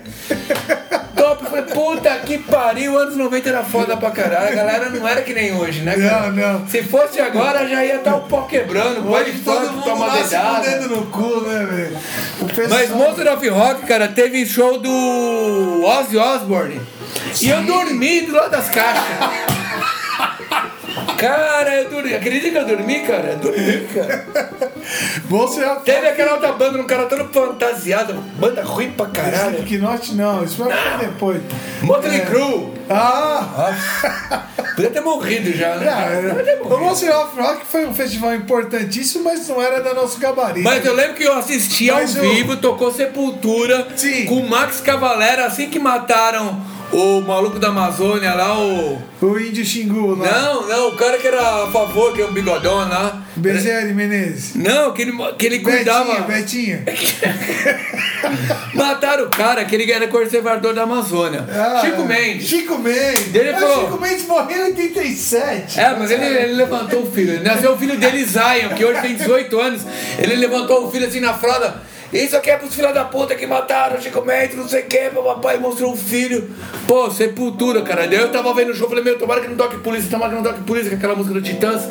Top. 1.16 1.44
Eu 1.44 1.50
falei, 1.50 1.64
puta 1.64 2.10
que 2.18 2.38
pariu, 2.38 2.98
anos 2.98 3.16
90 3.16 3.48
era 3.48 3.62
foda 3.64 3.96
pra 3.96 4.10
caralho. 4.10 4.48
A 4.48 4.54
galera 4.54 4.90
não 4.90 5.06
era 5.06 5.22
que 5.22 5.32
nem 5.32 5.54
hoje, 5.54 5.80
né, 5.82 5.96
cara? 5.96 6.30
Não, 6.30 6.58
não. 6.60 6.68
Se 6.68 6.82
fosse 6.82 7.20
agora, 7.20 7.66
já 7.66 7.84
ia 7.84 7.96
estar 7.96 8.16
o 8.16 8.22
pau 8.22 8.46
quebrando, 8.46 9.08
Hoje 9.10 9.32
todo 9.44 9.60
funk, 9.60 9.72
mundo 9.74 9.84
toma 9.84 10.10
dedada. 10.10 10.68
dedo 10.68 10.88
no 10.96 11.06
cu, 11.06 11.40
né, 11.42 11.66
velho? 11.70 11.98
Pessoal... 12.54 12.68
Mas 12.68 12.90
Monster 12.90 13.32
of 13.32 13.48
Rock, 13.48 13.86
cara, 13.86 14.08
teve 14.08 14.44
show 14.46 14.78
do 14.78 15.82
Ozzy 15.84 16.16
Osbourne. 16.16 16.80
E 17.42 17.48
eu 17.48 17.62
dormi 17.62 18.22
do 18.22 18.32
lado 18.32 18.50
das 18.50 18.68
caixas. 18.68 19.02
Cara, 21.18 21.74
eu 21.76 21.90
dormi. 21.90 22.14
Acredita 22.14 22.50
que 22.50 22.56
eu 22.56 22.64
dormi, 22.66 23.00
cara? 23.00 23.28
Eu 23.32 23.36
dormi, 23.38 23.86
cara. 23.94 24.26
Monster 25.28 25.70
of 25.72 25.84
Teve 25.84 26.06
aquela 26.08 26.34
outra 26.34 26.52
banda, 26.52 26.78
um 26.78 26.86
cara 26.86 27.06
todo 27.06 27.28
fantasiado, 27.32 28.14
banda 28.38 28.62
ruim 28.62 28.90
pra 28.92 29.06
caralho. 29.06 29.56
Slipknot 29.56 30.14
não, 30.14 30.44
isso 30.44 30.62
vai 30.62 30.76
ficar 30.76 30.98
depois. 30.98 31.40
Motley 31.82 32.16
É. 32.20 32.24
Crue. 32.24 32.72
Ah! 32.88 33.72
Podia 34.76 34.90
ter 34.90 35.00
morrido 35.00 35.52
já, 35.56 35.74
né? 35.76 36.32
Ter 36.44 36.60
o. 36.62 36.78
Monster 36.78 37.10
of 37.18 37.40
Rock 37.40 37.66
foi 37.66 37.86
um 37.86 37.94
festival 37.94 38.34
importantíssimo, 38.34 39.24
mas 39.24 39.48
não 39.48 39.60
era 39.60 39.80
da 39.82 39.92
nosso 39.94 40.18
gabarito. 40.20 40.62
Mas 40.62 40.84
eu 40.84 40.94
lembro 40.94 41.14
que 41.14 41.24
eu 41.24 41.32
assisti 41.36 41.90
ao 41.90 41.96
Mas 41.96 42.14
eu- 42.14 42.22
vivo, 42.22 42.56
tocou 42.58 42.92
Sepultura 42.92 43.88
Sim. 43.96 44.26
com 44.26 44.36
o 44.36 44.48
Max 44.48 44.80
Cavalera 44.80 45.46
assim 45.46 45.68
que 45.68 45.78
mataram 45.78 46.60
o 46.92 47.20
maluco 47.20 47.58
da 47.58 47.68
Amazônia 47.68 48.32
lá, 48.34 48.58
o. 48.58 49.02
O 49.22 49.38
Índio 49.40 49.64
Xingu 49.64 50.14
lá. 50.14 50.30
Não, 50.30 50.68
não, 50.68 50.88
o 50.90 50.96
cara 50.96 51.16
que 51.18 51.26
era 51.26 51.64
a 51.64 51.70
favor, 51.70 52.12
que 52.12 52.20
é 52.20 52.26
um 52.26 52.32
bigodão 52.32 52.76
lá. 52.88 53.22
Bezerra 53.34 53.86
de 53.86 53.94
Menezes. 53.94 54.54
Não, 54.54 54.92
que 54.92 55.02
ele, 55.02 55.12
que 55.38 55.46
ele 55.46 55.58
cuidava. 55.60 56.20
Betinho, 56.22 56.82
Betinho. 56.84 57.26
Mataram 58.74 59.24
o 59.24 59.30
cara, 59.30 59.64
que 59.64 59.74
ele 59.74 59.90
era 59.90 60.06
conservador 60.08 60.74
da 60.74 60.82
Amazônia. 60.82 61.44
Ah, 61.50 61.80
Chico 61.84 62.04
Mendes. 62.04 62.46
Chico 62.48 62.78
Mendes. 62.78 63.34
Ele 63.34 63.50
Ah, 63.50 63.58
falou- 63.58 63.84
Chico 63.86 64.00
Mendes 64.00 64.26
morreu 64.26 64.58
em 64.58 64.70
87. 64.70 65.80
É, 65.80 65.94
mas 65.98 66.10
ele, 66.10 66.24
ele 66.24 66.52
levantou 66.54 67.02
o 67.02 67.10
filho. 67.10 67.42
Nasceu 67.42 67.72
o 67.72 67.78
filho 67.78 67.96
dele, 67.98 68.24
Zion, 68.24 68.74
que 68.76 68.84
hoje 68.84 69.00
tem 69.00 69.14
18 69.16 69.60
anos. 69.60 69.82
Ele 70.18 70.36
levantou 70.36 70.86
o 70.86 70.90
filho 70.90 71.06
assim 71.06 71.20
na 71.20 71.34
fralda. 71.34 71.82
Isso 72.12 72.36
aqui 72.36 72.50
é 72.50 72.56
pros 72.56 72.74
filhos 72.74 72.94
da 72.94 73.04
puta 73.04 73.34
que 73.34 73.46
mataram 73.46 74.00
Chico 74.00 74.24
Mendes, 74.24 74.56
não 74.56 74.68
sei 74.68 74.82
o 74.82 74.86
que, 74.86 75.10
papai 75.10 75.58
mostrou 75.58 75.92
o 75.92 75.96
filho. 75.96 76.50
Pô, 76.86 77.10
sepultura, 77.10 77.82
cara. 77.82 78.06
Daí 78.06 78.18
eu 78.18 78.30
tava 78.30 78.54
vendo 78.54 78.70
o 78.70 78.74
show, 78.74 78.88
falei, 78.88 79.02
meu, 79.02 79.18
tomara 79.18 79.40
que 79.40 79.48
não 79.48 79.56
toque 79.56 79.78
polícia, 79.78 80.10
tomara 80.10 80.30
que 80.30 80.36
não 80.36 80.42
toque 80.42 80.62
polícia, 80.62 80.90
com 80.90 80.96
aquela 80.96 81.14
música 81.14 81.34
do 81.34 81.42
Titãs. 81.42 81.82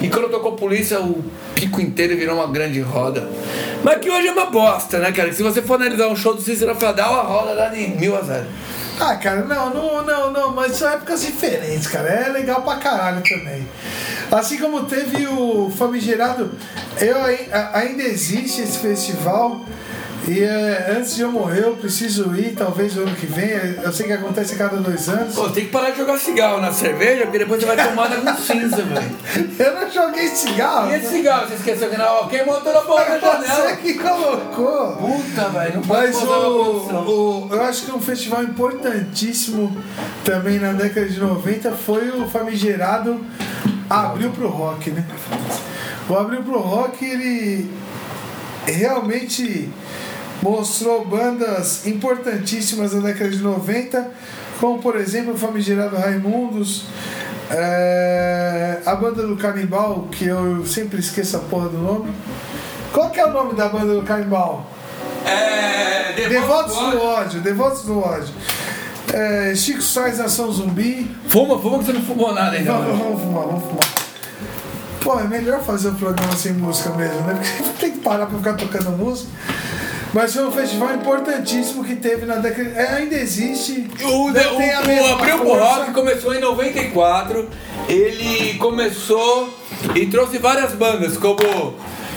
E 0.00 0.08
quando 0.08 0.28
tocou 0.30 0.52
polícia, 0.52 1.00
o 1.00 1.24
pico 1.54 1.80
inteiro 1.80 2.16
virou 2.16 2.36
uma 2.36 2.46
grande 2.46 2.80
roda. 2.80 3.28
Mas 3.82 3.98
que 3.98 4.10
hoje 4.10 4.28
é 4.28 4.32
uma 4.32 4.46
bosta, 4.46 4.98
né, 4.98 5.10
cara? 5.12 5.32
Se 5.32 5.42
você 5.42 5.62
for 5.62 5.74
analisar 5.74 6.08
um 6.08 6.16
show 6.16 6.34
do 6.34 6.42
Cícero 6.42 6.74
Fadal, 6.74 7.14
a 7.14 7.22
roda 7.22 7.54
dá 7.54 7.68
de 7.68 7.88
mil 7.88 8.16
a 8.16 8.20
zero. 8.20 8.46
Ah, 9.04 9.16
cara, 9.16 9.42
não, 9.42 9.74
não, 9.74 10.06
não, 10.06 10.30
não, 10.30 10.52
mas 10.54 10.76
são 10.76 10.88
épocas 10.88 11.22
diferentes, 11.22 11.88
cara. 11.88 12.08
É 12.08 12.28
legal 12.28 12.62
pra 12.62 12.76
caralho 12.76 13.20
também. 13.20 13.68
Assim 14.30 14.58
como 14.58 14.84
teve 14.84 15.26
o 15.26 15.68
famigerado. 15.76 16.52
Eu, 17.00 17.16
ainda 17.72 18.04
existe 18.04 18.62
esse 18.62 18.78
festival. 18.78 19.66
E 20.28 20.40
é, 20.40 20.94
antes 20.96 21.16
de 21.16 21.22
eu 21.22 21.32
morrer, 21.32 21.64
eu 21.64 21.76
preciso 21.76 22.34
ir, 22.36 22.54
talvez 22.56 22.94
no 22.94 23.02
ano 23.02 23.16
que 23.16 23.26
vem. 23.26 23.50
Eu 23.82 23.92
sei 23.92 24.06
que 24.06 24.12
acontece 24.12 24.54
a 24.54 24.58
cada 24.58 24.76
dois 24.76 25.08
anos. 25.08 25.34
Pô, 25.34 25.48
tem 25.48 25.64
que 25.64 25.70
parar 25.70 25.90
de 25.90 25.98
jogar 25.98 26.16
cigarro 26.18 26.60
na 26.60 26.72
cerveja, 26.72 27.22
porque 27.24 27.38
depois 27.38 27.60
você 27.60 27.66
vai 27.66 27.88
tomar 27.88 28.08
com 28.08 28.36
cinza, 28.36 28.82
velho. 28.82 29.16
Eu 29.58 29.74
não 29.74 29.90
joguei 29.90 30.28
cigarro. 30.28 30.90
E 30.90 30.94
esse 30.94 31.08
cigarro, 31.08 31.48
você 31.48 31.54
esqueceu 31.54 31.90
que 31.90 31.96
não? 31.96 32.28
Quem 32.28 32.46
montou 32.46 32.72
na 32.72 32.80
porta 32.82 33.18
da 33.18 33.32
Você 33.38 33.46
janela? 33.48 33.76
que 33.76 33.94
colocou. 33.94 34.96
Puta, 34.96 35.48
velho, 35.48 35.74
não 35.74 35.82
pode 35.82 36.06
Mas 36.06 36.22
o, 36.22 36.28
o, 36.28 37.48
eu 37.50 37.62
acho 37.62 37.86
que 37.86 37.92
um 37.92 38.00
festival 38.00 38.44
importantíssimo 38.44 39.76
também 40.24 40.60
na 40.60 40.72
década 40.72 41.06
de 41.06 41.18
90 41.18 41.72
foi 41.72 42.10
o 42.10 42.28
famigerado 42.28 43.24
Abril 43.90 44.30
pro 44.30 44.48
Rock, 44.48 44.90
né? 44.90 45.04
O 46.08 46.14
Abril 46.14 46.42
pro 46.42 46.58
Rock, 46.60 47.04
ele 47.04 47.70
realmente 48.66 49.68
mostrou 50.42 51.04
bandas 51.04 51.86
importantíssimas 51.86 52.92
da 52.92 52.98
década 52.98 53.30
de 53.30 53.38
90, 53.38 54.10
como 54.60 54.80
por 54.80 54.96
exemplo 54.96 55.34
o 55.34 55.38
famigerado 55.38 55.96
Raimundos, 55.96 56.84
é, 57.50 58.78
a 58.84 58.94
banda 58.96 59.26
do 59.26 59.36
Canibal, 59.36 60.08
que 60.10 60.26
eu 60.26 60.66
sempre 60.66 60.98
esqueço 60.98 61.36
a 61.36 61.40
porra 61.40 61.68
do 61.68 61.78
nome. 61.78 62.12
Qual 62.92 63.10
que 63.10 63.20
é 63.20 63.26
o 63.26 63.32
nome 63.32 63.54
da 63.54 63.68
banda 63.68 63.94
do 63.94 64.02
Canibal? 64.02 64.66
É. 65.24 66.12
Devotos 66.28 66.76
do 66.76 67.00
ódio, 67.00 67.40
Devotos 67.40 67.82
do 67.82 67.98
ódio. 68.00 68.34
É, 69.12 69.54
Chico 69.54 69.82
Sainz 69.82 70.18
Nação 70.18 70.50
Zumbi. 70.50 71.10
Fuma, 71.28 71.58
fuma 71.58 71.78
que 71.78 71.86
você 71.86 71.92
não 71.92 72.02
fumou 72.02 72.34
nada 72.34 72.56
ainda. 72.56 72.72
Vamos, 72.72 72.98
vamos 72.98 73.22
fumar, 73.22 73.46
vamos 73.46 73.62
fumar. 73.64 74.02
Pô, 75.02 75.18
é 75.18 75.24
melhor 75.24 75.60
fazer 75.60 75.88
o 75.88 75.94
programa 75.94 76.34
sem 76.36 76.52
música 76.52 76.90
mesmo, 76.90 77.20
né? 77.22 77.34
Porque 77.34 77.72
tem 77.80 77.92
que 77.92 77.98
parar 77.98 78.26
pra 78.26 78.38
ficar 78.38 78.54
tocando 78.54 78.90
música. 78.96 79.30
Mas 80.12 80.34
foi 80.34 80.44
um 80.46 80.52
festival 80.52 80.94
importantíssimo 80.94 81.82
que 81.82 81.96
teve 81.96 82.26
na 82.26 82.34
década. 82.36 82.70
É, 82.76 82.96
ainda 82.96 83.14
existe. 83.14 83.88
O, 84.04 84.30
de- 84.30 84.40
o, 84.40 85.02
o 85.02 85.12
Abril 85.14 85.38
pro. 85.38 85.54
Rock 85.54 85.90
começou 85.92 86.34
em 86.34 86.40
94. 86.40 87.48
Ele 87.88 88.54
começou 88.58 89.52
e 89.94 90.06
trouxe 90.06 90.36
várias 90.38 90.72
bandas, 90.72 91.16
como 91.16 91.38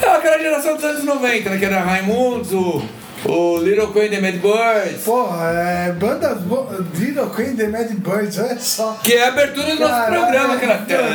é, 0.02 0.08
aquela 0.10 0.38
geração 0.40 0.76
dos 0.76 0.84
anos 0.84 1.04
90, 1.06 1.50
né? 1.50 1.58
Que 1.58 1.66
era 1.66 1.80
Raimundos, 1.80 2.52
o, 2.52 2.84
o 3.26 3.58
Little 3.60 3.88
Queen 3.94 4.10
The 4.10 4.20
Mad 4.20 4.36
Birds. 4.36 5.04
Porra, 5.06 5.52
é. 5.52 5.92
Bandas. 5.94 6.42
bo- 6.42 6.68
Little 6.96 7.30
Queen 7.30 7.56
The 7.56 7.68
Mad 7.70 7.92
Birds, 7.92 8.38
olha 8.40 8.60
só. 8.60 9.00
Que 9.02 9.14
é 9.14 9.24
a 9.24 9.28
abertura 9.30 9.68
do 9.74 9.80
nosso 9.80 9.94
Caralho. 9.94 10.22
programa, 10.22 10.54
aquela. 10.56 11.08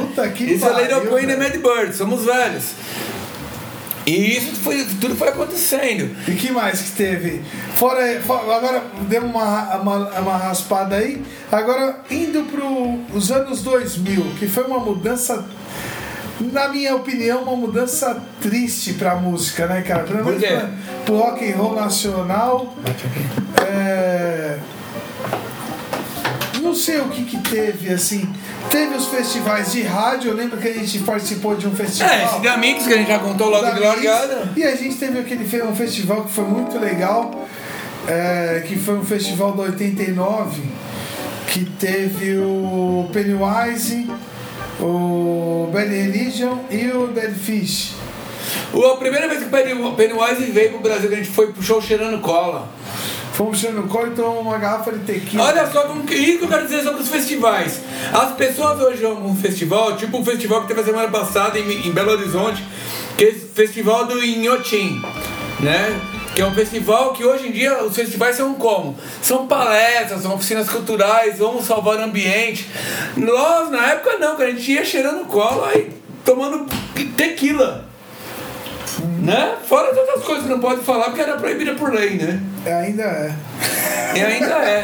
Puta 0.00 0.28
que 0.30 0.44
Isso 0.44 0.66
é 0.66 0.82
Little 0.82 1.02
Queen 1.14 1.26
The. 1.26 1.36
Mad 1.36 1.56
Birds, 1.56 1.96
somos 1.96 2.24
velhos. 2.24 2.64
E 4.06 4.36
isso 4.36 4.56
foi, 4.56 4.84
tudo 5.00 5.14
foi 5.14 5.28
acontecendo. 5.28 6.10
E 6.26 6.32
que 6.34 6.50
mais 6.50 6.80
que 6.80 6.90
teve? 6.92 7.42
Fora, 7.76 8.20
fora- 8.20 8.56
agora 8.56 8.82
deu 9.08 9.22
uma, 9.22 9.76
uma, 9.76 9.96
uma 10.20 10.36
raspada 10.36 10.96
aí. 10.96 11.22
Agora 11.52 12.00
indo 12.10 12.42
para 12.44 13.16
os 13.16 13.30
anos 13.30 13.62
2000, 13.62 14.22
que 14.38 14.48
foi 14.48 14.64
uma 14.64 14.78
mudança, 14.80 15.44
na 16.40 16.68
minha 16.68 16.96
opinião, 16.96 17.42
uma 17.42 17.54
mudança 17.56 18.20
triste 18.40 18.94
pra 18.94 19.16
música, 19.16 19.66
né, 19.66 19.82
cara? 19.82 20.04
Pra- 20.04 20.22
pro 21.04 21.16
rock 21.18 21.52
and 21.52 21.56
roll 21.56 21.74
nacional. 21.76 22.74
É, 23.70 24.58
Não 26.60 26.74
sei 26.74 26.98
o 27.00 27.08
que 27.08 27.24
que 27.24 27.38
teve, 27.48 27.92
assim. 27.92 28.28
Teve 28.70 28.94
os 28.94 29.06
festivais 29.06 29.72
de 29.72 29.82
rádio, 29.82 30.30
eu 30.30 30.36
lembro 30.36 30.58
que 30.58 30.68
a 30.68 30.72
gente 30.72 30.98
participou 31.00 31.54
de 31.56 31.66
um 31.66 31.74
festival. 31.74 32.10
É, 32.12 32.24
esse 32.24 32.40
da 32.40 32.56
Mix 32.56 32.86
que 32.86 32.92
a 32.92 32.96
gente 32.98 33.08
já 33.08 33.18
contou 33.18 33.48
logo 33.48 33.62
da 33.62 33.70
de 33.72 33.80
largada. 33.80 34.52
E 34.56 34.62
a 34.62 34.76
gente 34.76 34.96
teve 34.96 35.18
aquele 35.18 35.62
um 35.64 35.74
festival 35.74 36.24
que 36.24 36.32
foi 36.32 36.44
muito 36.44 36.78
legal, 36.78 37.46
é, 38.06 38.62
que 38.66 38.76
foi 38.76 38.98
um 38.98 39.04
festival 39.04 39.52
do 39.52 39.62
89, 39.62 40.62
que 41.48 41.64
teve 41.64 42.36
o 42.38 43.08
Pennywise, 43.12 44.08
o 44.80 45.68
Bad 45.72 45.88
Religion 45.88 46.58
e 46.70 46.88
o 46.88 47.08
Dead 47.08 47.34
Fish. 47.34 47.94
A 48.72 48.96
primeira 48.96 49.28
vez 49.28 49.40
que 49.40 49.46
o 49.46 49.50
Penny- 49.50 49.92
Pennywise 49.96 50.50
veio 50.52 50.70
pro 50.70 50.80
Brasil, 50.80 51.10
a 51.12 51.16
gente 51.16 51.28
foi 51.28 51.52
pro 51.52 51.62
show 51.62 51.80
cheirando 51.80 52.20
cola. 52.20 52.68
Fomos 53.40 53.58
tirando 53.58 53.88
cor 53.88 54.06
e 54.06 54.10
tomamos 54.10 54.42
uma 54.42 54.58
garrafa 54.58 54.92
de 54.92 54.98
tequila. 54.98 55.44
Olha 55.44 55.66
só 55.72 55.84
como 55.84 56.04
que, 56.04 56.14
isso 56.14 56.44
eu 56.44 56.48
quero 56.48 56.64
dizer 56.64 56.82
sobre 56.82 57.00
os 57.00 57.08
festivais. 57.08 57.80
As 58.12 58.32
pessoas 58.32 58.78
hoje 58.78 59.02
amam 59.02 59.28
um 59.28 59.34
festival, 59.34 59.96
tipo 59.96 60.18
um 60.18 60.22
festival 60.22 60.60
que 60.60 60.68
teve 60.68 60.82
a 60.82 60.84
semana 60.84 61.08
passada 61.08 61.58
em, 61.58 61.86
em 61.86 61.90
Belo 61.90 62.10
Horizonte, 62.10 62.62
que 63.16 63.24
é 63.24 63.28
esse 63.30 63.46
festival 63.46 64.04
do 64.04 64.22
Inhotim, 64.22 65.00
né? 65.58 65.98
Que 66.34 66.42
é 66.42 66.46
um 66.46 66.52
festival 66.54 67.14
que 67.14 67.24
hoje 67.24 67.48
em 67.48 67.52
dia 67.52 67.82
os 67.82 67.96
festivais 67.96 68.36
são 68.36 68.52
como? 68.52 68.94
São 69.22 69.46
palestras, 69.46 70.20
são 70.20 70.34
oficinas 70.34 70.68
culturais, 70.68 71.38
vamos 71.38 71.64
salvar 71.64 71.96
o 71.96 72.02
ambiente. 72.02 72.68
Nós, 73.16 73.70
na 73.70 73.86
época, 73.92 74.18
não, 74.18 74.36
que 74.36 74.42
a 74.42 74.50
gente 74.50 74.70
ia 74.70 74.84
cheirando 74.84 75.24
cola 75.24 75.74
e 75.74 75.90
tomando 76.26 76.66
tequila. 77.16 77.89
Né? 79.22 79.54
Fora 79.66 79.90
as 79.90 79.96
outras 79.96 80.24
coisas 80.24 80.44
que 80.44 80.50
não 80.50 80.60
pode 80.60 80.80
falar 80.82 81.04
porque 81.06 81.20
era 81.20 81.36
proibida 81.36 81.74
por 81.74 81.92
lei, 81.92 82.16
né? 82.16 82.40
Ainda 82.66 83.02
é. 83.02 83.34
E 84.16 84.20
ainda 84.20 84.54
é. 84.56 84.82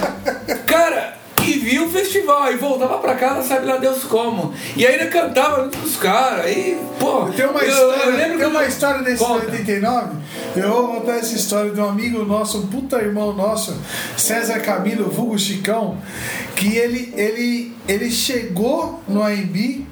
Cara, 0.67 1.17
e 1.43 1.53
viu 1.59 1.87
o 1.87 1.91
festival, 1.91 2.43
aí 2.43 2.57
voltava 2.57 2.99
pra 2.99 3.14
casa, 3.14 3.43
sabe 3.43 3.67
lá 3.67 3.77
Deus 3.77 4.05
como. 4.05 4.53
E 4.77 4.87
ainda 4.87 5.07
cantava 5.07 5.62
junto 5.64 5.79
com 5.79 5.85
os 5.87 5.97
caras. 5.97 6.45
Aí, 6.45 6.79
pô. 6.99 7.27
Tem 7.27 7.47
uma 7.47 7.61
eu- 7.61 7.69
história, 7.69 8.03
eu 8.11 8.17
lembro 8.17 8.39
tem 8.39 8.47
uma 8.49 8.62
eu- 8.62 8.69
história 8.69 9.03
desse 9.03 9.25
Conta. 9.25 9.47
89. 9.47 10.17
Eu 10.57 10.69
vou 10.71 10.89
contar 11.01 11.17
essa 11.17 11.35
história 11.35 11.71
de 11.71 11.81
um 11.81 11.89
amigo 11.89 12.25
nosso, 12.25 12.59
um 12.59 12.67
puta 12.67 12.97
irmão 12.99 13.33
nosso, 13.33 13.77
César 14.17 14.61
Camilo, 14.61 15.11
vulgo 15.11 15.39
Chicão, 15.39 15.99
que 16.55 16.77
ele, 16.77 17.12
ele, 17.17 17.75
ele 17.89 18.11
chegou 18.11 19.03
no 19.09 19.23
AMB 19.23 19.87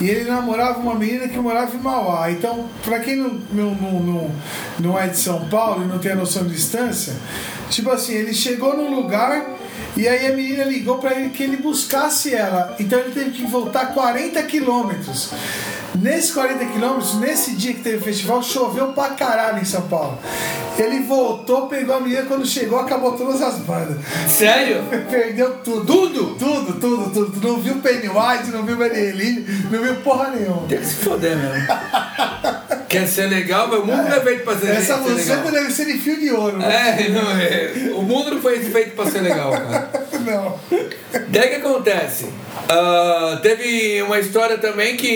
e 0.00 0.08
ele 0.08 0.24
namorava 0.24 0.78
uma 0.78 0.94
menina 0.94 1.28
que 1.28 1.38
morava 1.38 1.74
em 1.74 1.80
Mauá. 1.80 2.30
Então, 2.30 2.66
pra 2.84 3.00
quem 3.00 3.16
não, 3.16 3.40
não, 3.52 3.74
não, 3.74 4.00
não, 4.00 4.30
não 4.78 4.98
é 4.98 5.08
de 5.08 5.18
São 5.18 5.48
Paulo 5.48 5.84
e 5.84 5.86
não 5.86 5.98
tem 5.98 6.12
a 6.12 6.16
noção 6.16 6.44
de 6.44 6.54
distância, 6.54 7.14
tipo 7.70 7.90
assim, 7.90 8.14
ele 8.14 8.34
chegou 8.34 8.76
num 8.76 8.94
lugar 8.94 9.44
e 9.96 10.08
aí 10.08 10.26
a 10.26 10.36
menina 10.36 10.64
ligou 10.64 10.98
pra 10.98 11.14
ele 11.14 11.30
que 11.30 11.42
ele 11.42 11.56
buscasse 11.56 12.34
ela. 12.34 12.74
Então 12.80 12.98
ele 12.98 13.12
teve 13.12 13.30
que 13.30 13.46
voltar 13.46 13.86
40 13.86 14.42
quilômetros. 14.44 15.30
Nesses 15.94 16.30
40 16.32 16.64
quilômetros, 16.66 17.14
nesse 17.16 17.54
dia 17.54 17.74
que 17.74 17.80
teve 17.80 17.98
o 17.98 18.00
festival, 18.00 18.42
choveu 18.42 18.88
pra 18.88 19.10
caralho 19.10 19.60
em 19.60 19.64
São 19.64 19.82
Paulo. 19.82 20.18
Ele 20.78 21.00
voltou, 21.00 21.66
pegou 21.66 21.96
a 21.96 22.00
menina, 22.00 22.22
quando 22.22 22.46
chegou, 22.46 22.78
acabou 22.78 23.12
todas 23.12 23.42
as 23.42 23.58
bandas. 23.58 23.98
Sério? 24.26 24.82
Perdeu 25.10 25.58
tudo. 25.58 25.84
Tudo? 25.84 26.34
Tudo, 26.36 26.80
tudo, 26.80 27.10
tudo. 27.10 27.40
Tu 27.40 27.46
não 27.46 27.60
viu 27.60 27.76
Pennywise, 27.76 28.50
não 28.50 28.64
viu 28.64 28.76
Beneline, 28.76 29.44
não 29.70 29.82
viu 29.82 29.96
porra 29.96 30.30
nenhuma. 30.30 30.66
Tem 30.66 30.78
que 30.78 30.86
se 30.86 30.94
foder 30.94 31.36
mesmo. 31.36 31.66
Quer 32.92 33.06
ser 33.08 33.26
legal, 33.28 33.68
mas 33.68 33.80
o 33.80 33.86
mundo 33.86 34.02
não 34.02 34.14
é 34.16 34.20
feito 34.20 34.44
pra 34.44 34.56
ser, 34.56 34.68
Essa 34.70 34.98
ser 34.98 35.10
música 35.10 35.34
legal. 35.36 35.50
deve 35.52 35.70
ser 35.72 35.86
de 35.86 35.98
fio 35.98 36.20
de 36.20 36.30
ouro. 36.30 36.60
É, 36.62 37.08
não 37.08 37.30
é. 37.30 37.72
O 37.94 38.02
mundo 38.02 38.32
não 38.32 38.40
foi 38.42 38.58
feito 38.60 38.94
pra 38.94 39.06
ser 39.10 39.20
legal, 39.22 39.50
cara. 39.50 39.90
Não. 40.22 40.60
Daí 41.30 41.48
que 41.48 41.56
acontece? 41.56 42.26
Ah, 42.68 43.40
teve 43.42 44.00
uma 44.02 44.20
história 44.20 44.56
também 44.56 44.96
que 44.96 45.08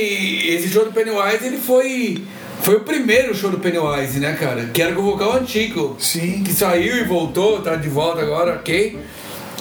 esse 0.48 0.68
show 0.68 0.84
do 0.84 0.90
Pennywise 0.92 1.44
ele 1.46 1.58
foi. 1.58 2.24
Foi 2.62 2.74
o 2.76 2.80
primeiro 2.80 3.32
show 3.32 3.48
do 3.50 3.58
Pennywise, 3.60 4.18
né, 4.18 4.36
cara? 4.40 4.64
Que 4.74 4.82
era 4.82 4.92
com 4.94 5.02
o 5.02 5.04
vocal 5.04 5.34
antigo. 5.34 5.96
Sim. 6.00 6.42
Que 6.42 6.52
saiu 6.52 6.96
e 6.96 7.04
voltou, 7.04 7.60
tá 7.60 7.76
de 7.76 7.88
volta 7.88 8.20
agora, 8.22 8.54
ok? 8.54 8.98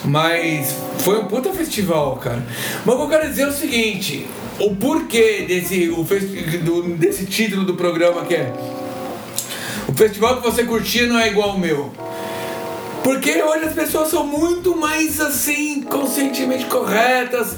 Mas 0.06 0.74
foi 0.98 1.18
um 1.18 1.24
puta 1.26 1.52
festival, 1.52 2.16
cara. 2.16 2.42
Mas 2.84 2.94
o 2.94 2.98
que 2.98 3.04
eu 3.04 3.08
quero 3.08 3.28
dizer 3.28 3.42
é 3.42 3.48
o 3.48 3.52
seguinte: 3.52 4.26
o 4.60 4.74
porquê 4.76 5.44
desse, 5.48 5.88
o 5.88 6.02
do- 6.04 6.82
desse 6.96 7.26
título 7.26 7.64
do 7.64 7.74
programa 7.74 8.24
que 8.24 8.34
é 8.34 8.52
O 9.88 9.92
festival 9.92 10.36
que 10.36 10.42
você 10.42 10.64
curtia 10.64 11.06
não 11.06 11.18
é 11.18 11.28
igual 11.28 11.50
ao 11.50 11.58
meu. 11.58 11.92
Porque 13.02 13.40
hoje 13.42 13.64
as 13.66 13.72
pessoas 13.72 14.08
são 14.08 14.26
muito 14.26 14.76
mais 14.76 15.20
assim, 15.20 15.82
conscientemente 15.82 16.64
corretas. 16.66 17.56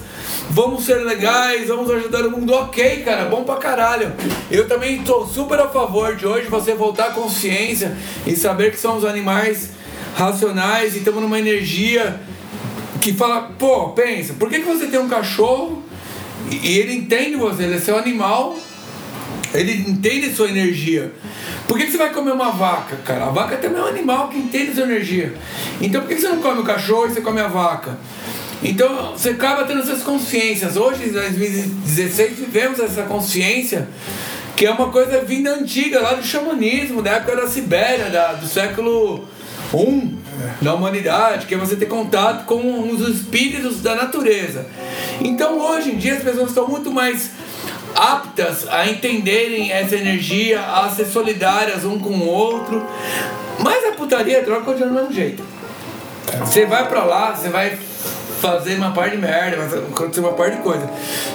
Vamos 0.51 0.84
ser 0.84 0.96
legais, 1.05 1.68
vamos 1.68 1.90
ajudar 1.90 2.26
o 2.26 2.30
mundo. 2.30 2.53
Ok, 2.55 3.03
cara, 3.05 3.26
bom 3.26 3.44
pra 3.44 3.57
caralho. 3.57 4.12
Eu 4.51 4.66
também 4.66 5.03
tô 5.03 5.26
super 5.26 5.59
a 5.61 5.68
favor 5.68 6.16
de 6.16 6.26
hoje 6.26 6.46
você 6.49 6.74
voltar 6.74 7.09
à 7.09 7.11
consciência 7.11 7.96
e 8.26 8.34
saber 8.34 8.70
que 8.70 8.78
somos 8.80 9.05
animais 9.05 9.70
racionais 10.16 10.94
e 10.94 10.99
estamos 10.99 11.22
numa 11.22 11.38
energia 11.38 12.18
que 13.01 13.12
fala, 13.12 13.51
pô, 13.59 13.90
pensa, 13.90 14.34
por 14.34 14.49
que, 14.51 14.59
que 14.61 14.64
você 14.66 14.86
tem 14.86 14.99
um 14.99 15.09
cachorro 15.09 15.82
e 16.51 16.78
ele 16.78 16.94
entende 16.94 17.36
você, 17.36 17.64
ele 17.64 17.76
é 17.76 17.80
seu 17.80 17.96
animal, 17.99 18.57
ele 19.55 19.72
entende 19.90 20.32
sua 20.34 20.49
energia. 20.49 21.12
Por 21.66 21.76
que, 21.76 21.84
que 21.86 21.92
você 21.92 21.99
vai 21.99 22.12
comer 22.12 22.32
uma 22.32 22.51
vaca, 22.51 22.96
cara? 23.05 23.26
A 23.26 23.30
vaca 23.30 23.57
também 23.57 23.78
é 23.80 23.84
um 23.84 23.88
animal 23.88 24.28
que 24.28 24.38
entende 24.38 24.74
sua 24.74 24.84
energia. 24.84 25.34
Então 25.80 26.01
por 26.01 26.09
que, 26.09 26.14
que 26.16 26.20
você 26.22 26.28
não 26.28 26.40
come 26.40 26.61
o 26.61 26.64
cachorro 26.64 27.07
e 27.07 27.11
você 27.14 27.20
come 27.20 27.40
a 27.40 27.49
vaca? 27.49 27.99
Então 28.62 29.12
você 29.12 29.30
acaba 29.30 29.64
tendo 29.64 29.82
essas 29.82 30.03
consciências. 30.03 30.76
Hoje, 30.76 31.05
em 31.09 31.12
2016, 31.12 32.38
vivemos 32.38 32.80
essa 32.80 33.03
consciência 33.03 33.86
que 34.57 34.66
é 34.66 34.70
uma 34.72 34.88
coisa 34.88 35.20
vinda 35.20 35.55
antiga, 35.55 36.01
lá 36.01 36.14
do 36.14 36.24
xamanismo, 36.26 37.01
da 37.01 37.12
época 37.12 37.36
da 37.36 37.46
Sibéria, 37.46 38.07
da- 38.11 38.32
do 38.32 38.46
século 38.49 39.24
I 39.75 40.19
da 40.61 40.75
humanidade, 40.75 41.47
que 41.47 41.55
é 41.55 41.59
você 41.59 41.77
ter 41.77 41.87
contato 41.87 42.47
com 42.47 42.91
os 42.91 43.09
espíritos 43.09 43.83
da 43.83 43.95
natureza. 43.95 44.66
Então 45.21 45.59
hoje 45.59 45.91
em 45.91 45.97
dia 45.97 46.14
as 46.14 46.23
pessoas 46.23 46.49
estão 46.49 46.69
muito 46.69 46.91
mais 46.91 47.31
aptas 47.95 48.69
a 48.69 48.89
entenderem 48.89 49.73
essa 49.73 49.97
energia, 49.97 50.61
a 50.61 50.89
ser 50.89 51.07
solidárias 51.07 51.85
um 51.85 51.99
com 51.99 52.11
o 52.11 52.27
outro. 52.27 52.87
Mas 53.59 53.85
a 53.87 53.93
putaria, 53.93 54.39
a 54.39 54.43
droga 54.43 54.62
continua 54.62 54.89
do 54.89 54.95
mesmo 54.95 55.12
jeito. 55.12 55.43
Você 56.41 56.64
vai 56.66 56.89
pra 56.89 57.05
lá, 57.05 57.35
você 57.35 57.49
vai 57.49 57.77
fazer 58.41 58.77
uma 58.77 58.93
par 58.93 59.11
de 59.11 59.16
merda, 59.16 59.57
vai 59.57 59.79
acontecer 59.81 60.21
uma 60.21 60.33
par 60.33 60.51
de 60.51 60.59
coisa. 60.59 60.89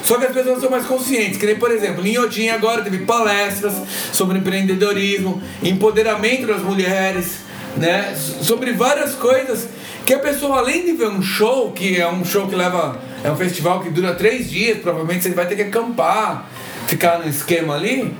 Só 0.03 0.17
que 0.17 0.25
as 0.25 0.31
pessoas 0.31 0.61
são 0.61 0.69
mais 0.69 0.85
conscientes. 0.85 1.37
Que 1.37 1.45
nem, 1.45 1.55
por 1.55 1.71
exemplo, 1.71 2.05
em 2.05 2.11
Inhotim 2.11 2.47
agora 2.49 2.81
teve 2.81 2.99
palestras 2.99 3.73
sobre 4.13 4.37
empreendedorismo, 4.37 5.41
empoderamento 5.61 6.47
das 6.47 6.61
mulheres, 6.61 7.39
né? 7.77 8.15
Sobre 8.15 8.73
várias 8.73 9.15
coisas 9.15 9.67
que 10.05 10.13
a 10.13 10.19
pessoa, 10.19 10.59
além 10.59 10.85
de 10.85 10.93
ver 10.93 11.07
um 11.07 11.21
show, 11.21 11.71
que 11.71 11.99
é 11.99 12.09
um 12.09 12.25
show 12.25 12.47
que 12.47 12.55
leva. 12.55 12.99
É 13.23 13.31
um 13.31 13.37
festival 13.37 13.79
que 13.79 13.89
dura 13.89 14.13
três 14.15 14.51
dias, 14.51 14.79
provavelmente 14.79 15.23
você 15.23 15.29
vai 15.29 15.45
ter 15.45 15.55
que 15.55 15.61
acampar, 15.61 16.45
ficar 16.87 17.19
no 17.19 17.29
esquema 17.29 17.75
ali. 17.75 18.13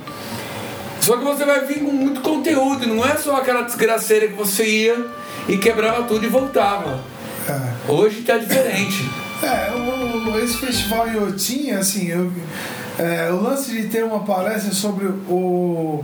Só 1.00 1.18
que 1.18 1.24
você 1.24 1.44
vai 1.44 1.66
vir 1.66 1.80
com 1.80 1.92
muito 1.92 2.22
conteúdo, 2.22 2.86
não 2.86 3.04
é 3.04 3.14
só 3.16 3.36
aquela 3.36 3.62
desgraceira 3.62 4.28
que 4.28 4.32
você 4.32 4.64
ia 4.64 5.06
e 5.46 5.58
quebrava 5.58 6.04
tudo 6.04 6.24
e 6.24 6.28
voltava. 6.28 7.04
É. 7.46 7.92
Hoje 7.92 8.22
tá 8.22 8.38
diferente. 8.38 9.04
É, 9.42 9.70
o, 9.72 10.38
esse 10.38 10.56
festival 10.56 11.06
em 11.08 11.22
Otim, 11.22 11.72
assim, 11.72 12.08
eu, 12.08 12.32
é, 12.98 13.30
o 13.30 13.42
lance 13.42 13.70
de 13.70 13.88
ter 13.88 14.02
uma 14.02 14.20
palestra 14.20 14.72
sobre 14.72 15.06
o. 15.06 16.02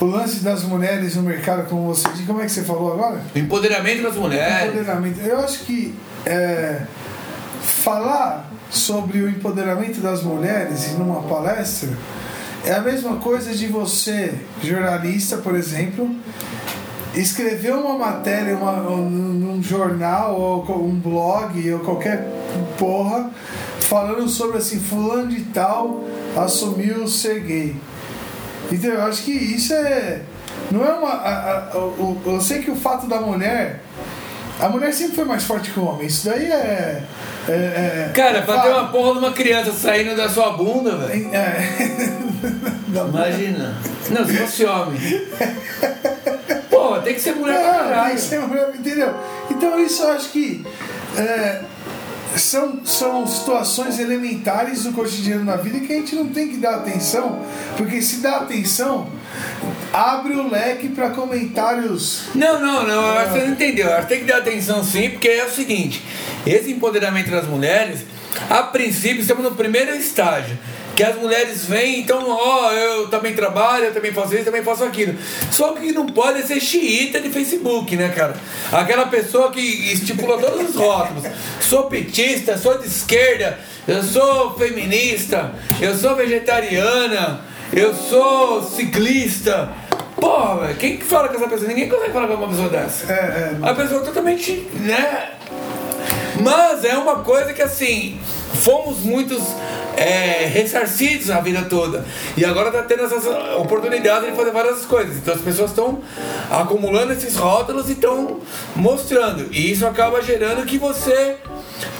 O 0.00 0.06
lance 0.06 0.40
das 0.40 0.64
mulheres 0.64 1.16
no 1.16 1.22
mercado, 1.22 1.68
como 1.68 1.94
você 1.94 2.08
disse, 2.10 2.24
como 2.24 2.40
é 2.40 2.46
que 2.46 2.52
você 2.52 2.62
falou 2.62 2.92
agora? 2.92 3.22
Empoderamento 3.34 4.02
das 4.02 4.16
mulheres. 4.16 4.74
Empoderamento. 4.74 5.20
Eu 5.20 5.38
acho 5.38 5.60
que 5.60 5.94
é, 6.26 6.82
falar 7.62 8.50
sobre 8.70 9.18
o 9.22 9.28
empoderamento 9.28 10.00
das 10.00 10.22
mulheres 10.22 10.96
numa 10.98 11.22
palestra 11.22 11.90
é 12.64 12.72
a 12.72 12.80
mesma 12.80 13.16
coisa 13.16 13.54
de 13.54 13.66
você, 13.66 14.34
jornalista, 14.62 15.36
por 15.36 15.54
exemplo, 15.54 16.10
escrever 17.14 17.74
uma 17.74 17.98
matéria 17.98 18.56
uma, 18.56 18.72
num 18.72 19.62
jornal 19.62 20.34
ou 20.40 20.84
um 20.84 20.98
blog 20.98 21.72
ou 21.72 21.80
qualquer 21.80 22.26
porra 22.78 23.30
falando 23.80 24.28
sobre 24.28 24.58
assim, 24.58 24.80
fulano 24.80 25.28
de 25.28 25.42
tal 25.42 26.02
assumiu 26.36 27.06
ser 27.06 27.40
gay. 27.40 27.76
Então 28.70 28.90
eu 28.90 29.02
acho 29.02 29.22
que 29.22 29.32
isso 29.32 29.72
é. 29.72 30.20
Não 30.70 30.84
é 30.84 30.92
uma. 30.92 31.10
A, 31.10 31.30
a, 31.30 31.58
a, 31.58 31.72
eu 32.26 32.40
sei 32.40 32.62
que 32.62 32.70
o 32.70 32.76
fato 32.76 33.06
da 33.06 33.20
mulher. 33.20 33.80
A 34.60 34.68
mulher 34.68 34.92
sempre 34.92 35.16
foi 35.16 35.24
mais 35.24 35.42
forte 35.44 35.72
que 35.72 35.80
o 35.80 35.84
homem. 35.84 36.06
Isso 36.06 36.28
daí 36.28 36.46
é. 36.46 37.02
é, 37.48 37.52
é 37.52 38.10
Cara, 38.14 38.42
pra 38.42 38.60
ter 38.60 38.68
uma 38.68 38.88
porra 38.88 39.12
de 39.12 39.18
uma 39.18 39.32
criança 39.32 39.72
saindo 39.72 40.16
da 40.16 40.28
sua 40.28 40.52
bunda, 40.52 40.96
velho. 40.96 41.30
É. 41.34 41.58
Imagina. 43.08 43.76
Não, 44.10 44.24
se 44.24 44.36
fosse 44.36 44.64
homem. 44.64 45.00
Pô, 46.70 46.98
tem 47.00 47.14
que 47.14 47.20
ser 47.20 47.34
mulher 47.34 47.60
pra 47.60 47.72
caralho. 47.72 48.06
Tem 48.06 48.14
que 48.14 48.22
ser 48.22 48.38
mulher, 48.40 48.70
entendeu? 48.78 49.14
Então 49.50 49.80
isso 49.80 50.02
eu 50.02 50.12
acho 50.12 50.28
que. 50.30 50.64
É, 51.16 51.60
são, 52.36 52.84
são 52.84 53.26
situações 53.26 53.98
elementares 53.98 54.84
do 54.84 54.92
cotidiano 54.92 55.44
na 55.44 55.56
vida 55.56 55.80
que 55.80 55.92
a 55.92 55.96
gente 55.96 56.14
não 56.14 56.28
tem 56.28 56.48
que 56.48 56.56
dar 56.56 56.76
atenção, 56.76 57.44
porque 57.76 58.00
se 58.02 58.16
dá 58.16 58.38
atenção, 58.38 59.08
abre 59.92 60.34
o 60.34 60.48
leque 60.48 60.88
para 60.88 61.10
comentários. 61.10 62.22
Não, 62.34 62.60
não, 62.60 62.86
não, 62.86 63.06
eu 63.06 63.18
acho 63.18 63.32
que 63.32 63.38
você 63.38 63.46
não 63.46 63.52
entendeu. 63.52 63.86
Eu 63.86 63.94
acho 63.94 64.02
que 64.02 64.14
tem 64.14 64.20
que 64.20 64.32
dar 64.32 64.38
atenção 64.38 64.82
sim, 64.84 65.10
porque 65.10 65.28
é 65.28 65.44
o 65.44 65.50
seguinte: 65.50 66.02
esse 66.46 66.72
empoderamento 66.72 67.30
das 67.30 67.46
mulheres, 67.46 68.00
a 68.50 68.62
princípio, 68.64 69.20
estamos 69.20 69.44
no 69.44 69.52
primeiro 69.52 69.94
estágio 69.94 70.58
que 70.94 71.02
as 71.02 71.16
mulheres 71.16 71.64
vêm, 71.64 72.00
então, 72.00 72.24
ó, 72.28 72.72
eu 72.72 73.08
também 73.08 73.34
trabalho, 73.34 73.86
eu 73.86 73.94
também 73.94 74.12
faço 74.12 74.34
isso, 74.34 74.44
também 74.44 74.62
faço 74.62 74.84
aquilo. 74.84 75.16
Só 75.50 75.72
que 75.72 75.92
não 75.92 76.06
pode 76.06 76.46
ser 76.46 76.60
xiita 76.60 77.20
de 77.20 77.30
Facebook, 77.30 77.96
né, 77.96 78.10
cara? 78.10 78.34
Aquela 78.70 79.06
pessoa 79.06 79.50
que 79.50 79.60
estipula 79.60 80.38
todos 80.38 80.70
os 80.70 80.76
rótulos. 80.76 81.24
Sou 81.60 81.84
petista, 81.84 82.56
sou 82.56 82.78
de 82.78 82.86
esquerda, 82.86 83.58
eu 83.88 84.02
sou 84.02 84.54
feminista, 84.56 85.52
eu 85.80 85.96
sou 85.96 86.14
vegetariana, 86.14 87.40
eu 87.72 87.92
sou 87.92 88.62
ciclista. 88.62 89.72
Porra, 90.14 90.72
quem 90.74 90.96
que 90.96 91.04
fala 91.04 91.28
com 91.28 91.34
essa 91.34 91.48
pessoa? 91.48 91.68
Ninguém 91.68 91.88
consegue 91.88 92.12
falar 92.12 92.28
com 92.28 92.34
uma 92.34 92.48
pessoa 92.48 92.68
dessa. 92.68 93.12
É, 93.12 93.16
é. 93.16 93.56
A 93.68 93.74
pessoa 93.74 94.00
totalmente, 94.00 94.66
né? 94.74 95.30
Mas 96.40 96.84
é 96.84 96.96
uma 96.96 97.16
coisa 97.16 97.52
que 97.52 97.62
assim, 97.62 98.18
fomos 98.54 99.00
muitos 99.00 99.42
é, 99.96 100.46
ressarcidos 100.46 101.30
a 101.30 101.40
vida 101.40 101.62
toda. 101.62 102.04
E 102.36 102.44
agora 102.44 102.68
está 102.68 102.82
tendo 102.82 103.04
essas 103.04 103.24
oportunidades 103.56 104.30
de 104.30 104.36
fazer 104.36 104.50
várias 104.50 104.84
coisas. 104.84 105.16
Então 105.16 105.34
as 105.34 105.40
pessoas 105.40 105.70
estão 105.70 106.00
acumulando 106.50 107.12
esses 107.12 107.36
rótulos 107.36 107.88
e 107.88 107.92
estão 107.92 108.40
mostrando. 108.74 109.48
E 109.52 109.70
isso 109.70 109.86
acaba 109.86 110.20
gerando 110.22 110.64
que 110.64 110.78
você 110.78 111.36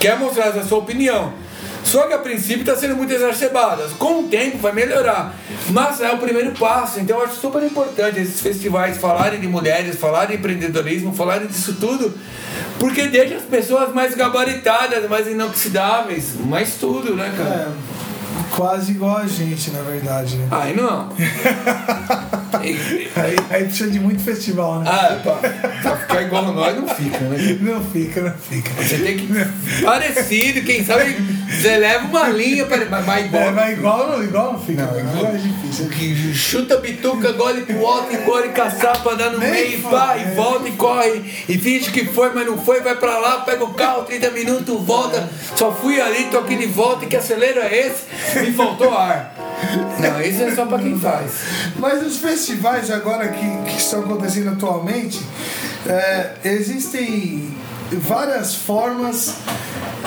quer 0.00 0.18
mostrar 0.18 0.48
a 0.48 0.64
sua 0.64 0.78
opinião. 0.78 1.43
Só 1.84 2.06
que 2.06 2.14
a 2.14 2.18
princípio 2.18 2.60
está 2.60 2.74
sendo 2.74 2.96
muito 2.96 3.12
exacerbada. 3.12 3.88
Com 3.98 4.20
o 4.20 4.28
tempo 4.28 4.58
vai 4.58 4.72
melhorar. 4.72 5.34
Mas 5.70 6.00
é 6.00 6.10
o 6.10 6.18
primeiro 6.18 6.52
passo. 6.52 6.98
Então 6.98 7.18
eu 7.18 7.24
acho 7.24 7.36
super 7.36 7.62
importante 7.62 8.18
esses 8.18 8.40
festivais 8.40 8.96
falarem 8.96 9.40
de 9.40 9.46
mulheres, 9.46 9.96
falarem 9.96 10.30
de 10.30 10.34
empreendedorismo, 10.36 11.14
falarem 11.14 11.46
disso 11.46 11.76
tudo. 11.78 12.14
Porque 12.78 13.06
deixa 13.08 13.36
as 13.36 13.42
pessoas 13.42 13.92
mais 13.94 14.14
gabaritadas, 14.14 15.08
mais 15.08 15.26
inoxidáveis, 15.28 16.34
mais 16.40 16.74
tudo, 16.74 17.14
né, 17.14 17.32
cara? 17.36 17.68
É. 17.90 17.93
Quase 18.50 18.92
igual 18.92 19.18
a 19.18 19.26
gente, 19.26 19.70
na 19.70 19.82
verdade. 19.82 20.36
Né? 20.36 20.48
Aí 20.50 20.76
não. 20.76 21.08
aí, 22.60 23.36
aí 23.50 23.64
precisa 23.64 23.90
de 23.90 23.98
muito 23.98 24.22
festival, 24.22 24.80
né? 24.80 24.90
Ah, 24.90 25.20
pra, 25.22 25.34
pra 25.82 25.96
ficar 25.96 26.22
igual 26.22 26.46
a 26.46 26.52
nós 26.52 26.76
não 26.76 26.88
fica, 26.88 27.18
né? 27.18 27.58
Não 27.60 27.84
fica, 27.84 28.20
não 28.22 28.32
fica. 28.32 28.70
Você 28.82 28.98
tem 28.98 29.16
que. 29.16 29.28
Parecido, 29.82 30.62
quem 30.62 30.84
sabe 30.84 31.16
você 31.54 31.76
leva 31.76 32.06
uma 32.06 32.28
linha 32.28 32.64
para. 32.66 32.84
Mas 32.86 33.04
vai 33.04 33.24
igual. 33.24 33.42
É, 33.42 33.52
vai 33.52 33.72
igual, 33.72 34.08
não, 34.08 34.24
igual 34.24 34.52
não 34.54 34.60
fica. 34.60 34.82
Não, 34.82 34.98
igual 34.98 35.34
é 35.34 35.36
difícil. 35.36 35.88
Que 35.88 36.34
chuta 36.34 36.78
bituca, 36.78 37.32
gole 37.32 37.62
pro 37.62 37.86
alto, 37.86 38.14
engole 38.14 38.48
caçapa, 38.48 39.14
dá 39.14 39.30
no 39.30 39.38
Nem 39.38 39.50
meio, 39.50 39.82
pá, 39.82 40.16
e 40.16 40.34
volta 40.34 40.68
e 40.68 40.72
corre. 40.72 41.22
E 41.48 41.58
finge 41.58 41.90
que 41.90 42.04
foi, 42.06 42.32
mas 42.34 42.46
não 42.46 42.58
foi, 42.58 42.80
vai 42.80 42.96
pra 42.96 43.18
lá, 43.18 43.40
pega 43.40 43.64
o 43.64 43.74
carro, 43.74 44.02
30 44.02 44.30
minutos, 44.30 44.80
volta. 44.84 45.28
Só 45.56 45.72
fui 45.72 46.00
ali, 46.00 46.24
tô 46.24 46.38
aqui 46.38 46.56
de 46.56 46.66
volta, 46.66 47.04
e 47.04 47.08
que 47.08 47.16
acelera 47.16 47.60
é 47.60 47.86
esse? 47.86 48.02
Me 48.36 48.52
faltou 48.52 48.96
ar. 48.96 49.34
Não, 50.00 50.20
isso 50.20 50.42
é 50.42 50.54
só 50.54 50.66
pra 50.66 50.78
quem 50.78 50.98
faz. 50.98 51.32
Mas 51.76 52.04
os 52.06 52.18
festivais 52.18 52.90
agora 52.90 53.28
que, 53.28 53.70
que 53.70 53.76
estão 53.76 54.00
acontecendo 54.00 54.50
atualmente, 54.50 55.20
é, 55.86 56.32
existem 56.44 57.54
várias 57.92 58.54
formas 58.54 59.36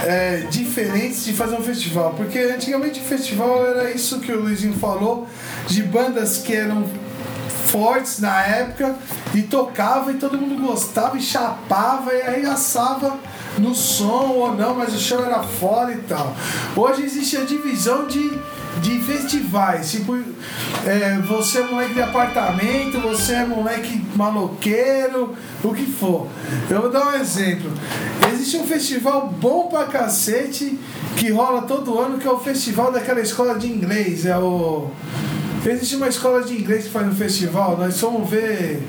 é, 0.06 0.46
diferentes 0.50 1.26
de 1.26 1.34
fazer 1.34 1.56
um 1.56 1.64
festival. 1.64 2.14
Porque 2.16 2.40
antigamente 2.40 3.00
o 3.00 3.04
festival 3.04 3.66
era 3.66 3.92
isso 3.92 4.20
que 4.20 4.32
o 4.32 4.42
Luizinho 4.42 4.78
falou, 4.78 5.28
de 5.68 5.84
bandas 5.84 6.38
que 6.38 6.56
eram 6.56 6.86
fortes 7.68 8.20
na 8.20 8.44
época 8.44 8.96
e 9.36 9.42
tocava 9.42 10.12
e 10.12 10.16
todo 10.16 10.38
mundo 10.38 10.66
gostava 10.66 11.18
e 11.18 11.22
chapava 11.22 12.14
e 12.14 12.22
arregaçava 12.22 13.18
no 13.60 13.74
som 13.74 14.34
ou 14.36 14.56
não, 14.56 14.76
mas 14.76 14.94
o 14.94 15.00
show 15.00 15.24
era 15.24 15.42
foda 15.44 15.92
e 15.92 15.98
tal. 16.00 16.36
Hoje 16.76 17.04
existe 17.04 17.38
a 17.38 17.42
divisão 17.42 18.08
de 18.08 18.40
de 18.80 19.00
festivais. 19.00 19.92
Tipo, 19.92 20.18
é, 20.86 21.18
você 21.28 21.60
é 21.60 21.64
moleque 21.64 21.94
de 21.94 22.02
apartamento, 22.02 23.00
você 23.00 23.34
é 23.34 23.46
moleque 23.46 24.02
maloqueiro, 24.16 25.36
o 25.64 25.74
que 25.74 25.86
for. 25.86 26.28
Eu 26.70 26.82
vou 26.82 26.92
dar 26.92 27.08
um 27.08 27.14
exemplo. 27.14 27.72
Existe 28.34 28.58
um 28.58 28.66
festival 28.66 29.34
bom 29.40 29.68
pra 29.68 29.86
cacete 29.86 30.78
que 31.16 31.32
rola 31.32 31.64
todo 31.64 32.00
ano, 32.00 32.18
que 32.18 32.28
é 32.28 32.32
o 32.32 32.40
festival 32.40 32.92
daquela 32.92 33.20
escola 33.20 33.58
de 33.58 33.68
inglês. 33.68 34.26
É 34.26 34.38
o. 34.38 34.90
Existe 35.66 35.96
uma 35.98 36.08
escola 36.08 36.44
de 36.44 36.54
inglês 36.54 36.86
que 36.86 36.92
faz 36.92 37.08
um 37.08 37.16
festival, 37.16 37.78
nós 37.78 38.00
fomos 38.00 38.30
ver. 38.30 38.82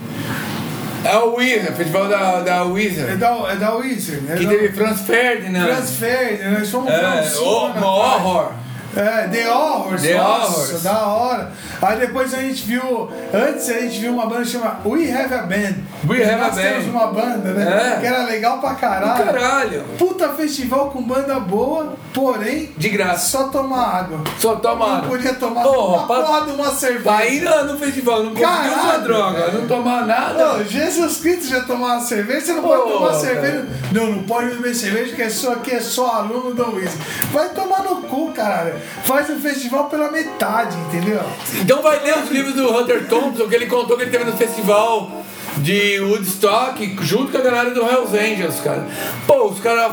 É 1.05 1.17
o 1.19 1.37
Wizard, 1.37 1.77
festival 1.77 2.09
da, 2.09 2.41
da 2.41 2.65
Wizard. 2.65 3.13
É 3.13 3.17
da, 3.17 3.29
é 3.51 3.57
da 3.57 3.75
Wizard. 3.75 4.23
É 4.31 4.37
que 4.37 4.45
da... 4.45 4.51
teve 4.51 4.73
Franz 4.73 5.01
Ferdinand. 5.03 5.67
Franz 5.67 5.91
Ferdinand, 5.97 6.59
nós 6.59 6.71
fomos 6.71 6.91
é, 6.91 7.85
horror. 7.85 8.53
É, 8.97 9.29
The 9.29 9.51
Horrors. 9.53 10.03
The 10.03 10.15
nossa, 10.17 10.51
Horrors. 10.61 10.83
da 10.83 11.07
hora. 11.07 11.53
Aí 11.81 11.99
depois 12.01 12.33
a 12.35 12.39
gente 12.39 12.63
viu. 12.65 13.09
Antes 13.33 13.69
a 13.69 13.75
gente 13.81 13.99
viu 14.01 14.13
uma 14.13 14.27
banda 14.27 14.45
chamada 14.45 14.77
We 14.85 15.11
Have 15.13 15.35
a 15.35 15.43
Band. 15.43 15.75
We 16.09 16.23
Have 16.25 16.41
Nós 16.41 16.59
a 16.59 16.63
temos 16.63 16.85
Band. 16.87 16.91
uma 16.91 17.07
banda, 17.09 17.53
né? 17.53 17.95
É. 17.97 18.01
Que 18.01 18.07
era 18.07 18.25
legal 18.25 18.59
pra 18.61 18.75
caralho. 18.75 19.25
Caralho. 19.25 19.85
Puta 19.99 20.31
festival 20.31 20.91
com 20.91 21.03
banda 21.03 21.39
boa, 21.39 21.97
porém. 22.15 22.73
De 22.77 22.89
graça. 22.89 23.29
Só 23.39 23.45
tomar 23.49 23.99
água. 23.99 24.21
Só 24.39 24.57
toma 24.57 24.87
Não 24.87 24.97
água. 24.97 25.09
podia 25.11 25.35
tomar 25.35 25.67
uma 25.67 26.07
pra- 26.07 26.23
porra 26.23 26.47
de 26.47 26.53
uma 26.53 26.71
cerveja. 26.71 27.05
Pra 27.05 27.27
ir 27.27 27.43
no 27.43 27.65
no 27.73 27.79
festival, 27.79 28.23
não 28.25 28.35
Caralho. 28.35 28.73
usar 28.79 28.97
droga, 28.99 29.49
não 29.53 29.67
tomar 29.69 30.07
nada. 30.07 30.65
Jesus 30.65 31.19
Cristo 31.19 31.49
já 31.49 31.61
tomava 31.63 32.01
cerveja, 32.01 32.47
você 32.47 32.53
não 32.55 32.63
pode 32.63 32.83
tomar 32.91 33.09
cara. 33.09 33.21
cerveja. 33.21 33.67
Não, 33.93 34.07
não 34.13 34.23
pode 34.25 34.47
beber 34.57 34.75
cerveja, 34.75 35.15
que 35.15 35.23
é 35.23 35.29
só 35.31 35.53
aqui 35.53 35.73
é 35.75 35.81
só 35.81 36.07
aluno 36.13 36.55
da 36.55 36.67
Wiz. 36.69 36.91
Vai 37.33 37.49
tomar 37.51 37.83
no 37.83 37.97
cu, 38.03 38.33
caralho. 38.33 38.78
Faz 39.05 39.29
o 39.31 39.37
festival 39.37 39.85
pela 39.89 40.11
metade, 40.11 40.77
entendeu? 40.79 41.21
Então 41.61 41.83
vai 41.83 42.03
ler 42.03 42.19
os 42.19 42.31
livros 42.31 42.55
do 42.55 42.77
Hunter 42.77 43.07
Thompson, 43.07 43.49
que 43.49 43.55
ele 43.55 43.67
contou 43.67 43.97
que 43.97 44.03
ele 44.05 44.11
teve 44.11 44.25
no 44.25 44.37
festival 44.37 45.11
de 45.59 45.99
Woodstock, 46.01 46.97
junto 47.03 47.33
com 47.33 47.39
a 47.39 47.41
galera 47.41 47.71
do 47.71 47.83
Hells 47.83 48.17
Angels, 48.17 48.61
cara. 48.61 48.87
Pô, 49.27 49.47
os 49.49 49.61
caras 49.61 49.93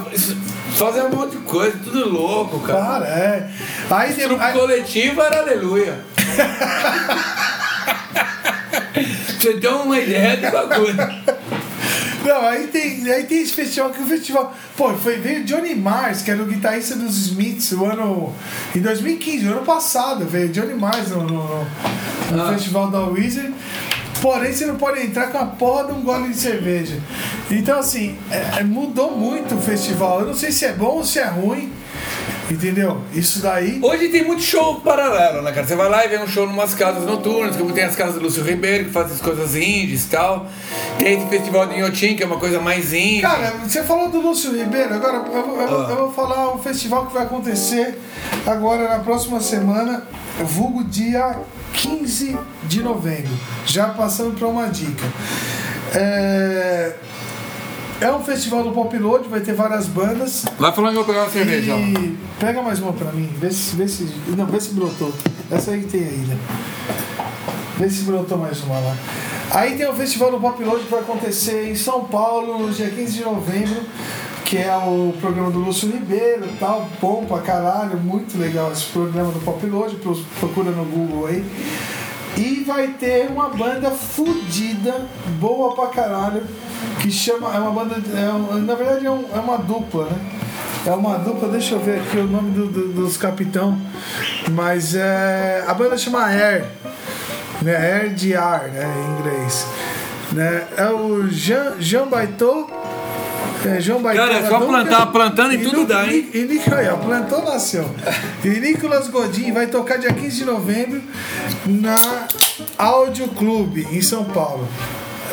fazem 0.76 1.04
um 1.04 1.10
monte 1.10 1.32
de 1.32 1.44
coisa, 1.44 1.78
tudo 1.84 2.10
louco, 2.10 2.60
cara. 2.60 2.80
Para, 2.80 3.08
é. 3.08 3.50
Aí 3.90 4.12
O 4.14 4.16
depois. 4.16 4.54
coletivo 4.54 5.22
era 5.22 5.40
aleluia. 5.40 6.00
Você 9.40 9.54
ter 9.56 9.68
uma 9.68 10.00
ideia 10.00 10.38
do 10.38 10.52
bagulho. 10.52 10.96
Não, 12.24 12.42
aí 12.48 12.68
tem, 12.68 13.10
aí 13.12 13.24
tem 13.24 13.42
esse 13.42 13.54
festival 13.54 13.92
que 13.92 14.02
o 14.02 14.06
festival. 14.06 14.54
Pô, 14.76 14.94
foi 14.96 15.18
veio 15.18 15.44
Johnny 15.44 15.76
Mars, 15.76 16.22
que 16.22 16.32
era 16.32 16.42
o 16.42 16.46
guitarrista 16.46 16.96
dos 16.96 17.16
Smiths, 17.28 17.72
o 17.74 17.86
ano. 17.86 18.34
Em 18.76 18.80
2015, 18.82 19.48
o 19.48 19.52
ano 19.52 19.62
passado, 19.66 20.26
veio 20.26 20.50
Johnny 20.50 20.74
Mars 20.74 21.10
no, 21.10 21.24
no- 21.24 21.66
no 22.32 22.44
Ah. 22.44 22.54
festival 22.54 22.90
da 22.90 23.02
Wizard. 23.02 23.54
Porém, 24.22 24.52
você 24.52 24.66
não 24.66 24.76
pode 24.76 25.02
entrar 25.02 25.28
com 25.28 25.38
a 25.38 25.46
porra 25.46 25.86
de 25.86 25.92
um 25.92 26.02
gole 26.02 26.30
de 26.30 26.38
cerveja. 26.38 26.98
Então, 27.52 27.78
assim, 27.80 28.18
é- 28.32 28.60
é- 28.60 28.64
mudou 28.64 29.16
muito 29.16 29.54
o 29.56 29.62
festival. 29.62 30.22
Eu 30.22 30.28
não 30.28 30.34
sei 30.34 30.52
se 30.52 30.66
é 30.66 30.74
bom 30.74 30.96
ou 30.98 31.04
se 31.04 31.20
é 31.20 31.26
ruim, 31.26 31.72
entendeu? 32.50 33.02
Isso 33.14 33.40
daí. 33.42 33.80
Hoje 33.82 34.10
tem 34.10 34.24
muito 34.26 34.42
show 34.44 34.76
paralelo, 34.82 35.42
né, 35.42 35.52
cara? 35.52 35.66
Você 35.66 35.76
vai 35.76 35.90
lá 35.90 36.06
e 36.06 36.08
vê 36.10 36.20
um 36.20 36.28
show 36.28 36.46
em 36.46 36.50
umas 36.50 36.74
casas 36.74 37.06
noturnas, 37.06 37.56
como 37.56 37.72
tem 37.74 37.84
as 37.84 37.96
casas 37.96 38.16
do 38.16 38.22
Lúcio 38.22 38.44
Ribeiro, 38.44 38.86
que 38.86 38.92
fazem 38.92 39.14
as 39.16 39.22
coisas 39.22 39.56
indies 39.56 40.06
e 40.06 40.10
tal. 40.10 40.48
Tem 40.98 41.18
esse 41.18 41.28
festival 41.28 41.68
de 41.68 41.76
Inhotim, 41.76 42.16
que 42.16 42.24
é 42.24 42.26
uma 42.26 42.38
coisa 42.38 42.60
mais 42.60 42.94
indie. 42.94 43.22
Cara, 43.22 43.54
você 43.64 43.84
falou 43.84 44.10
do 44.10 44.20
Lúcio 44.22 44.56
Ribeiro, 44.58 44.94
agora 44.94 45.18
eu, 45.18 45.24
vou- 45.46 45.62
eu 45.62 45.82
Ah. 45.86 45.88
eu 45.90 45.96
vou 45.98 46.14
falar 46.14 46.54
um 46.54 46.60
festival 46.60 47.08
que 47.08 47.14
vai 47.14 47.24
acontecer 47.24 48.00
agora 48.46 48.90
na 48.90 49.00
próxima 49.00 49.40
semana, 49.40 50.04
vulgo 50.44 50.84
dia 50.84 51.38
15 51.74 52.38
de 52.64 52.82
novembro. 52.82 53.32
Já 53.66 53.90
passando 53.90 54.38
para 54.38 54.48
uma 54.48 54.68
dica. 54.68 55.04
É... 55.94 56.94
é 58.02 58.12
um 58.12 58.24
festival 58.24 58.64
do 58.64 58.72
Pop 58.72 58.98
Load, 58.98 59.28
vai 59.30 59.40
ter 59.42 59.54
várias 59.54 59.88
bandas. 59.88 60.46
Vai 60.60 60.72
falando 60.72 60.94
que 60.94 61.00
eu 61.00 61.04
vou 61.06 61.14
pegar 61.14 61.26
uma 61.26 61.32
cerveja. 61.32 61.74
E 61.76 62.18
pega 62.40 62.62
mais 62.62 62.80
uma 62.80 62.94
pra 62.94 63.12
mim, 63.12 63.30
vê 63.40 63.52
se, 63.52 63.76
vê 63.76 63.88
se. 63.88 64.08
Não, 64.36 64.46
vê 64.46 64.60
se 64.60 64.74
brotou. 64.74 65.14
Essa 65.52 65.72
aí 65.72 65.82
que 65.82 65.88
tem 65.88 66.04
ainda. 66.04 66.38
Vê 67.78 67.90
se 67.90 68.04
brotou 68.04 68.38
mais 68.38 68.62
uma 68.64 68.80
lá. 68.80 68.96
Aí 69.52 69.76
tem 69.78 69.88
o 69.88 69.94
Festival 69.94 70.32
do 70.32 70.40
Pop 70.40 70.62
Load 70.64 70.84
que 70.84 70.92
vai 70.92 71.00
acontecer 71.02 71.70
em 71.72 71.76
São 71.76 72.06
Paulo 72.06 72.60
no 72.60 72.72
dia 72.74 72.90
15 72.90 73.14
de 73.14 73.24
novembro, 73.24 73.82
que 74.44 74.58
é 74.58 74.76
o 74.76 75.14
programa 75.22 75.52
do 75.52 75.60
Lúcio 75.60 75.90
Ribeiro 75.90 76.46
e 76.46 76.58
tal, 76.58 76.88
bom 77.02 77.26
pra 77.26 77.40
caralho, 77.40 77.98
muito 77.98 78.38
legal 78.38 78.72
esse 78.72 78.86
programa 78.86 79.32
do 79.32 79.40
Pop 79.40 79.66
Load, 79.66 79.96
pro- 79.98 80.16
procura 80.40 80.72
no 80.72 80.84
Google 80.86 81.28
aí. 81.28 81.46
E 82.38 82.64
vai 82.68 82.88
ter 82.90 83.30
uma 83.32 83.48
banda 83.50 83.92
fodida, 83.92 85.06
boa 85.40 85.74
pra 85.74 85.88
caralho, 85.88 86.44
que 87.02 87.12
chama. 87.12 87.54
É 87.54 87.60
uma 87.60 87.72
banda. 87.72 87.96
é 88.18 88.30
um- 88.32 88.60
na 88.66 88.76
verdade 88.76 89.06
é, 89.06 89.12
um- 89.12 89.26
é 89.34 89.40
uma 89.40 89.58
dupla, 89.58 90.06
né? 90.06 90.18
É 90.88 90.92
uma 90.92 91.18
dupla, 91.18 91.50
deixa 91.50 91.76
eu 91.76 91.80
ver 91.80 92.00
aqui 92.00 92.18
o 92.18 92.28
nome 92.28 92.52
do- 92.52 92.68
do- 92.68 92.94
dos 92.94 93.18
capitão. 93.18 93.78
Mas 94.52 94.96
é. 94.96 95.64
A 95.68 95.74
banda 95.74 95.98
chama 95.98 96.24
Air. 96.26 96.66
Né? 97.62 97.76
Air 97.76 98.14
de 98.14 98.36
ar, 98.36 98.68
né? 98.68 98.86
Em 98.86 99.20
inglês. 99.20 99.66
Né? 100.32 100.64
É 100.78 100.88
o 100.90 101.28
Jean, 101.30 101.74
Jean 101.80 102.08
Baitô. 102.08 102.70
É, 103.66 103.82
João 103.82 104.00
Baitô 104.00 104.22
Cara, 104.22 104.36
é 104.36 104.48
só 104.48 104.60
plantar, 104.60 105.08
plantando 105.08 105.54
e 105.56 105.58
tudo 105.58 105.80
Ni- 105.80 105.86
dá, 105.88 106.06
hein? 106.06 106.30
E, 106.36 106.62
ó, 106.94 106.98
plantou, 106.98 107.44
nasceu. 107.44 107.90
E 108.44 108.48
Nicolas 108.50 109.08
Godin 109.08 109.52
vai 109.54 109.66
tocar 109.66 109.98
dia 109.98 110.14
15 110.14 110.38
de 110.38 110.46
novembro 110.46 111.02
na 111.66 111.96
Áudio 112.78 113.28
Clube, 113.30 113.88
em 113.92 114.04
São 114.04 114.24
Paulo. 114.26 114.68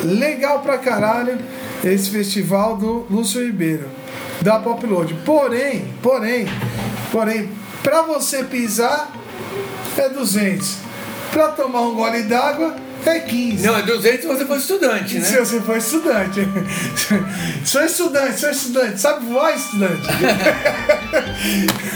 Legal 0.01 0.59
pra 0.59 0.77
caralho 0.77 1.37
esse 1.83 2.09
festival 2.09 2.77
do 2.77 3.05
Lúcio 3.09 3.43
Ribeiro, 3.43 3.87
da 4.41 4.59
Pop 4.59 4.85
Load. 4.85 5.13
Porém, 5.25 5.93
porém, 6.01 6.47
porém, 7.11 7.49
pra 7.81 8.01
você 8.01 8.43
pisar 8.43 9.11
é 9.97 10.09
200. 10.09 10.77
Pra 11.31 11.49
tomar 11.49 11.81
um 11.81 11.95
gole 11.95 12.23
d'água 12.23 12.75
é 13.05 13.19
15. 13.19 13.65
Não, 13.65 13.77
é 13.77 13.81
200 13.81 14.21
se 14.21 14.27
você 14.27 14.45
for 14.45 14.57
estudante, 14.57 15.21
Se 15.21 15.31
né? 15.33 15.39
você 15.39 15.61
for 15.61 15.77
estudante. 15.77 16.47
sou 17.65 17.83
estudante, 17.83 18.39
sou 18.39 18.49
estudante. 18.49 19.01
Sabe 19.01 19.25
voar, 19.25 19.55
estudante? 19.55 20.07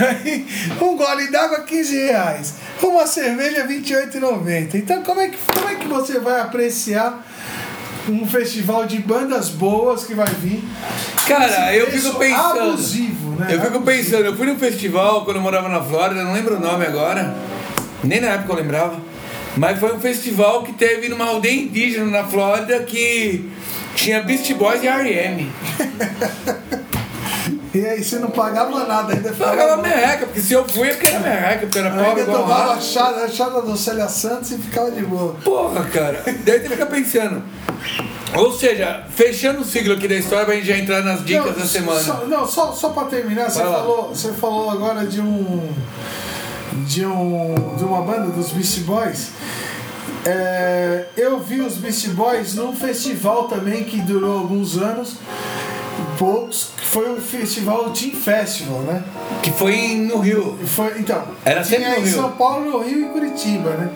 Aí, 0.00 0.46
um 0.80 0.96
gole 0.96 1.30
d'água, 1.30 1.60
15 1.60 1.96
reais. 1.96 2.54
Uma 2.82 3.06
cerveja, 3.06 3.64
R$ 3.64 3.80
28,90. 3.80 4.74
Então, 4.74 5.02
como 5.02 5.20
é, 5.20 5.28
que, 5.28 5.38
como 5.54 5.68
é 5.68 5.74
que 5.76 5.86
você 5.88 6.18
vai 6.18 6.40
apreciar 6.40 7.24
um 8.10 8.26
festival 8.26 8.86
de 8.86 8.98
bandas 8.98 9.48
boas 9.48 10.04
que 10.04 10.14
vai 10.14 10.26
vir? 10.26 10.62
Cara, 11.26 11.74
eu 11.74 11.90
fico 11.90 12.18
pensando. 12.18 12.60
Abusivo, 12.60 13.30
né? 13.38 13.46
Eu 13.50 13.60
fico 13.60 13.80
pensando, 13.82 14.24
eu 14.24 14.36
fui 14.36 14.46
num 14.46 14.58
festival 14.58 15.24
quando 15.24 15.36
eu 15.36 15.42
morava 15.42 15.68
na 15.68 15.80
Flórida, 15.80 16.22
não 16.22 16.32
lembro 16.32 16.56
o 16.56 16.60
nome 16.60 16.86
agora, 16.86 17.36
nem 18.02 18.20
na 18.20 18.28
época 18.28 18.52
eu 18.52 18.56
lembrava, 18.56 19.00
mas 19.56 19.78
foi 19.78 19.94
um 19.94 20.00
festival 20.00 20.62
que 20.62 20.72
teve 20.72 21.08
numa 21.08 21.26
aldeia 21.26 21.60
indígena 21.60 22.06
na 22.06 22.24
Flórida 22.24 22.80
que 22.80 23.50
tinha 23.94 24.22
Beast 24.22 24.52
Boys 24.54 24.82
e 24.82 24.86
R.E.M. 24.86 25.52
E 27.78 27.86
aí, 27.86 28.02
você 28.02 28.18
não 28.18 28.30
pagava 28.30 28.84
nada, 28.86 29.12
ainda 29.12 29.32
ficava. 29.32 29.52
pagava 29.52 29.82
merreca, 29.82 30.26
porque 30.26 30.40
se 30.40 30.52
eu 30.52 30.68
fui 30.68 30.88
é 30.88 30.94
porque 30.94 31.06
era 31.06 31.20
merreca, 31.20 31.60
porque 31.60 31.78
era 31.78 31.90
pobre 31.90 32.22
Ainda 32.22 32.32
tomava 32.32 32.72
a 32.72 32.80
chata, 32.80 33.24
a 33.24 33.60
do 33.60 33.76
Célia 33.76 34.08
Santos 34.08 34.50
e 34.50 34.58
ficava 34.58 34.90
de 34.90 35.02
boa. 35.02 35.36
Porra, 35.44 35.84
cara. 35.84 36.24
Daí 36.44 36.60
você 36.60 36.68
fica 36.70 36.86
pensando. 36.86 37.40
Ou 38.34 38.52
seja, 38.52 39.04
fechando 39.10 39.60
o 39.60 39.64
ciclo 39.64 39.94
aqui 39.94 40.08
da 40.08 40.16
história 40.16 40.44
pra 40.44 40.56
gente 40.56 40.66
já 40.66 40.76
entrar 40.76 41.04
nas 41.04 41.24
dicas 41.24 41.46
Não, 41.46 41.52
da 41.52 41.66
semana. 41.66 42.00
Só, 42.00 42.26
não, 42.26 42.46
só, 42.48 42.72
só 42.72 42.88
pra 42.90 43.04
terminar, 43.04 43.48
você 43.48 43.60
falou, 43.60 44.08
você 44.08 44.32
falou 44.32 44.70
agora 44.70 45.06
de 45.06 45.20
um. 45.20 45.72
De 46.84 47.06
um. 47.06 47.76
De 47.76 47.84
uma 47.84 48.02
banda 48.02 48.32
dos 48.32 48.50
Beast 48.50 48.80
Boys. 48.80 49.28
É, 50.26 51.06
eu 51.16 51.38
vi 51.38 51.60
os 51.60 51.76
Beast 51.76 52.08
Boys 52.08 52.54
num 52.54 52.74
festival 52.74 53.44
também 53.44 53.84
que 53.84 54.00
durou 54.00 54.40
alguns 54.40 54.76
anos, 54.76 55.14
poucos, 56.18 56.70
que 56.76 56.84
foi 56.86 57.12
o 57.12 57.20
festival 57.20 57.90
Team 57.90 58.12
Festival, 58.12 58.80
né? 58.80 59.02
Que 59.42 59.50
foi 59.52 59.94
no 59.96 60.18
Rio. 60.20 60.58
Foi, 60.66 60.98
então, 60.98 61.22
Era 61.44 61.62
sempre 61.64 61.88
no 61.88 61.96
em 61.96 62.00
Rio. 62.04 62.14
São 62.14 62.30
Paulo, 62.32 62.70
no 62.70 62.78
Rio 62.82 63.06
e 63.06 63.08
Curitiba, 63.10 63.70
né? 63.70 63.90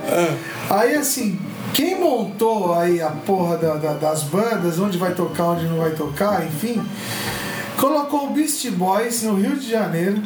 Aí 0.71 0.95
assim, 0.95 1.39
quem 1.75 1.99
montou 1.99 2.75
aí 2.75 3.01
a 3.01 3.09
porra 3.11 3.57
da- 3.57 3.75
da- 3.75 3.95
das 3.95 4.23
bandas, 4.25 4.79
onde 4.79 4.99
vai 4.99 5.13
tocar, 5.15 5.45
onde 5.51 5.65
não 5.67 5.79
vai 5.79 5.91
tocar, 5.93 6.45
enfim, 6.47 6.83
colocou 7.77 8.27
o 8.29 8.31
Beast 8.31 8.69
Boys 8.71 9.23
no 9.23 9.35
Rio 9.35 9.57
de 9.57 9.69
Janeiro. 9.71 10.21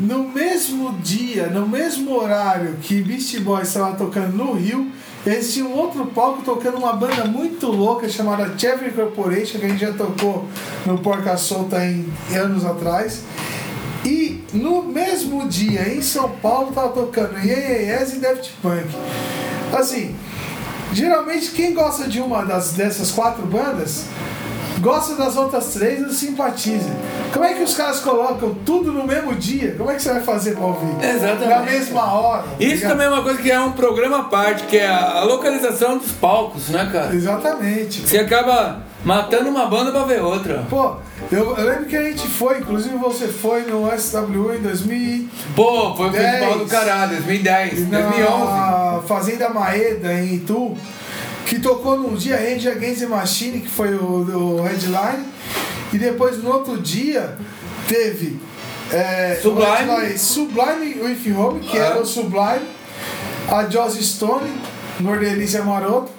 No 0.00 0.28
mesmo 0.28 0.92
dia, 1.02 1.48
no 1.48 1.66
mesmo 1.66 2.14
horário 2.16 2.76
que 2.82 3.02
Beast 3.02 3.40
Boys 3.40 3.66
estava 3.68 3.96
tocando 3.96 4.32
no 4.36 4.52
Rio, 4.52 4.92
eles 5.28 5.52
tinham 5.52 5.72
outro 5.72 6.06
palco 6.06 6.42
tocando 6.42 6.78
uma 6.78 6.92
banda 6.94 7.24
muito 7.24 7.66
louca 7.66 8.08
chamada 8.08 8.56
Chevy 8.56 8.90
Corporation, 8.90 9.58
que 9.58 9.66
a 9.66 9.68
gente 9.68 9.80
já 9.80 9.92
tocou 9.92 10.48
no 10.86 10.98
Porca 10.98 11.36
Solta 11.36 11.84
em 11.84 12.06
anos 12.34 12.64
atrás. 12.64 13.22
E 14.04 14.42
no 14.54 14.82
mesmo 14.84 15.46
dia, 15.48 15.92
em 15.92 16.00
São 16.00 16.30
Paulo, 16.30 16.72
tava 16.72 16.88
tocando 16.90 17.38
Yes 17.38 18.14
e 18.14 18.18
Daft 18.20 18.52
Punk. 18.62 18.86
Assim, 19.72 20.14
geralmente 20.92 21.50
quem 21.50 21.74
gosta 21.74 22.08
de 22.08 22.20
uma 22.20 22.44
das, 22.44 22.72
dessas 22.72 23.10
quatro 23.10 23.44
bandas 23.46 24.06
gosta 24.80 25.14
das 25.16 25.36
outras 25.36 25.72
três 25.74 26.00
e 26.00 26.14
simpatiza. 26.14 26.90
Como 27.32 27.44
é 27.44 27.54
que 27.54 27.62
os 27.62 27.74
caras 27.74 28.00
colocam 28.00 28.54
tudo 28.64 28.92
no 28.92 29.06
mesmo 29.06 29.34
dia? 29.34 29.74
Como 29.76 29.90
é 29.90 29.94
que 29.94 30.02
você 30.02 30.12
vai 30.12 30.22
fazer 30.22 30.54
pra 30.56 30.66
ouvir? 30.66 31.04
Exatamente. 31.04 31.48
Na 31.48 31.60
mesma 31.60 32.12
hora. 32.12 32.42
tá 32.42 32.48
Isso 32.60 32.74
ligado? 32.74 32.90
também 32.90 33.06
é 33.06 33.10
uma 33.10 33.22
coisa 33.22 33.42
que 33.42 33.50
é 33.50 33.60
um 33.60 33.72
programa 33.72 34.18
à 34.20 34.24
parte, 34.24 34.64
que 34.64 34.76
é 34.76 34.86
a 34.88 35.22
localização 35.24 35.98
dos 35.98 36.12
palcos, 36.12 36.68
né, 36.68 36.88
cara? 36.92 37.14
Exatamente. 37.14 38.00
Você 38.06 38.18
acaba 38.18 38.82
matando 39.04 39.48
uma 39.48 39.66
banda 39.66 39.90
pra 39.92 40.04
ver 40.04 40.22
outra. 40.22 40.64
Pô, 40.68 40.96
eu, 41.30 41.56
eu 41.56 41.64
lembro 41.66 41.84
que 41.86 41.96
a 41.96 42.02
gente 42.04 42.26
foi, 42.28 42.58
inclusive 42.58 42.96
você 42.96 43.28
foi 43.28 43.62
no 43.62 43.88
SW 43.96 44.54
em 44.54 44.60
2000 44.62 45.28
Pô, 45.54 45.94
foi 45.96 46.08
o 46.08 46.12
festival 46.12 46.58
do 46.58 46.66
caralho, 46.66 47.10
2010, 47.16 47.84
2011. 47.86 48.28
na 48.28 49.00
Fazenda 49.06 49.48
Maeda, 49.50 50.12
em 50.14 50.34
Itu, 50.36 50.76
que 51.48 51.58
tocou 51.60 51.98
num 51.98 52.14
dia 52.14 52.36
Rage 52.36 52.68
Against 52.68 53.00
the 53.00 53.06
Machine, 53.06 53.60
que 53.60 53.68
foi 53.68 53.94
o, 53.94 54.58
o 54.58 54.62
headline, 54.62 55.24
e 55.92 55.98
depois 55.98 56.42
no 56.42 56.50
outro 56.50 56.78
dia 56.78 57.36
teve 57.86 58.38
é, 58.92 59.38
Sublime. 59.42 59.66
headline 59.66 60.18
Sublime 60.18 61.00
with 61.00 61.32
Home, 61.36 61.60
que 61.60 61.78
Ah. 61.78 61.84
era 61.86 62.00
o 62.00 62.06
Sublime, 62.06 62.66
a 63.50 63.64
Joss 63.68 63.98
Stone, 64.02 64.50
Nordelícia 65.00 65.62
Maroto, 65.62 66.10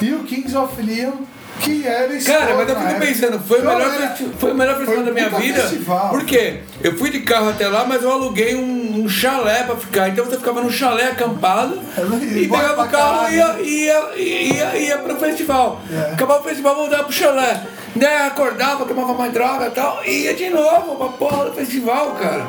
e 0.00 0.12
o 0.12 0.20
Kings 0.24 0.54
of 0.56 0.80
Leon, 0.80 1.12
que 1.60 1.86
era 1.86 2.14
esse 2.14 2.26
Cara, 2.30 2.54
mas 2.54 2.68
eu 2.68 2.76
fico 2.76 3.00
pensando, 3.00 3.40
foi 3.40 3.58
o 3.58 3.62
Então, 3.62 3.76
melhor, 3.78 3.94
era- 3.94 4.08
festi- 4.08 4.30
foi 4.38 4.52
o 4.52 4.54
melhor 4.54 4.76
festival 4.78 5.04
da 5.04 5.12
minha 5.12 5.28
vida. 5.30 5.60
festival. 5.62 6.08
Por 6.10 6.24
quê? 6.24 6.60
Eu 6.82 6.96
fui 6.96 7.10
de 7.10 7.20
carro 7.20 7.48
até 7.50 7.66
lá, 7.68 7.84
mas 7.84 8.02
eu 8.02 8.10
aluguei 8.12 8.54
um, 8.54 9.02
um 9.04 9.08
chalé 9.08 9.62
pra 9.64 9.76
ficar. 9.76 10.08
Então 10.08 10.24
você 10.24 10.36
ficava 10.36 10.60
num 10.62 10.70
chalé 10.70 11.08
acampado 11.10 11.78
E 12.22 12.44
e 12.44 12.48
pegava 12.48 12.84
o 12.84 12.88
carro 12.88 13.28
e 13.30 13.34
ia, 13.36 13.56
ia, 13.60 14.16
ia, 14.16 14.76
ia, 14.76 14.98
pro 14.98 15.16
festival. 15.16 15.80
É. 15.92 16.12
Acabava 16.12 16.40
o 16.40 16.44
festival, 16.44 16.74
voltava 16.76 17.04
pro 17.04 17.12
chalé. 17.12 17.62
Daí 17.94 18.26
acordava, 18.26 18.84
tomava 18.84 19.14
mais 19.14 19.32
droga 19.32 19.68
e 19.68 19.70
tal, 19.70 20.02
e 20.04 20.24
ia 20.24 20.34
de 20.34 20.50
novo 20.50 20.96
pra 20.96 21.08
porra 21.08 21.46
do 21.46 21.52
festival, 21.54 22.10
cara. 22.20 22.44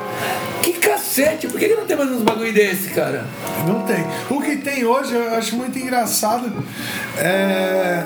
Que 0.61 0.73
cacete, 0.73 1.47
por 1.47 1.57
que, 1.57 1.69
que 1.69 1.75
não 1.75 1.85
tem 1.85 1.95
mais 1.95 2.11
uns 2.11 2.21
bagulho 2.21 2.51
desse, 2.51 2.89
cara? 2.89 3.25
Não 3.65 3.83
tem. 3.83 4.05
O 4.29 4.41
que 4.41 4.57
tem 4.57 4.83
hoje, 4.83 5.13
eu 5.15 5.35
acho 5.35 5.55
muito 5.55 5.79
engraçado. 5.79 6.51
É... 7.17 8.03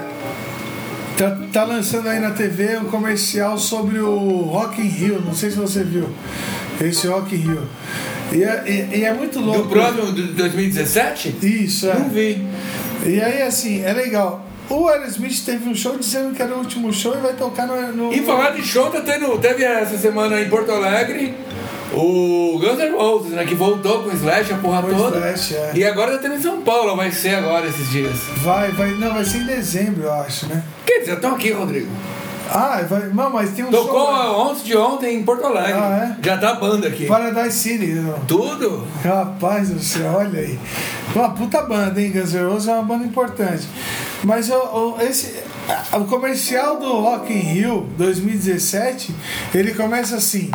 Tá, 1.18 1.38
tá 1.53 1.64
lançando 1.66 2.09
aí 2.09 2.20
na 2.20 2.32
TV 2.32 2.78
um 2.78 2.86
comercial 2.86 3.57
sobre 3.57 3.99
o 3.99 4.41
Rock 4.43 4.82
in 4.82 4.86
Rio. 4.88 5.22
Não 5.24 5.34
sei 5.36 5.51
se 5.51 5.57
você 5.57 5.84
viu. 5.84 6.09
Esse 6.80 7.07
Rock 7.07 7.36
in 7.36 7.39
Rio. 7.39 7.62
E 8.32 8.43
é, 8.43 8.64
e- 8.66 8.97
e 8.99 9.03
é 9.03 9.14
muito 9.14 9.39
louco. 9.39 9.64
Do 9.64 9.70
próximo 9.70 10.12
de 10.14 10.24
2017? 10.34 11.36
Isso, 11.43 11.88
é. 11.89 11.93
Não 11.93 12.09
vi. 12.09 12.43
E 13.05 13.22
aí, 13.22 13.41
assim, 13.43 13.84
é 13.84 13.93
legal. 13.93 14.47
o 14.70 14.88
Aerosmith 14.88 15.43
teve 15.45 15.68
um 15.68 15.76
show 15.76 15.97
dizendo 15.97 16.34
que 16.34 16.41
era 16.41 16.55
o 16.55 16.59
último 16.59 16.93
show 16.93 17.14
e 17.16 17.20
vai 17.22 17.34
tocar 17.34 17.68
no. 17.68 17.91
no 17.91 18.14
E 18.14 18.22
falar 18.22 18.51
de 18.51 18.64
show, 18.64 18.89
tá 18.89 19.01
tendo, 19.01 19.38
teve 19.38 19.64
essa 19.66 19.97
semana 19.97 20.39
em 20.39 20.47
Porto 20.49 20.72
Alegre 20.72 21.34
o 21.93 22.57
Guns 22.59 22.77
N' 22.79 22.91
Roses, 22.95 23.31
né? 23.31 23.45
Que 23.45 23.55
voltou 23.55 24.03
com 24.03 24.09
o 24.09 24.13
Slash, 24.13 24.53
a 24.53 24.57
porra 24.57 24.79
o 24.85 24.95
toda. 24.95 25.17
Slash, 25.17 25.55
é. 25.55 25.71
E 25.75 25.85
agora 25.85 26.13
tá 26.13 26.19
tendo 26.19 26.35
em 26.35 26.41
São 26.41 26.61
Paulo, 26.61 26.95
vai 26.95 27.11
ser 27.11 27.35
agora 27.35 27.67
esses 27.67 27.89
dias. 27.89 28.17
Vai, 28.37 28.71
vai. 28.71 28.91
Não, 28.91 29.13
vai 29.13 29.25
ser 29.25 29.39
em 29.39 29.45
dezembro, 29.45 30.03
eu 30.03 30.13
acho, 30.13 30.47
né? 30.47 30.63
Quer 30.85 30.99
dizer, 30.99 31.13
estão 31.13 31.35
aqui, 31.35 31.51
Rodrigo. 31.51 31.89
Ah, 32.53 32.81
vai. 32.89 33.07
Não, 33.13 33.29
mas 33.29 33.51
tem 33.51 33.63
um 33.63 33.71
Tocou 33.71 34.07
show. 34.13 34.47
ontem 34.49 34.63
de 34.65 34.75
ontem 34.77 35.15
em 35.19 35.23
Porto 35.23 35.45
Alegre. 35.45 35.71
Ah, 35.73 36.17
Já 36.21 36.37
tá 36.37 36.49
a 36.49 36.55
banda 36.55 36.87
aqui. 36.89 37.05
Paradise 37.05 37.57
City, 37.57 37.87
não. 37.93 38.19
Tudo? 38.27 38.85
Rapaz 39.03 39.69
do 39.69 39.79
céu, 39.81 40.11
olha 40.17 40.39
aí. 40.39 40.59
Uma 41.15 41.29
puta 41.29 41.61
banda, 41.61 42.01
hein? 42.01 42.11
Guns 42.11 42.33
N' 42.33 42.43
Roses 42.49 42.67
é 42.67 42.73
uma 42.73 42.83
banda 42.83 43.05
importante. 43.05 43.67
Mas 44.23 44.49
o, 44.49 44.53
o- 44.55 44.97
esse, 45.01 45.33
o 45.93 46.05
comercial 46.05 46.80
do 46.80 46.91
Rock 47.01 47.32
in 47.34 47.39
Rio 47.39 47.89
2017, 47.97 49.13
ele 49.53 49.74
começa 49.74 50.15
assim: 50.15 50.49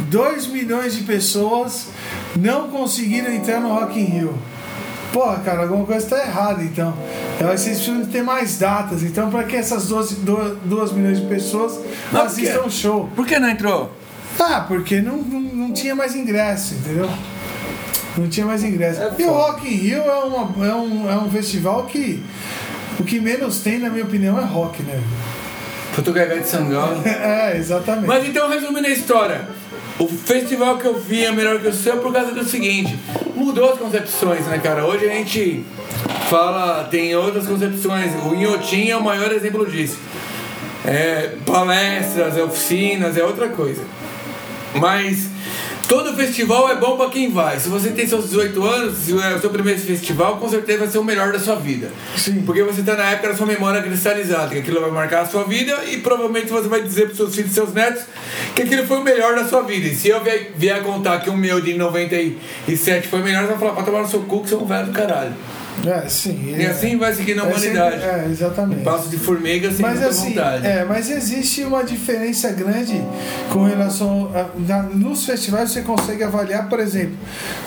2 0.00 0.46
milhões 0.48 0.94
de 0.94 1.02
pessoas 1.02 1.88
não 2.36 2.68
conseguiram 2.68 3.32
entrar 3.32 3.60
no 3.60 3.72
Rock 3.74 3.98
in 3.98 4.04
Rio. 4.04 4.38
Porra, 5.12 5.40
cara, 5.40 5.62
alguma 5.62 5.84
coisa 5.84 6.06
tá 6.06 6.24
errada, 6.24 6.62
então. 6.62 6.94
Elas 7.38 7.62
precisam 7.64 8.04
ter 8.06 8.22
mais 8.22 8.58
datas. 8.58 9.02
Então, 9.02 9.30
para 9.30 9.44
que 9.44 9.56
essas 9.56 9.86
12, 9.86 10.16
2 10.64 10.92
milhões 10.92 11.20
de 11.20 11.26
pessoas 11.26 11.78
Mas 12.10 12.32
assistam 12.32 12.62
o 12.62 12.70
show? 12.70 13.10
Por 13.14 13.26
que 13.26 13.38
não 13.38 13.50
entrou? 13.50 13.92
Ah, 14.40 14.64
porque 14.66 15.02
não, 15.02 15.18
não, 15.18 15.40
não 15.40 15.72
tinha 15.72 15.94
mais 15.94 16.16
ingresso, 16.16 16.74
entendeu? 16.74 17.10
Não 18.16 18.28
tinha 18.28 18.46
mais 18.46 18.64
ingresso. 18.64 19.02
É 19.02 19.14
e 19.18 19.24
o. 19.24 19.32
Rock 19.32 19.66
in 19.66 19.76
Rio 19.76 20.02
é, 20.02 20.24
uma, 20.24 20.66
é, 20.66 20.74
um, 20.74 21.10
é 21.10 21.16
um 21.16 21.30
festival 21.30 21.84
que 21.84 22.22
o 22.98 23.04
que 23.04 23.20
menos 23.20 23.60
tem, 23.60 23.78
na 23.78 23.90
minha 23.90 24.04
opinião, 24.04 24.38
é 24.38 24.44
rock, 24.44 24.82
né? 24.82 25.00
Fotografia 25.92 26.40
de 26.40 26.48
Sangão. 26.48 27.02
É, 27.04 27.56
exatamente. 27.56 28.06
Mas 28.06 28.26
então, 28.26 28.48
resumindo 28.48 28.86
a 28.86 28.90
história, 28.90 29.48
o 29.98 30.08
festival 30.08 30.78
que 30.78 30.86
eu 30.86 30.98
vi 30.98 31.24
é 31.24 31.32
melhor 31.32 31.60
que 31.60 31.68
o 31.68 31.72
seu 31.72 31.98
por 31.98 32.12
causa 32.12 32.32
do 32.32 32.44
seguinte: 32.44 32.98
mudou 33.34 33.72
as 33.72 33.78
concepções, 33.78 34.46
né, 34.46 34.58
cara? 34.58 34.84
Hoje 34.84 35.06
a 35.06 35.14
gente 35.14 35.64
fala, 36.28 36.84
tem 36.84 37.14
outras 37.14 37.46
concepções. 37.46 38.12
O 38.24 38.34
Inhotim 38.34 38.88
é 38.88 38.96
o 38.96 39.02
maior 39.02 39.30
exemplo 39.32 39.66
disso. 39.66 39.98
É, 40.84 41.34
palestras, 41.46 42.36
é 42.36 42.42
oficinas, 42.42 43.16
é 43.16 43.22
outra 43.22 43.48
coisa. 43.48 43.82
Mas 44.74 45.28
todo 45.92 46.16
festival 46.16 46.70
é 46.70 46.76
bom 46.76 46.96
pra 46.96 47.10
quem 47.10 47.30
vai. 47.30 47.60
Se 47.60 47.68
você 47.68 47.90
tem 47.90 48.06
seus 48.06 48.30
18 48.30 48.64
anos, 48.64 48.96
se 48.96 49.12
é 49.12 49.34
o 49.34 49.38
seu 49.38 49.50
primeiro 49.50 49.78
festival, 49.78 50.38
com 50.38 50.48
certeza 50.48 50.78
vai 50.78 50.88
ser 50.88 50.96
o 50.96 51.04
melhor 51.04 51.30
da 51.30 51.38
sua 51.38 51.56
vida. 51.56 51.90
Sim. 52.16 52.44
Porque 52.46 52.62
você 52.62 52.82
tá 52.82 52.96
na 52.96 53.10
época 53.10 53.28
da 53.28 53.36
sua 53.36 53.44
memória 53.44 53.82
cristalizada, 53.82 54.48
que 54.48 54.60
aquilo 54.60 54.80
vai 54.80 54.90
marcar 54.90 55.20
a 55.20 55.26
sua 55.26 55.44
vida 55.44 55.84
e 55.84 55.98
provavelmente 55.98 56.46
você 56.46 56.66
vai 56.66 56.80
dizer 56.80 57.08
pros 57.08 57.18
seus 57.18 57.34
filhos 57.34 57.50
e 57.50 57.54
seus 57.54 57.74
netos 57.74 58.04
que 58.56 58.62
aquilo 58.62 58.86
foi 58.86 58.96
o 58.96 59.04
melhor 59.04 59.34
da 59.34 59.44
sua 59.44 59.60
vida. 59.64 59.86
E 59.86 59.94
se 59.94 60.08
eu 60.08 60.24
vier, 60.24 60.52
vier 60.56 60.82
contar 60.82 61.20
que 61.20 61.28
o 61.28 61.36
meu 61.36 61.60
de 61.60 61.74
97 61.74 63.08
foi 63.08 63.20
o 63.20 63.22
melhor, 63.22 63.42
você 63.42 63.48
vai 63.48 63.58
falar, 63.58 63.72
pra 63.74 63.82
tomar 63.82 64.00
no 64.00 64.08
seu 64.08 64.20
cu 64.20 64.40
que 64.40 64.48
você 64.48 64.54
é 64.54 64.58
um 64.58 64.64
velho 64.64 64.86
do 64.86 64.92
caralho. 64.92 65.34
É, 65.84 66.08
sim. 66.08 66.54
E 66.56 66.64
assim 66.66 66.96
vai 66.96 67.12
seguir 67.12 67.34
na 67.34 67.42
é 67.46 67.54
sempre- 67.54 67.70
humanidade. 67.78 68.02
É, 68.04 68.26
exatamente. 68.30 68.82
Passo 68.82 69.08
de 69.08 69.16
formiga 69.16 69.70
sem 69.72 69.80
Mas 69.84 70.00
assim, 70.02 70.28
vontade. 70.34 70.66
é, 70.66 70.84
mas 70.84 71.10
existe 71.10 71.64
uma 71.64 71.82
diferença 71.82 72.50
grande 72.52 73.02
com 73.52 73.64
relação 73.64 74.30
a, 74.34 74.46
na- 74.60 74.82
nos 74.84 75.24
festivais 75.26 75.70
você 75.72 75.82
consegue 75.82 76.22
avaliar, 76.22 76.68
por 76.68 76.78
exemplo, 76.78 77.16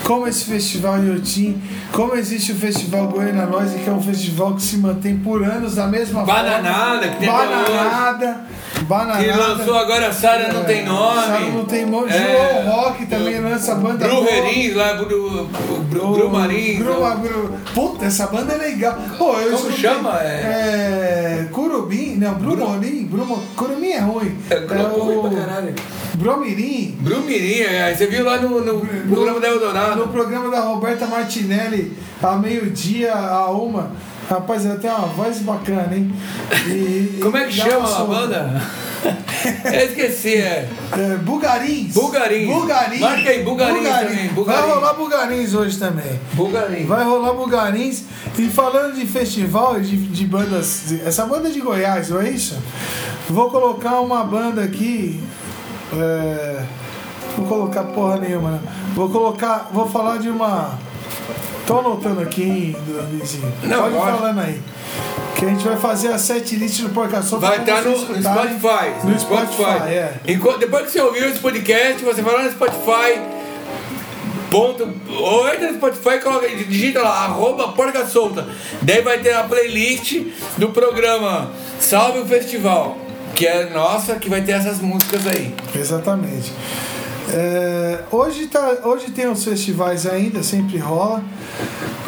como 0.03 0.27
esse 0.27 0.45
festival 0.45 1.03
Iotim, 1.03 1.61
como 1.91 2.15
existe 2.15 2.51
o 2.53 2.55
festival 2.55 3.07
Goiânia 3.07 3.45
Noise, 3.47 3.79
que 3.79 3.89
é 3.89 3.93
um 3.93 4.01
festival 4.01 4.55
que 4.55 4.61
se 4.61 4.77
mantém 4.77 5.17
por 5.17 5.43
anos 5.43 5.75
da 5.75 5.87
mesma 5.87 6.23
Bananada, 6.23 7.07
que 7.09 7.17
tem 7.17 7.27
forma. 7.29 7.43
até 7.43 7.71
hoje. 7.71 7.71
Bananada, 7.77 8.37
bananada. 8.87 9.23
Que 9.23 9.31
lançou 9.31 9.77
agora 9.77 10.13
Sara 10.13 10.53
não 10.53 10.61
É, 10.61 10.63
tem 10.65 10.85
nome. 10.85 11.21
Sara 11.21 11.39
não 11.49 11.65
tem 11.65 11.85
nome. 11.85 12.11
É, 12.11 12.63
João 12.63 12.75
Rock 12.75 13.05
também 13.07 13.39
lança 13.41 13.75
banda 13.75 14.07
boa. 14.07 14.21
Brumerins 14.23 14.75
lá, 14.75 14.93
Bru, 14.93 15.49
Bru, 15.89 16.13
Brumarins. 16.13 16.77
Gruma, 16.79 17.15
Gru- 17.15 17.53
Puta, 17.95 18.05
essa 18.05 18.27
banda 18.27 18.53
é 18.53 18.57
legal. 18.57 18.97
Pô, 19.17 19.33
eu 19.39 19.51
Como 19.57 19.69
escutei- 19.69 19.77
chama? 19.77 20.19
É- 20.21 21.41
É. 21.45 21.47
Curubim? 21.51 22.15
Não, 22.17 22.33
Brumorim. 22.35 23.05
Brumo... 23.05 23.41
Curumim 23.55 23.89
é 23.89 23.99
ruim. 23.99 24.35
É, 24.49 24.55
é 24.55 24.57
ruim 24.59 25.21
pra 25.21 25.45
caralho. 25.45 25.73
Bromirim. 26.15 26.97
Brumirim, 26.99 27.61
é, 27.61 27.93
você 27.93 28.07
viu 28.07 28.23
lá 28.25 28.37
no, 28.37 28.61
no 28.63 28.79
programa 29.09 29.39
da 29.39 29.47
No 29.49 29.53
Eldorado. 29.55 30.07
programa 30.07 30.49
da 30.49 30.61
Roberta 30.61 31.05
Martinelli, 31.07 31.93
a 32.23 32.35
meio-dia, 32.37 33.13
a 33.13 33.49
uma. 33.51 33.91
Rapaz, 34.29 34.65
ela 34.65 34.75
tem 34.77 34.89
uma 34.89 35.07
voz 35.07 35.39
bacana, 35.39 35.95
hein? 35.95 36.11
E- 36.67 37.19
Como 37.21 37.37
é 37.37 37.45
que 37.45 37.53
chama 37.53 37.97
a 37.97 38.03
banda? 38.03 38.61
Eu 39.65 39.85
esqueci, 39.85 40.33
é. 40.35 40.67
É, 40.93 41.15
Bugarins. 41.17 41.93
Bugarins. 41.93 42.47
Bugarins. 42.51 42.99
Marca 43.01 43.29
aí, 43.29 43.43
Bugarins 43.43 43.83
também, 43.87 44.27
Bugarins. 44.29 44.61
Vai 44.63 44.71
rolar 44.73 44.93
Bugarins 44.93 45.53
hoje 45.53 45.77
também. 45.77 46.19
Bulgarim. 46.33 46.85
Vai 46.87 47.03
rolar 47.03 47.33
Bugarins. 47.33 48.03
E 48.39 48.47
falando 48.49 48.95
de 48.95 49.05
festival, 49.05 49.79
de, 49.79 49.95
de 49.95 50.25
bandas. 50.25 50.91
Essa 51.05 51.25
banda 51.27 51.49
é 51.49 51.51
de 51.51 51.61
Goiás, 51.61 52.09
não 52.09 52.19
é 52.19 52.29
isso? 52.31 52.57
Vou 53.29 53.51
colocar 53.51 54.01
uma 54.01 54.23
banda 54.23 54.63
aqui. 54.63 55.21
É, 55.93 56.63
vou 57.37 57.45
colocar 57.45 57.83
porra 57.83 58.17
nenhuma. 58.17 58.51
né? 58.51 58.59
Vou 58.95 59.07
colocar. 59.09 59.69
Vou 59.71 59.87
falar 59.87 60.17
de 60.17 60.29
uma. 60.29 60.79
Tô 61.65 61.79
anotando 61.79 62.21
aqui, 62.21 62.43
hein, 62.43 62.75
Luizinho. 63.11 63.51
Não, 63.63 63.83
Pode 63.83 63.95
pode. 63.95 64.17
falando 64.17 64.39
aí. 64.41 64.61
Que 65.35 65.45
a 65.45 65.49
gente 65.49 65.67
vai 65.67 65.77
fazer 65.77 66.09
a 66.09 66.17
set 66.17 66.55
list 66.55 66.81
do 66.81 66.89
Porca 66.89 67.21
Solta. 67.21 67.47
Vai 67.47 67.59
pra 67.63 67.79
estar 67.79 67.89
no, 67.89 67.97
vocês 67.97 68.09
no 68.09 68.15
escutarem. 68.17 68.59
Spotify. 68.59 69.07
No 69.07 69.19
Spotify, 69.19 69.87
é. 69.89 70.13
Enquanto- 70.27 70.59
depois 70.59 70.85
que 70.85 70.91
você 70.91 71.01
ouviu 71.01 71.27
esse 71.29 71.39
podcast, 71.39 72.03
você 72.03 72.21
vai 72.21 72.33
lá 72.35 72.43
no 72.43 72.51
Spotify. 72.51 73.19
Ponto, 74.49 74.87
ou 75.09 75.47
entra 75.49 75.71
no 75.71 75.77
Spotify 75.77 76.15
e 76.15 76.19
coloca, 76.19 76.47
digita 76.47 77.01
lá, 77.01 77.25
arroba 77.25 77.69
porca 77.69 78.05
solta. 78.05 78.47
Daí 78.81 79.01
vai 79.01 79.17
ter 79.19 79.33
a 79.33 79.43
playlist 79.43 80.21
do 80.57 80.69
programa 80.69 81.51
Salve 81.79 82.19
o 82.19 82.25
Festival. 82.25 82.97
Que 83.33 83.45
é 83.47 83.69
nossa, 83.71 84.15
que 84.15 84.29
vai 84.29 84.41
ter 84.41 84.53
essas 84.53 84.79
músicas 84.79 85.27
aí. 85.27 85.53
Exatamente. 85.75 86.53
É, 87.29 88.03
hoje, 88.11 88.47
tá, 88.47 88.77
hoje 88.83 89.11
tem 89.11 89.27
os 89.27 89.43
festivais 89.43 90.05
ainda, 90.05 90.43
sempre 90.43 90.77
rola, 90.77 91.23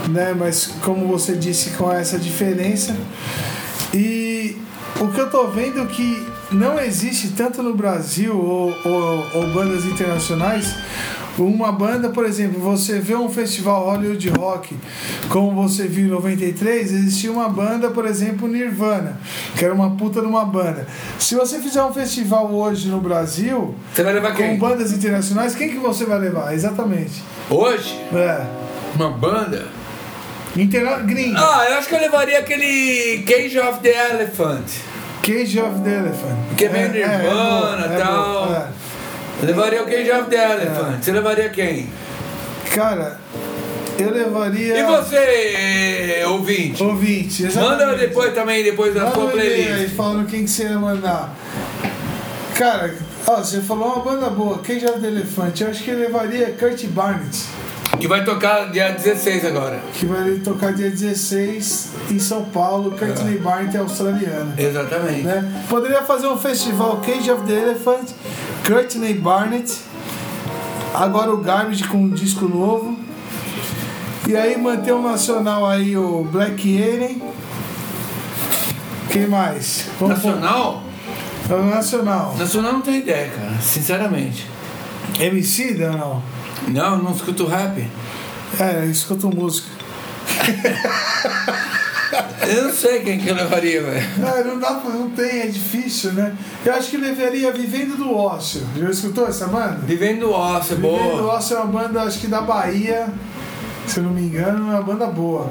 né? 0.10 0.36
Mas 0.38 0.68
como 0.84 1.08
você 1.08 1.34
disse, 1.34 1.72
com 1.72 1.92
essa 1.92 2.18
diferença. 2.20 2.96
E 3.94 4.58
o 5.00 5.08
que 5.08 5.20
eu 5.20 5.30
tô 5.30 5.48
vendo 5.48 5.82
é 5.82 5.86
que 5.86 6.28
não 6.52 6.80
existe 6.80 7.30
tanto 7.30 7.62
no 7.62 7.76
Brasil 7.76 8.38
ou, 8.38 8.74
ou, 8.86 9.28
ou 9.34 9.48
bandas 9.54 9.86
internacionais. 9.86 10.76
Uma 11.38 11.72
banda, 11.72 12.10
por 12.10 12.26
exemplo, 12.26 12.60
você 12.60 13.00
vê 13.00 13.16
um 13.16 13.30
festival 13.30 13.86
Hollywood 13.86 14.30
Rock, 14.30 14.76
como 15.30 15.52
você 15.68 15.88
viu 15.88 16.06
em 16.08 16.10
93, 16.10 16.92
existia 16.92 17.32
uma 17.32 17.48
banda, 17.48 17.92
por 17.92 18.06
exemplo, 18.06 18.48
Nirvana, 18.48 19.20
que 19.56 19.64
era 19.64 19.74
uma 19.74 19.92
puta 19.92 20.20
de 20.22 20.26
uma 20.28 20.44
banda. 20.46 20.88
Se 21.20 21.36
você 21.36 21.60
fizer 21.60 21.84
um 21.84 21.94
festival 21.94 22.52
hoje 22.52 22.90
no 22.90 23.00
Brasil, 23.00 23.76
Você 23.94 24.02
vai 24.04 24.14
levar 24.14 24.32
com 24.32 24.38
quem? 24.38 24.58
bandas 24.58 24.92
internacionais, 24.92 25.54
quem 25.54 25.70
que 25.70 25.78
você 25.78 26.06
vai 26.06 26.18
levar? 26.20 26.54
Exatamente. 26.56 27.22
Hoje, 27.50 27.96
É. 28.14 28.42
uma 28.96 29.12
banda. 29.12 29.68
Interna 30.56 30.98
gringo. 31.00 31.38
Ah, 31.38 31.68
eu 31.70 31.78
acho 31.78 31.88
que 31.88 31.94
eu 31.94 32.00
levaria 32.02 32.40
aquele 32.40 33.24
Cage 33.28 33.60
of 33.60 33.80
the 33.82 33.90
Elephant. 34.12 34.64
Cage 35.22 35.60
of 35.60 35.82
the 35.84 35.98
Elephant. 36.00 36.36
Que 36.58 36.66
é 36.66 36.70
meio 36.70 36.92
Nirvana, 36.92 37.88
bom, 37.88 37.94
é 37.94 37.98
tal. 37.98 38.48
bom, 38.48 38.54
é. 38.56 38.58
Eu 38.58 38.87
levaria 39.46 39.84
o 39.84 39.86
of 40.20 40.30
the 40.30 40.52
Elephant. 40.54 41.04
Você 41.04 41.12
levaria 41.12 41.50
quem? 41.50 41.90
Cara, 42.74 43.20
eu 44.00 44.12
levaria. 44.12 44.78
E 44.78 44.84
você, 44.84 46.24
ouvinte? 46.28 46.84
Ouvinte, 46.84 47.44
exatamente. 47.46 47.80
Manda 47.86 47.98
depois 47.98 48.34
também, 48.34 48.64
depois 48.64 48.94
da 48.94 49.04
Manda 49.06 49.16
sua 49.16 49.32
e-mail 49.34 49.52
aí 49.52 49.66
playlist. 49.66 49.96
falando 49.96 50.28
quem 50.28 50.44
que 50.44 50.50
você 50.50 50.64
ia 50.64 50.78
mandar. 50.80 51.34
Cara, 52.56 52.96
ó, 53.26 53.36
você 53.38 53.62
falou 53.62 53.94
uma 53.94 54.04
banda 54.04 54.30
boa, 54.30 54.60
Cage 54.60 54.86
of 54.86 55.00
the 55.00 55.08
Elephant. 55.08 55.62
Eu 55.62 55.70
acho 55.70 55.84
que 55.84 55.92
eu 55.92 56.00
levaria 56.00 56.56
Kurt 56.60 56.84
Barnett, 56.88 57.46
Que 58.00 58.08
vai 58.08 58.24
tocar 58.24 58.70
dia 58.72 58.92
16 58.92 59.46
agora. 59.46 59.80
que 59.94 60.06
vai 60.06 60.32
tocar 60.44 60.74
dia 60.74 60.90
16 60.90 61.90
em 62.12 62.20
São 62.20 62.44
Paulo. 62.46 62.92
Courtney 62.92 63.40
Barnett 63.40 63.76
é 63.76 63.80
australiana. 63.80 64.54
Exatamente. 64.58 65.24
né? 65.24 65.66
Poderia 65.68 66.04
fazer 66.04 66.28
um 66.28 66.38
festival 66.38 66.98
Cage 66.98 67.32
of 67.32 67.44
the 67.46 67.54
Elephant, 67.54 68.10
Courtney 68.68 69.16
Barnett, 69.16 69.74
agora 70.94 71.32
o 71.34 71.38
Garbage 71.38 71.86
com 71.86 71.98
um 71.98 72.10
disco 72.10 72.48
novo. 72.48 72.98
E 74.28 74.36
aí 74.36 74.58
manter 74.58 74.92
o 74.92 75.02
nacional 75.02 75.66
aí 75.66 75.96
o 75.98 76.24
Black 76.26 76.62
Alien. 76.84 77.22
Quem 79.10 79.26
mais? 79.28 79.86
Vamos 80.00 80.22
Nacional? 80.22 80.84
o 81.50 81.64
nacional. 81.64 82.36
Nacional 82.38 82.74
não 82.74 82.82
tem 82.82 82.98
ideia, 82.98 83.30
cara. 83.30 83.54
Sinceramente. 83.62 84.46
MC 85.20 85.76
não? 85.76 86.22
Não, 86.68 86.98
não 86.98 87.12
escuto 87.12 87.46
rap. 87.46 87.88
É, 88.60 88.84
eu 88.86 88.92
escuto 88.92 89.30
música. 89.30 89.68
Eu 92.48 92.64
não 92.64 92.74
sei 92.74 93.02
quem 93.02 93.20
que 93.20 93.28
eu 93.28 93.36
levaria, 93.36 93.82
velho. 93.84 94.08
Não, 94.18 94.54
não 94.54 94.60
dá 94.60 94.82
não 94.86 95.10
tem, 95.10 95.42
é 95.42 95.48
difícil, 95.48 96.14
né? 96.14 96.34
Eu 96.66 96.74
acho 96.74 96.90
que 96.90 96.98
levaria 96.98 97.52
Vivendo 97.52 97.98
do 97.98 98.16
Ócio. 98.16 98.62
Já 98.78 98.90
escutou 98.90 99.28
essa 99.28 99.48
banda? 99.48 99.80
Vivendo 99.84 100.22
do 100.22 100.32
Ócio, 100.32 100.74
é 100.74 100.76
Vivendo 100.78 101.12
do 101.12 101.18
boa. 101.18 101.36
Ócio 101.36 101.58
é 101.58 101.60
uma 101.60 101.82
banda, 101.82 102.04
acho 102.04 102.20
que 102.20 102.28
da 102.28 102.42
Bahia, 102.42 103.08
se 103.86 104.00
eu 104.00 104.04
não 104.04 104.12
me 104.12 104.22
engano, 104.22 104.72
é 104.72 104.76
uma 104.76 104.82
banda 104.82 105.08
boa. 105.08 105.50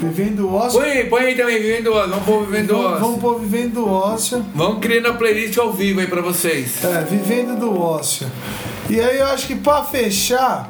Vivendo 0.00 0.36
do 0.38 0.54
Ócio. 0.54 0.80
Põe 0.80 1.04
põe 1.04 1.22
aí 1.26 1.36
também, 1.36 1.62
Vivendo 1.62 1.84
do 1.84 1.92
Ócio. 1.92 2.10
Vamos 2.10 2.24
pôr 2.24 2.46
Vivendo 2.46 2.66
do 2.66 2.74
Vamos, 2.74 2.90
vamos 2.90 3.06
Ócio. 3.08 3.20
pôr 3.20 3.40
Vivendo 3.40 3.74
do 3.74 3.88
Ócio. 3.88 4.46
Vamos 4.54 4.78
criando 4.80 5.08
a 5.08 5.14
playlist 5.14 5.58
ao 5.58 5.72
vivo 5.72 6.00
aí 6.00 6.06
pra 6.08 6.20
vocês. 6.20 6.84
É, 6.84 7.02
Vivendo 7.02 7.58
do 7.58 7.80
Ócio. 7.80 8.26
E 8.88 9.00
aí 9.00 9.18
eu 9.18 9.26
acho 9.26 9.46
que 9.46 9.54
pra 9.54 9.82
fechar, 9.84 10.68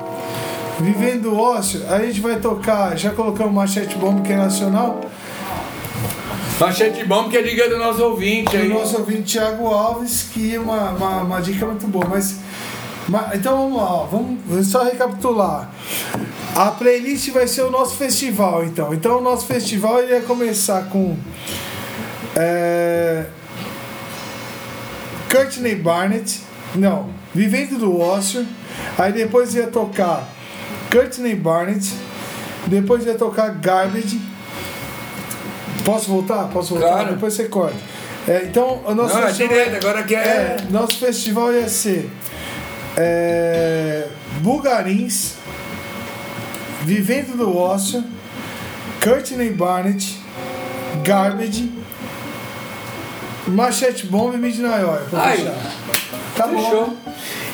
Vivendo 0.81 1.23
do 1.31 1.37
Ócio, 1.39 1.83
a 1.91 1.99
gente 2.01 2.21
vai 2.21 2.37
tocar, 2.39 2.97
já 2.97 3.11
colocamos 3.11 3.53
Machete 3.53 3.97
Bomb 3.97 4.23
que 4.23 4.33
é 4.33 4.37
nacional, 4.37 5.01
Machete 6.61 7.05
Bomb 7.05 7.29
que 7.31 7.37
é 7.37 7.43
dica 7.43 7.69
do 7.69 7.79
nosso 7.79 8.03
ouvinte 8.05 8.57
aí. 8.57 8.69
nosso 8.69 8.99
ouvinte 8.99 9.33
Thiago 9.39 9.67
Alves, 9.69 10.29
que 10.33 10.55
é 10.55 10.59
uma, 10.61 10.91
uma, 10.91 11.23
uma 11.23 11.41
dica 11.41 11.67
muito 11.67 11.87
boa, 11.89 12.07
mas, 12.09 12.37
ma- 13.09 13.31
então 13.35 13.57
vamos 13.57 13.77
lá, 13.83 14.05
vamos, 14.11 14.67
só 14.69 14.85
recapitular. 14.85 15.71
A 16.57 16.71
playlist 16.73 17.31
vai 17.31 17.47
ser 17.47 17.63
o 17.63 17.71
nosso 17.71 17.95
festival, 17.97 18.65
então. 18.65 18.93
Então 18.93 19.19
o 19.19 19.21
nosso 19.21 19.47
festival 19.47 20.01
ele 20.01 20.13
ia 20.15 20.21
começar 20.23 20.83
com 20.91 21.17
é, 22.37 23.27
Courtney 25.31 25.75
Barnett, 25.77 26.41
não, 26.75 27.07
Vivendo 27.35 27.79
do 27.79 28.01
Ócio, 28.01 28.47
aí 28.97 29.13
depois 29.13 29.55
ia 29.55 29.67
tocar 29.67 30.27
Courtney 30.91 31.35
Barnett, 31.35 31.93
depois 32.67 33.05
ia 33.05 33.15
tocar 33.15 33.51
Garbage. 33.51 34.21
Posso 35.85 36.11
voltar? 36.11 36.49
Posso 36.49 36.75
voltar? 36.75 36.93
Claro. 36.93 37.15
Depois 37.15 37.35
você 37.35 37.45
corta. 37.45 37.77
É, 38.27 38.43
então, 38.45 38.83
o 38.85 38.95
nosso 38.95 39.15
Não, 39.15 39.23
é 39.23 39.27
festival, 39.29 39.55
direto, 39.55 39.77
agora 39.77 40.03
que 40.03 40.15
é. 40.15 40.19
é, 40.19 40.57
nosso 40.71 40.99
festival 40.99 41.53
ia 41.53 41.69
ser 41.69 42.11
é, 42.97 44.07
Bugarins, 44.41 45.35
Vivendo 46.83 47.37
do 47.37 47.57
Ócio, 47.57 48.05
Courtney 49.03 49.51
Barnett, 49.51 50.19
Garbage, 51.03 51.73
Machete 53.51 54.07
Bomb 54.07 54.35
e 54.35 54.39
Midnight 54.39 54.85
Oil. 54.85 55.01
pra 55.11 55.23
Ai, 55.23 55.37
fechar. 55.39 55.55
Tá 56.37 56.47
bom. 56.47 56.63
Fechou. 56.63 56.97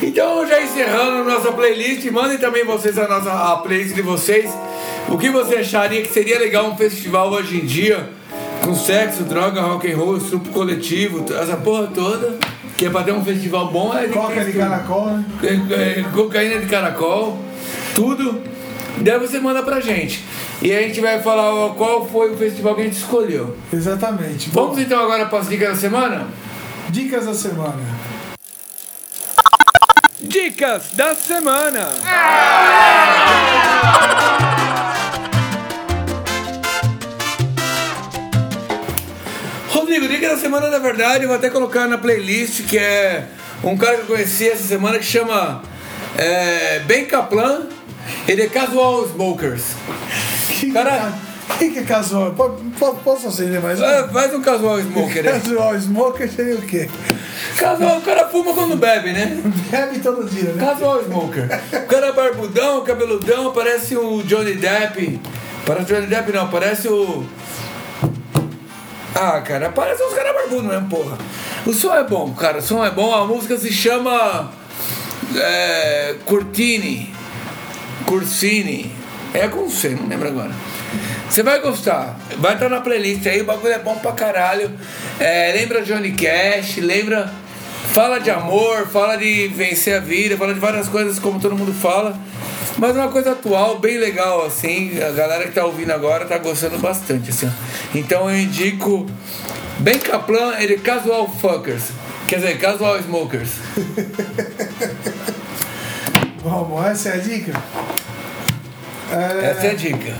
Então, 0.02 0.46
já 0.46 0.60
encerrando 0.62 1.24
nossa 1.24 1.52
playlist, 1.52 2.04
mandem 2.10 2.38
também 2.38 2.64
vocês 2.64 2.98
a 2.98 3.08
nossa 3.08 3.32
a 3.32 3.56
playlist 3.58 3.94
de 3.94 4.02
vocês. 4.02 4.50
O 5.08 5.16
que 5.16 5.30
você 5.30 5.56
acharia 5.56 6.02
que 6.02 6.12
seria 6.12 6.38
legal 6.38 6.66
um 6.66 6.76
festival 6.76 7.30
hoje 7.30 7.58
em 7.58 7.64
dia 7.64 8.08
com 8.64 8.74
sexo, 8.74 9.24
droga, 9.24 9.60
rock 9.60 9.90
and 9.90 9.96
roll, 9.96 10.16
estupro 10.16 10.50
coletivo, 10.50 11.24
essa 11.34 11.56
porra 11.56 11.86
toda, 11.94 12.38
que 12.78 12.86
é 12.86 12.90
pra 12.90 13.02
ter 13.02 13.12
um 13.12 13.22
festival 13.22 13.68
bom, 13.68 13.94
é 13.96 14.04
que 14.04 14.14
Coca 14.14 14.42
de 14.42 14.52
caracol, 14.52 15.06
né? 15.06 15.24
É, 15.42 16.00
é, 16.00 16.04
cocaína 16.14 16.60
de 16.60 16.66
caracol, 16.66 17.38
tudo. 17.94 18.53
Daí 18.98 19.18
você 19.18 19.40
manda 19.40 19.62
pra 19.62 19.80
gente. 19.80 20.24
E 20.62 20.72
a 20.72 20.80
gente 20.82 21.00
vai 21.00 21.20
falar 21.20 21.52
ó, 21.52 21.70
qual 21.70 22.08
foi 22.08 22.32
o 22.32 22.36
festival 22.36 22.74
que 22.74 22.82
a 22.82 22.84
gente 22.84 22.96
escolheu. 22.96 23.56
Exatamente. 23.72 24.50
Vamos 24.50 24.78
então 24.78 25.00
agora 25.02 25.26
para 25.26 25.40
as 25.40 25.48
dicas 25.48 25.70
da 25.70 25.76
semana? 25.76 26.28
Dicas 26.90 27.26
da 27.26 27.34
semana. 27.34 27.82
Dicas 30.20 30.92
da 30.92 31.14
semana. 31.14 31.88
Rodrigo, 39.68 40.08
dica 40.08 40.28
da 40.28 40.36
semana, 40.36 40.68
na 40.70 40.78
verdade, 40.78 41.24
eu 41.24 41.28
vou 41.28 41.36
até 41.36 41.50
colocar 41.50 41.86
na 41.88 41.98
playlist, 41.98 42.62
que 42.66 42.78
é 42.78 43.26
um 43.62 43.76
cara 43.76 43.96
que 43.96 44.02
eu 44.02 44.06
conheci 44.06 44.48
essa 44.48 44.62
semana 44.62 44.98
que 44.98 45.04
chama 45.04 45.62
é, 46.16 46.78
Ben 46.80 47.06
Kaplan. 47.06 47.66
Ele 48.28 48.42
é 48.42 48.48
Casual 48.48 49.04
Smokers. 49.06 49.62
Que 50.48 50.72
Cara- 50.72 51.12
que, 51.58 51.70
que 51.70 51.78
é 51.80 51.82
casual? 51.82 52.32
Po- 52.32 52.56
po- 52.78 52.94
Posso 53.04 53.28
acender 53.28 53.60
mais 53.60 53.78
um? 53.78 53.84
É, 53.84 54.08
faz 54.08 54.34
um 54.34 54.40
Casual 54.40 54.80
Smoker. 54.80 55.22
Casual 55.24 55.78
smoker 55.78 56.30
seria 56.32 56.54
o 56.56 56.62
quê? 56.62 56.88
Casual, 57.56 57.98
o 57.98 58.00
cara 58.02 58.26
fuma 58.28 58.54
quando 58.54 58.76
bebe, 58.76 59.12
né? 59.12 59.40
Bebe 59.70 59.98
todo 60.00 60.24
dia, 60.28 60.52
né? 60.52 60.64
Casual 60.64 61.02
Smoker. 61.04 61.44
O 61.72 61.86
cara 61.86 62.06
é 62.06 62.12
barbudão, 62.12 62.82
cabeludão, 62.82 63.52
parece 63.52 63.94
o 63.96 64.22
Johnny 64.22 64.54
Depp. 64.54 65.20
Parece 65.66 65.92
o 65.92 65.94
Johnny 65.96 66.06
Depp 66.06 66.32
não, 66.32 66.48
parece 66.48 66.88
o. 66.88 67.24
Ah, 69.14 69.40
cara, 69.42 69.70
parece 69.70 70.02
uns 70.02 70.14
caras 70.14 70.34
barbudos 70.34 70.64
mesmo, 70.64 70.88
porra. 70.88 71.18
O 71.66 71.72
som 71.72 71.94
é 71.94 72.02
bom, 72.02 72.32
cara, 72.34 72.58
o 72.58 72.62
som 72.62 72.84
é 72.84 72.90
bom. 72.90 73.14
A 73.14 73.26
música 73.26 73.56
se 73.56 73.72
chama. 73.72 74.50
É, 75.36 76.16
Curtini. 76.26 77.14
Cursini. 78.06 78.92
É 79.32 79.48
com 79.48 79.68
C, 79.68 79.90
não 79.90 80.06
lembro 80.06 80.28
agora. 80.28 80.52
Você 81.28 81.42
vai 81.42 81.60
gostar. 81.60 82.16
Vai 82.38 82.54
estar 82.54 82.68
na 82.68 82.80
playlist 82.80 83.26
aí, 83.26 83.40
o 83.40 83.44
bagulho 83.44 83.72
é 83.72 83.78
bom 83.78 83.96
pra 83.96 84.12
caralho. 84.12 84.70
É, 85.18 85.52
lembra 85.56 85.82
Johnny 85.82 86.12
Cash, 86.12 86.76
lembra. 86.76 87.32
Fala 87.92 88.18
de 88.18 88.30
amor, 88.30 88.86
fala 88.86 89.16
de 89.16 89.48
vencer 89.48 89.96
a 89.96 90.00
vida, 90.00 90.36
fala 90.36 90.54
de 90.54 90.60
várias 90.60 90.88
coisas 90.88 91.18
como 91.18 91.40
todo 91.40 91.56
mundo 91.56 91.72
fala. 91.72 92.18
Mas 92.78 92.96
uma 92.96 93.08
coisa 93.08 93.32
atual, 93.32 93.78
bem 93.78 93.98
legal, 93.98 94.46
assim. 94.46 95.00
A 95.02 95.10
galera 95.10 95.44
que 95.44 95.52
tá 95.52 95.64
ouvindo 95.64 95.90
agora 95.92 96.24
tá 96.24 96.38
gostando 96.38 96.78
bastante, 96.78 97.30
assim. 97.30 97.50
Então 97.94 98.30
eu 98.30 98.38
indico. 98.38 99.06
Ben 99.78 99.98
Kaplan, 99.98 100.54
ele 100.58 100.78
Casual 100.78 101.28
Fuckers. 101.28 101.84
Quer 102.28 102.36
dizer, 102.36 102.58
Casual 102.58 102.98
Smokers. 103.00 103.50
Vamos, 106.44 106.84
essa 106.84 107.08
é 107.08 107.14
a 107.14 107.16
dica? 107.16 107.52
É, 109.10 109.46
Essa 109.46 109.66
é 109.66 109.70
a 109.70 109.74
dica. 109.74 110.14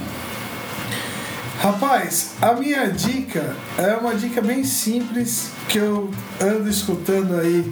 Rapaz, 1.61 2.31
a 2.41 2.55
minha 2.55 2.91
dica 2.91 3.55
é 3.77 3.95
uma 3.95 4.15
dica 4.15 4.41
bem 4.41 4.65
simples 4.65 5.51
que 5.69 5.77
eu 5.77 6.11
ando 6.41 6.71
escutando 6.71 7.39
aí 7.39 7.71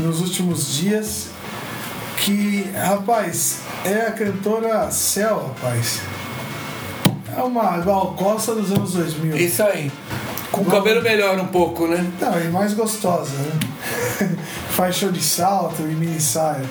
nos 0.00 0.20
últimos 0.20 0.74
dias. 0.74 1.28
Que, 2.16 2.68
rapaz, 2.74 3.60
é 3.84 4.06
a 4.08 4.10
cantora 4.10 4.90
Cel, 4.90 5.54
rapaz. 5.54 6.00
É 7.36 7.42
uma 7.42 7.78
Gal 7.78 8.14
Costa 8.18 8.56
dos 8.56 8.72
anos 8.72 8.94
2000. 8.94 9.36
Isso 9.36 9.62
aí. 9.62 9.90
Com 10.50 10.62
o 10.62 10.64
cabelo 10.64 11.00
melhor 11.00 11.38
um 11.38 11.46
pouco, 11.46 11.86
né? 11.86 12.04
Não, 12.20 12.40
e 12.40 12.48
mais 12.48 12.74
gostosa, 12.74 13.36
né? 13.36 14.36
Faz 14.70 14.96
show 14.96 15.12
de 15.12 15.22
salto 15.22 15.82
e 15.82 15.94
mini 15.94 16.20
saia. 16.20 16.68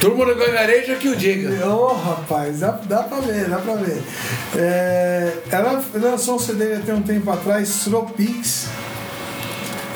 Turma 0.00 0.24
do 0.24 0.34
Ganhareja 0.34 0.96
que 0.96 1.08
o 1.08 1.16
diga. 1.16 1.66
Ô, 1.66 1.94
rapaz, 1.94 2.60
dá, 2.60 2.70
dá 2.70 3.02
pra 3.02 3.18
ver, 3.20 3.48
dá 3.48 3.58
pra 3.58 3.74
ver. 3.74 4.02
É, 4.56 5.32
ela 5.50 5.82
lançou 5.94 6.36
um 6.36 6.38
CD 6.38 6.74
até 6.74 6.94
um 6.94 7.02
tempo 7.02 7.30
atrás, 7.30 7.84
Tropics. 7.84 8.68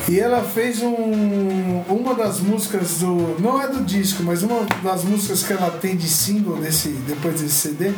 E 0.07 0.19
ela 0.19 0.43
fez 0.43 0.83
um, 0.83 1.81
uma 1.89 2.13
das 2.13 2.39
músicas 2.39 2.99
do. 2.99 3.35
Não 3.39 3.59
é 3.59 3.67
do 3.67 3.83
disco, 3.83 4.21
mas 4.23 4.43
uma 4.43 4.65
das 4.83 5.03
músicas 5.03 5.43
que 5.43 5.53
ela 5.53 5.71
tem 5.71 5.95
de 5.95 6.07
single 6.07 6.57
desse, 6.57 6.89
depois 6.89 7.41
desse 7.41 7.55
CD. 7.55 7.91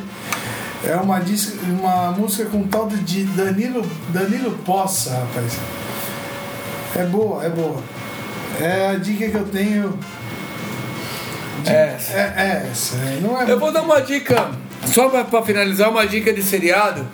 É 0.85 0.95
uma, 0.95 1.21
uma 1.79 2.11
música 2.11 2.45
com 2.45 2.59
um 2.59 2.67
tal 2.67 2.87
de 2.87 3.23
Danilo, 3.25 3.85
Danilo 4.09 4.51
Poça, 4.65 5.11
rapaz. 5.11 5.57
É 6.95 7.03
boa, 7.05 7.43
é 7.43 7.49
boa. 7.49 7.83
É 8.61 8.91
a 8.91 8.95
dica 8.95 9.29
que 9.29 9.35
eu 9.35 9.45
tenho. 9.45 9.99
De- 11.67 11.73
É. 11.75 11.97
é, 12.13 12.33
é 12.37 12.67
essa. 12.71 12.95
Não 13.21 13.41
é 13.41 13.49
Eu 13.51 13.59
vou 13.59 13.71
dar 13.71 13.81
uma 13.81 13.99
dica, 14.01 14.49
só 14.85 15.09
pra, 15.09 15.23
pra 15.23 15.41
finalizar, 15.41 15.89
uma 15.89 16.05
dica 16.07 16.31
de 16.33 16.41
seriado. 16.43 17.05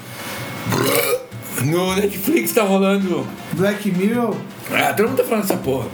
No 1.63 1.95
Netflix 1.95 2.51
tá 2.51 2.63
rolando. 2.63 3.25
Black 3.53 3.89
Mirror. 3.91 4.35
Ah, 4.71 4.93
todo 4.93 5.09
mundo 5.09 5.17
tá 5.17 5.23
falando 5.23 5.41
dessa 5.43 5.57
porra. 5.57 5.87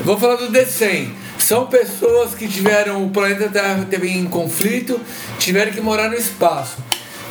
Eu 0.00 0.04
Vou 0.04 0.18
falar 0.18 0.36
do 0.36 0.50
The 0.50 0.64
100. 0.64 1.12
São 1.38 1.66
pessoas 1.66 2.34
que 2.34 2.48
tiveram. 2.48 3.04
O 3.04 3.10
planeta 3.10 3.48
Terra 3.48 3.86
teve 3.88 4.08
em 4.08 4.24
conflito, 4.26 5.00
tiveram 5.38 5.72
que 5.72 5.80
morar 5.80 6.08
no 6.08 6.14
espaço. 6.16 6.76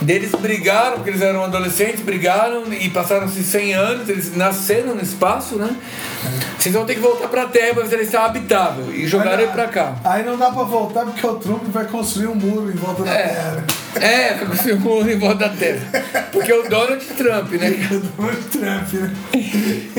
Deles 0.02 0.32
brigaram, 0.32 0.98
porque 0.98 1.10
eles 1.10 1.22
eram 1.22 1.44
adolescentes, 1.44 2.02
brigaram 2.02 2.64
e 2.72 2.90
passaram-se 2.90 3.44
100 3.44 3.74
anos, 3.74 4.10
eles 4.10 4.36
nasceram 4.36 4.96
no 4.96 5.02
espaço, 5.02 5.56
né? 5.56 5.76
Vocês 6.58 6.74
vão 6.74 6.86
ter 6.86 6.96
que 6.96 7.02
voltar 7.02 7.28
pra 7.28 7.46
Terra 7.48 7.74
pra 7.74 7.84
ver 7.84 7.90
se 7.90 7.96
ele 7.96 8.04
está 8.04 8.26
habitável. 8.26 8.94
E 8.94 9.08
jogaram 9.08 9.42
ele 9.42 9.52
pra 9.52 9.68
cá. 9.68 9.96
Aí 10.04 10.24
não 10.24 10.38
dá 10.38 10.52
pra 10.52 10.64
voltar 10.64 11.06
porque 11.06 11.26
o 11.26 11.36
Trump 11.36 11.64
vai 11.68 11.86
construir 11.86 12.28
um 12.28 12.36
muro 12.36 12.70
em 12.70 12.76
volta 12.76 13.04
da 13.04 13.12
É. 13.12 13.28
Terra. 13.28 13.66
É, 14.02 14.38
mundo 14.76 15.10
em 15.10 15.18
volta 15.18 15.48
da 15.48 15.50
Terra. 15.50 16.28
Porque 16.32 16.52
o 16.54 16.68
Donald 16.70 17.04
Trump, 17.06 17.52
né? 17.54 17.76
O 17.92 18.00
Donald 18.00 18.44
Trump, 18.50 18.94
né? 18.94 19.14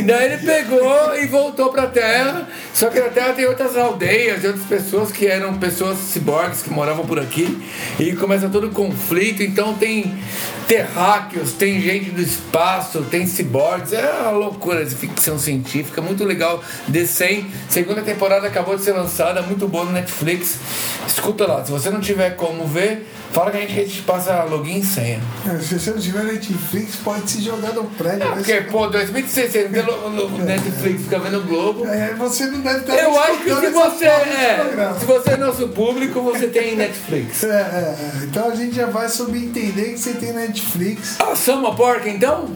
Daí 0.05 0.33
ele 0.33 0.39
pegou 0.39 1.17
e 1.17 1.27
voltou 1.27 1.71
pra 1.71 1.87
Terra. 1.87 2.49
Só 2.73 2.89
que 2.89 3.01
na 3.01 3.09
Terra 3.09 3.33
tem 3.33 3.47
outras 3.47 3.77
aldeias 3.77 4.45
e 4.45 4.47
outras 4.47 4.65
pessoas 4.67 5.11
que 5.11 5.27
eram 5.27 5.55
pessoas 5.55 5.99
ciborgues 5.99 6.63
que 6.63 6.71
moravam 6.71 7.05
por 7.05 7.19
aqui. 7.19 7.61
E 7.99 8.13
começa 8.13 8.49
todo 8.49 8.69
o 8.69 8.71
conflito. 8.71 9.43
Então 9.43 9.75
tem 9.75 10.19
terráqueos, 10.67 11.53
tem 11.53 11.81
gente 11.81 12.11
do 12.11 12.21
espaço, 12.21 13.03
tem 13.11 13.27
ciborgues. 13.27 13.93
É 13.93 14.11
uma 14.23 14.31
loucura 14.31 14.85
de 14.85 14.95
ficção 14.95 15.39
científica. 15.39 16.01
Muito 16.01 16.25
legal. 16.25 16.63
The 16.93 17.05
100. 17.05 17.47
Segunda 17.69 18.03
temporada 18.03 18.47
acabou 18.47 18.77
de 18.77 18.83
ser 18.83 18.93
lançada. 18.93 19.43
Muito 19.43 19.67
boa 19.67 19.85
no 19.85 19.93
Netflix. 19.93 20.59
Escuta 21.07 21.47
lá. 21.47 21.65
Se 21.65 21.71
você 21.71 21.91
não 21.91 22.01
tiver 22.01 22.37
como 22.37 22.67
ver, 22.67 23.07
fala 23.33 23.51
que 23.51 23.57
a 23.57 23.61
gente, 23.61 23.73
a 23.73 23.77
passa 24.03 24.43
login 24.45 24.79
e 24.81 24.85
senha. 24.85 25.21
É, 25.47 25.59
Se 25.59 25.79
você 25.79 25.91
não 25.91 25.99
tiver 25.99 26.25
Netflix, 26.25 26.97
pode 26.97 27.31
se 27.31 27.43
jogar 27.43 27.73
no 27.73 27.85
prédio. 27.85 28.23
É 28.25 28.27
vai 28.27 28.35
porque, 28.37 28.55
se- 28.55 28.61
pô, 28.63 28.87
2016 28.89 29.53
você 29.53 29.63
não 29.65 29.71
tem 29.71 29.83
lo- 29.83 30.31
Netflix, 30.45 31.03
fica 31.03 31.19
vendo 31.19 31.39
o 31.39 31.43
Globo. 31.45 31.87
É, 31.87 32.15
você 32.15 32.47
não 32.47 32.61
deve 32.61 32.79
estar 32.81 32.95
Eu 32.97 33.19
acho 33.21 33.39
que 33.43 33.55
se 33.55 33.71
você 33.71 34.05
é, 34.07 34.95
se 34.99 35.05
você 35.05 35.31
é 35.31 35.37
nosso 35.37 35.69
público, 35.69 36.21
você 36.23 36.47
tem 36.49 36.77
Netflix. 36.77 37.45
É, 37.49 37.51
é, 37.51 37.53
é. 37.53 38.25
Então 38.25 38.51
a 38.51 38.55
gente 38.55 38.75
já 38.75 38.87
vai 38.87 39.09
subentender 39.09 39.93
que 39.93 39.99
você 39.99 40.13
tem 40.15 40.33
Netflix. 40.33 41.17
Assamos 41.21 41.71
a 41.71 41.75
porca 41.75 42.09
então? 42.09 42.49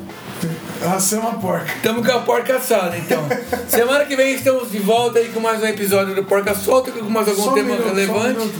Ração 0.85 1.21
é 1.21 1.23
uma 1.23 1.39
porca. 1.39 1.67
Estamos 1.77 2.05
com 2.05 2.13
a 2.13 2.21
porca 2.21 2.57
assada 2.57 2.97
então. 2.99 3.25
Semana 3.69 4.05
que 4.05 4.17
vem 4.17 4.35
estamos 4.35 4.71
de 4.73 4.79
volta 4.81 5.21
aí 5.21 5.29
com 5.29 5.39
mais 5.39 5.63
um 5.63 5.67
episódio 5.67 6.15
do 6.15 6.25
Porca 6.25 6.55
Solta, 6.55 6.91
com 6.91 7.05
mais 7.09 7.29
algum 7.29 7.43
Só 7.43 7.51
um 7.53 7.55
tema 7.55 7.69
minuto, 7.77 7.87
relevante. 7.95 8.51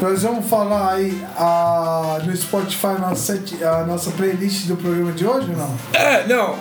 Nós 0.00 0.22
vamos 0.22 0.48
falar 0.48 0.94
aí 0.94 1.24
a, 1.36 2.20
no 2.24 2.36
Spotify 2.36 2.86
a 2.86 2.98
nossa, 2.98 3.40
a 3.62 3.84
nossa 3.84 4.10
playlist 4.12 4.66
do 4.66 4.76
programa 4.76 5.12
de 5.12 5.26
hoje 5.26 5.50
ou 5.50 5.56
não? 5.56 5.78
É, 5.92 6.26
não, 6.26 6.56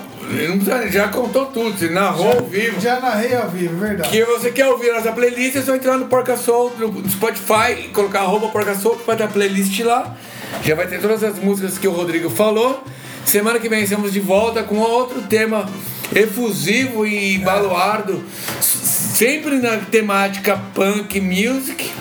já 0.89 1.07
contou 1.09 1.47
tudo, 1.47 1.77
você 1.77 1.89
narrou 1.89 2.31
ao 2.31 2.45
vivo. 2.45 2.79
Já 2.79 2.99
narrei 2.99 3.35
ao 3.35 3.49
vivo, 3.49 3.77
verdade. 3.77 4.09
Que 4.09 4.23
você 4.23 4.51
quer 4.51 4.67
ouvir 4.67 4.91
a 4.91 4.95
nossa 4.95 5.11
playlist, 5.11 5.55
é 5.55 5.61
só 5.61 5.75
entrar 5.75 5.97
no 5.97 6.05
Porca 6.05 6.37
Solta, 6.37 6.77
no 6.77 7.09
Spotify, 7.09 7.89
colocar 7.93 8.21
arroba 8.21 8.47
Porca 8.49 8.75
Solta, 8.75 9.03
vai 9.05 9.15
ter 9.15 9.23
a 9.23 9.27
playlist 9.27 9.79
lá. 9.81 10.15
Já 10.63 10.75
vai 10.75 10.87
ter 10.87 11.01
todas 11.01 11.23
as 11.23 11.39
músicas 11.39 11.77
que 11.77 11.87
o 11.87 11.91
Rodrigo 11.91 12.29
falou. 12.29 12.83
Semana 13.25 13.59
que 13.59 13.69
vem 13.69 13.83
estamos 13.83 14.11
de 14.11 14.19
volta 14.19 14.63
com 14.63 14.77
outro 14.77 15.21
tema 15.23 15.67
efusivo 16.13 17.05
e 17.05 17.37
baluardo, 17.37 18.23
sempre 18.59 19.57
na 19.57 19.77
temática 19.77 20.59
punk 20.73 21.19
music. 21.21 21.91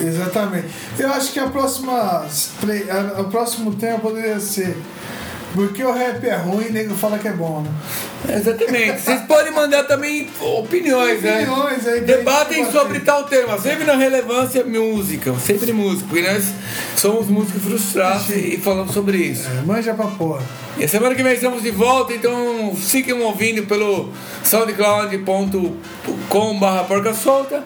Exatamente. 0.00 0.68
Eu 0.98 1.08
acho 1.12 1.32
que 1.32 1.38
a 1.40 1.46
próxima. 1.48 1.92
a- 1.94 3.20
O 3.20 3.24
próximo 3.24 3.74
tema 3.74 3.98
poderia 3.98 4.38
ser. 4.40 4.76
Porque 5.56 5.82
o 5.82 5.90
rap 5.90 6.22
é 6.22 6.36
ruim 6.36 6.66
e 6.66 6.70
nego 6.70 6.94
fala 6.94 7.18
que 7.18 7.26
é 7.26 7.32
bom, 7.32 7.62
né? 7.62 7.70
Exatamente. 8.36 9.00
Vocês 9.00 9.22
podem 9.22 9.52
mandar 9.52 9.84
também 9.84 10.28
opiniões, 10.38 11.22
né? 11.22 11.48
Opiniões 11.48 11.86
aí 11.86 12.02
Debatem 12.02 12.70
sobre 12.70 13.00
tal 13.00 13.24
tema, 13.24 13.58
sempre 13.58 13.84
na 13.84 13.94
relevância 13.94 14.62
música, 14.64 15.34
sempre 15.38 15.72
música, 15.72 16.06
porque 16.10 16.30
nós 16.30 16.44
somos 16.94 17.28
músicos 17.28 17.62
frustrados 17.62 18.28
e 18.28 18.58
falamos 18.58 18.92
sobre 18.92 19.16
isso. 19.16 19.48
É, 19.48 19.62
manja 19.62 19.94
pra 19.94 20.08
porra. 20.08 20.42
E 20.76 20.84
a 20.84 20.88
semana 20.88 21.14
que 21.14 21.22
vem 21.22 21.32
estamos 21.32 21.62
de 21.62 21.70
volta, 21.70 22.12
então 22.12 22.76
fiquem 22.76 23.14
ouvindo 23.14 23.66
pelo 23.66 24.12
soundcloud.com.br 24.44 26.84
porca 26.86 27.14
solta, 27.14 27.64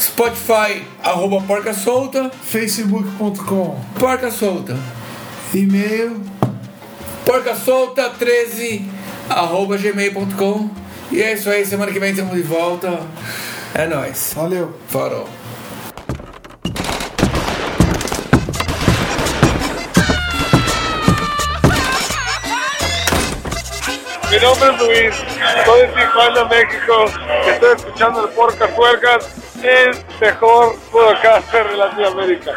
Spotify, 0.00 0.82
arroba 1.02 1.42
porca 1.42 1.74
solta, 1.74 2.30
Facebook.com. 2.30 3.78
porca 3.98 4.30
solta, 4.30 4.74
E-mail. 5.52 6.18
Porca 7.26 7.56
solta 7.56 8.08
13 8.08 8.88
arroba 9.28 9.76
gmail.com. 9.76 10.70
E 11.10 11.20
é 11.20 11.34
isso 11.34 11.50
aí, 11.50 11.66
semana 11.66 11.92
que 11.92 11.98
vem 11.98 12.12
estamos 12.12 12.34
de 12.34 12.42
volta. 12.42 13.00
É 13.74 13.86
nóis. 13.86 14.32
Valeu. 14.34 14.74
Farol. 14.88 15.28
Mi 24.30 24.42
nombre 24.42 24.68
es 24.68 24.78
Luis, 24.78 25.14
soy 25.64 25.86
de 25.86 25.94
Tijuana, 25.94 26.44
México. 26.44 27.04
Estoy 27.48 27.76
escuchando 27.76 28.26
el 28.26 28.32
Porca 28.34 28.68
Tuercas, 28.68 29.28
el 29.62 29.96
mejor 30.20 30.76
podcaster 30.90 31.68
de 31.68 31.76
Latinoamérica. 31.76 32.52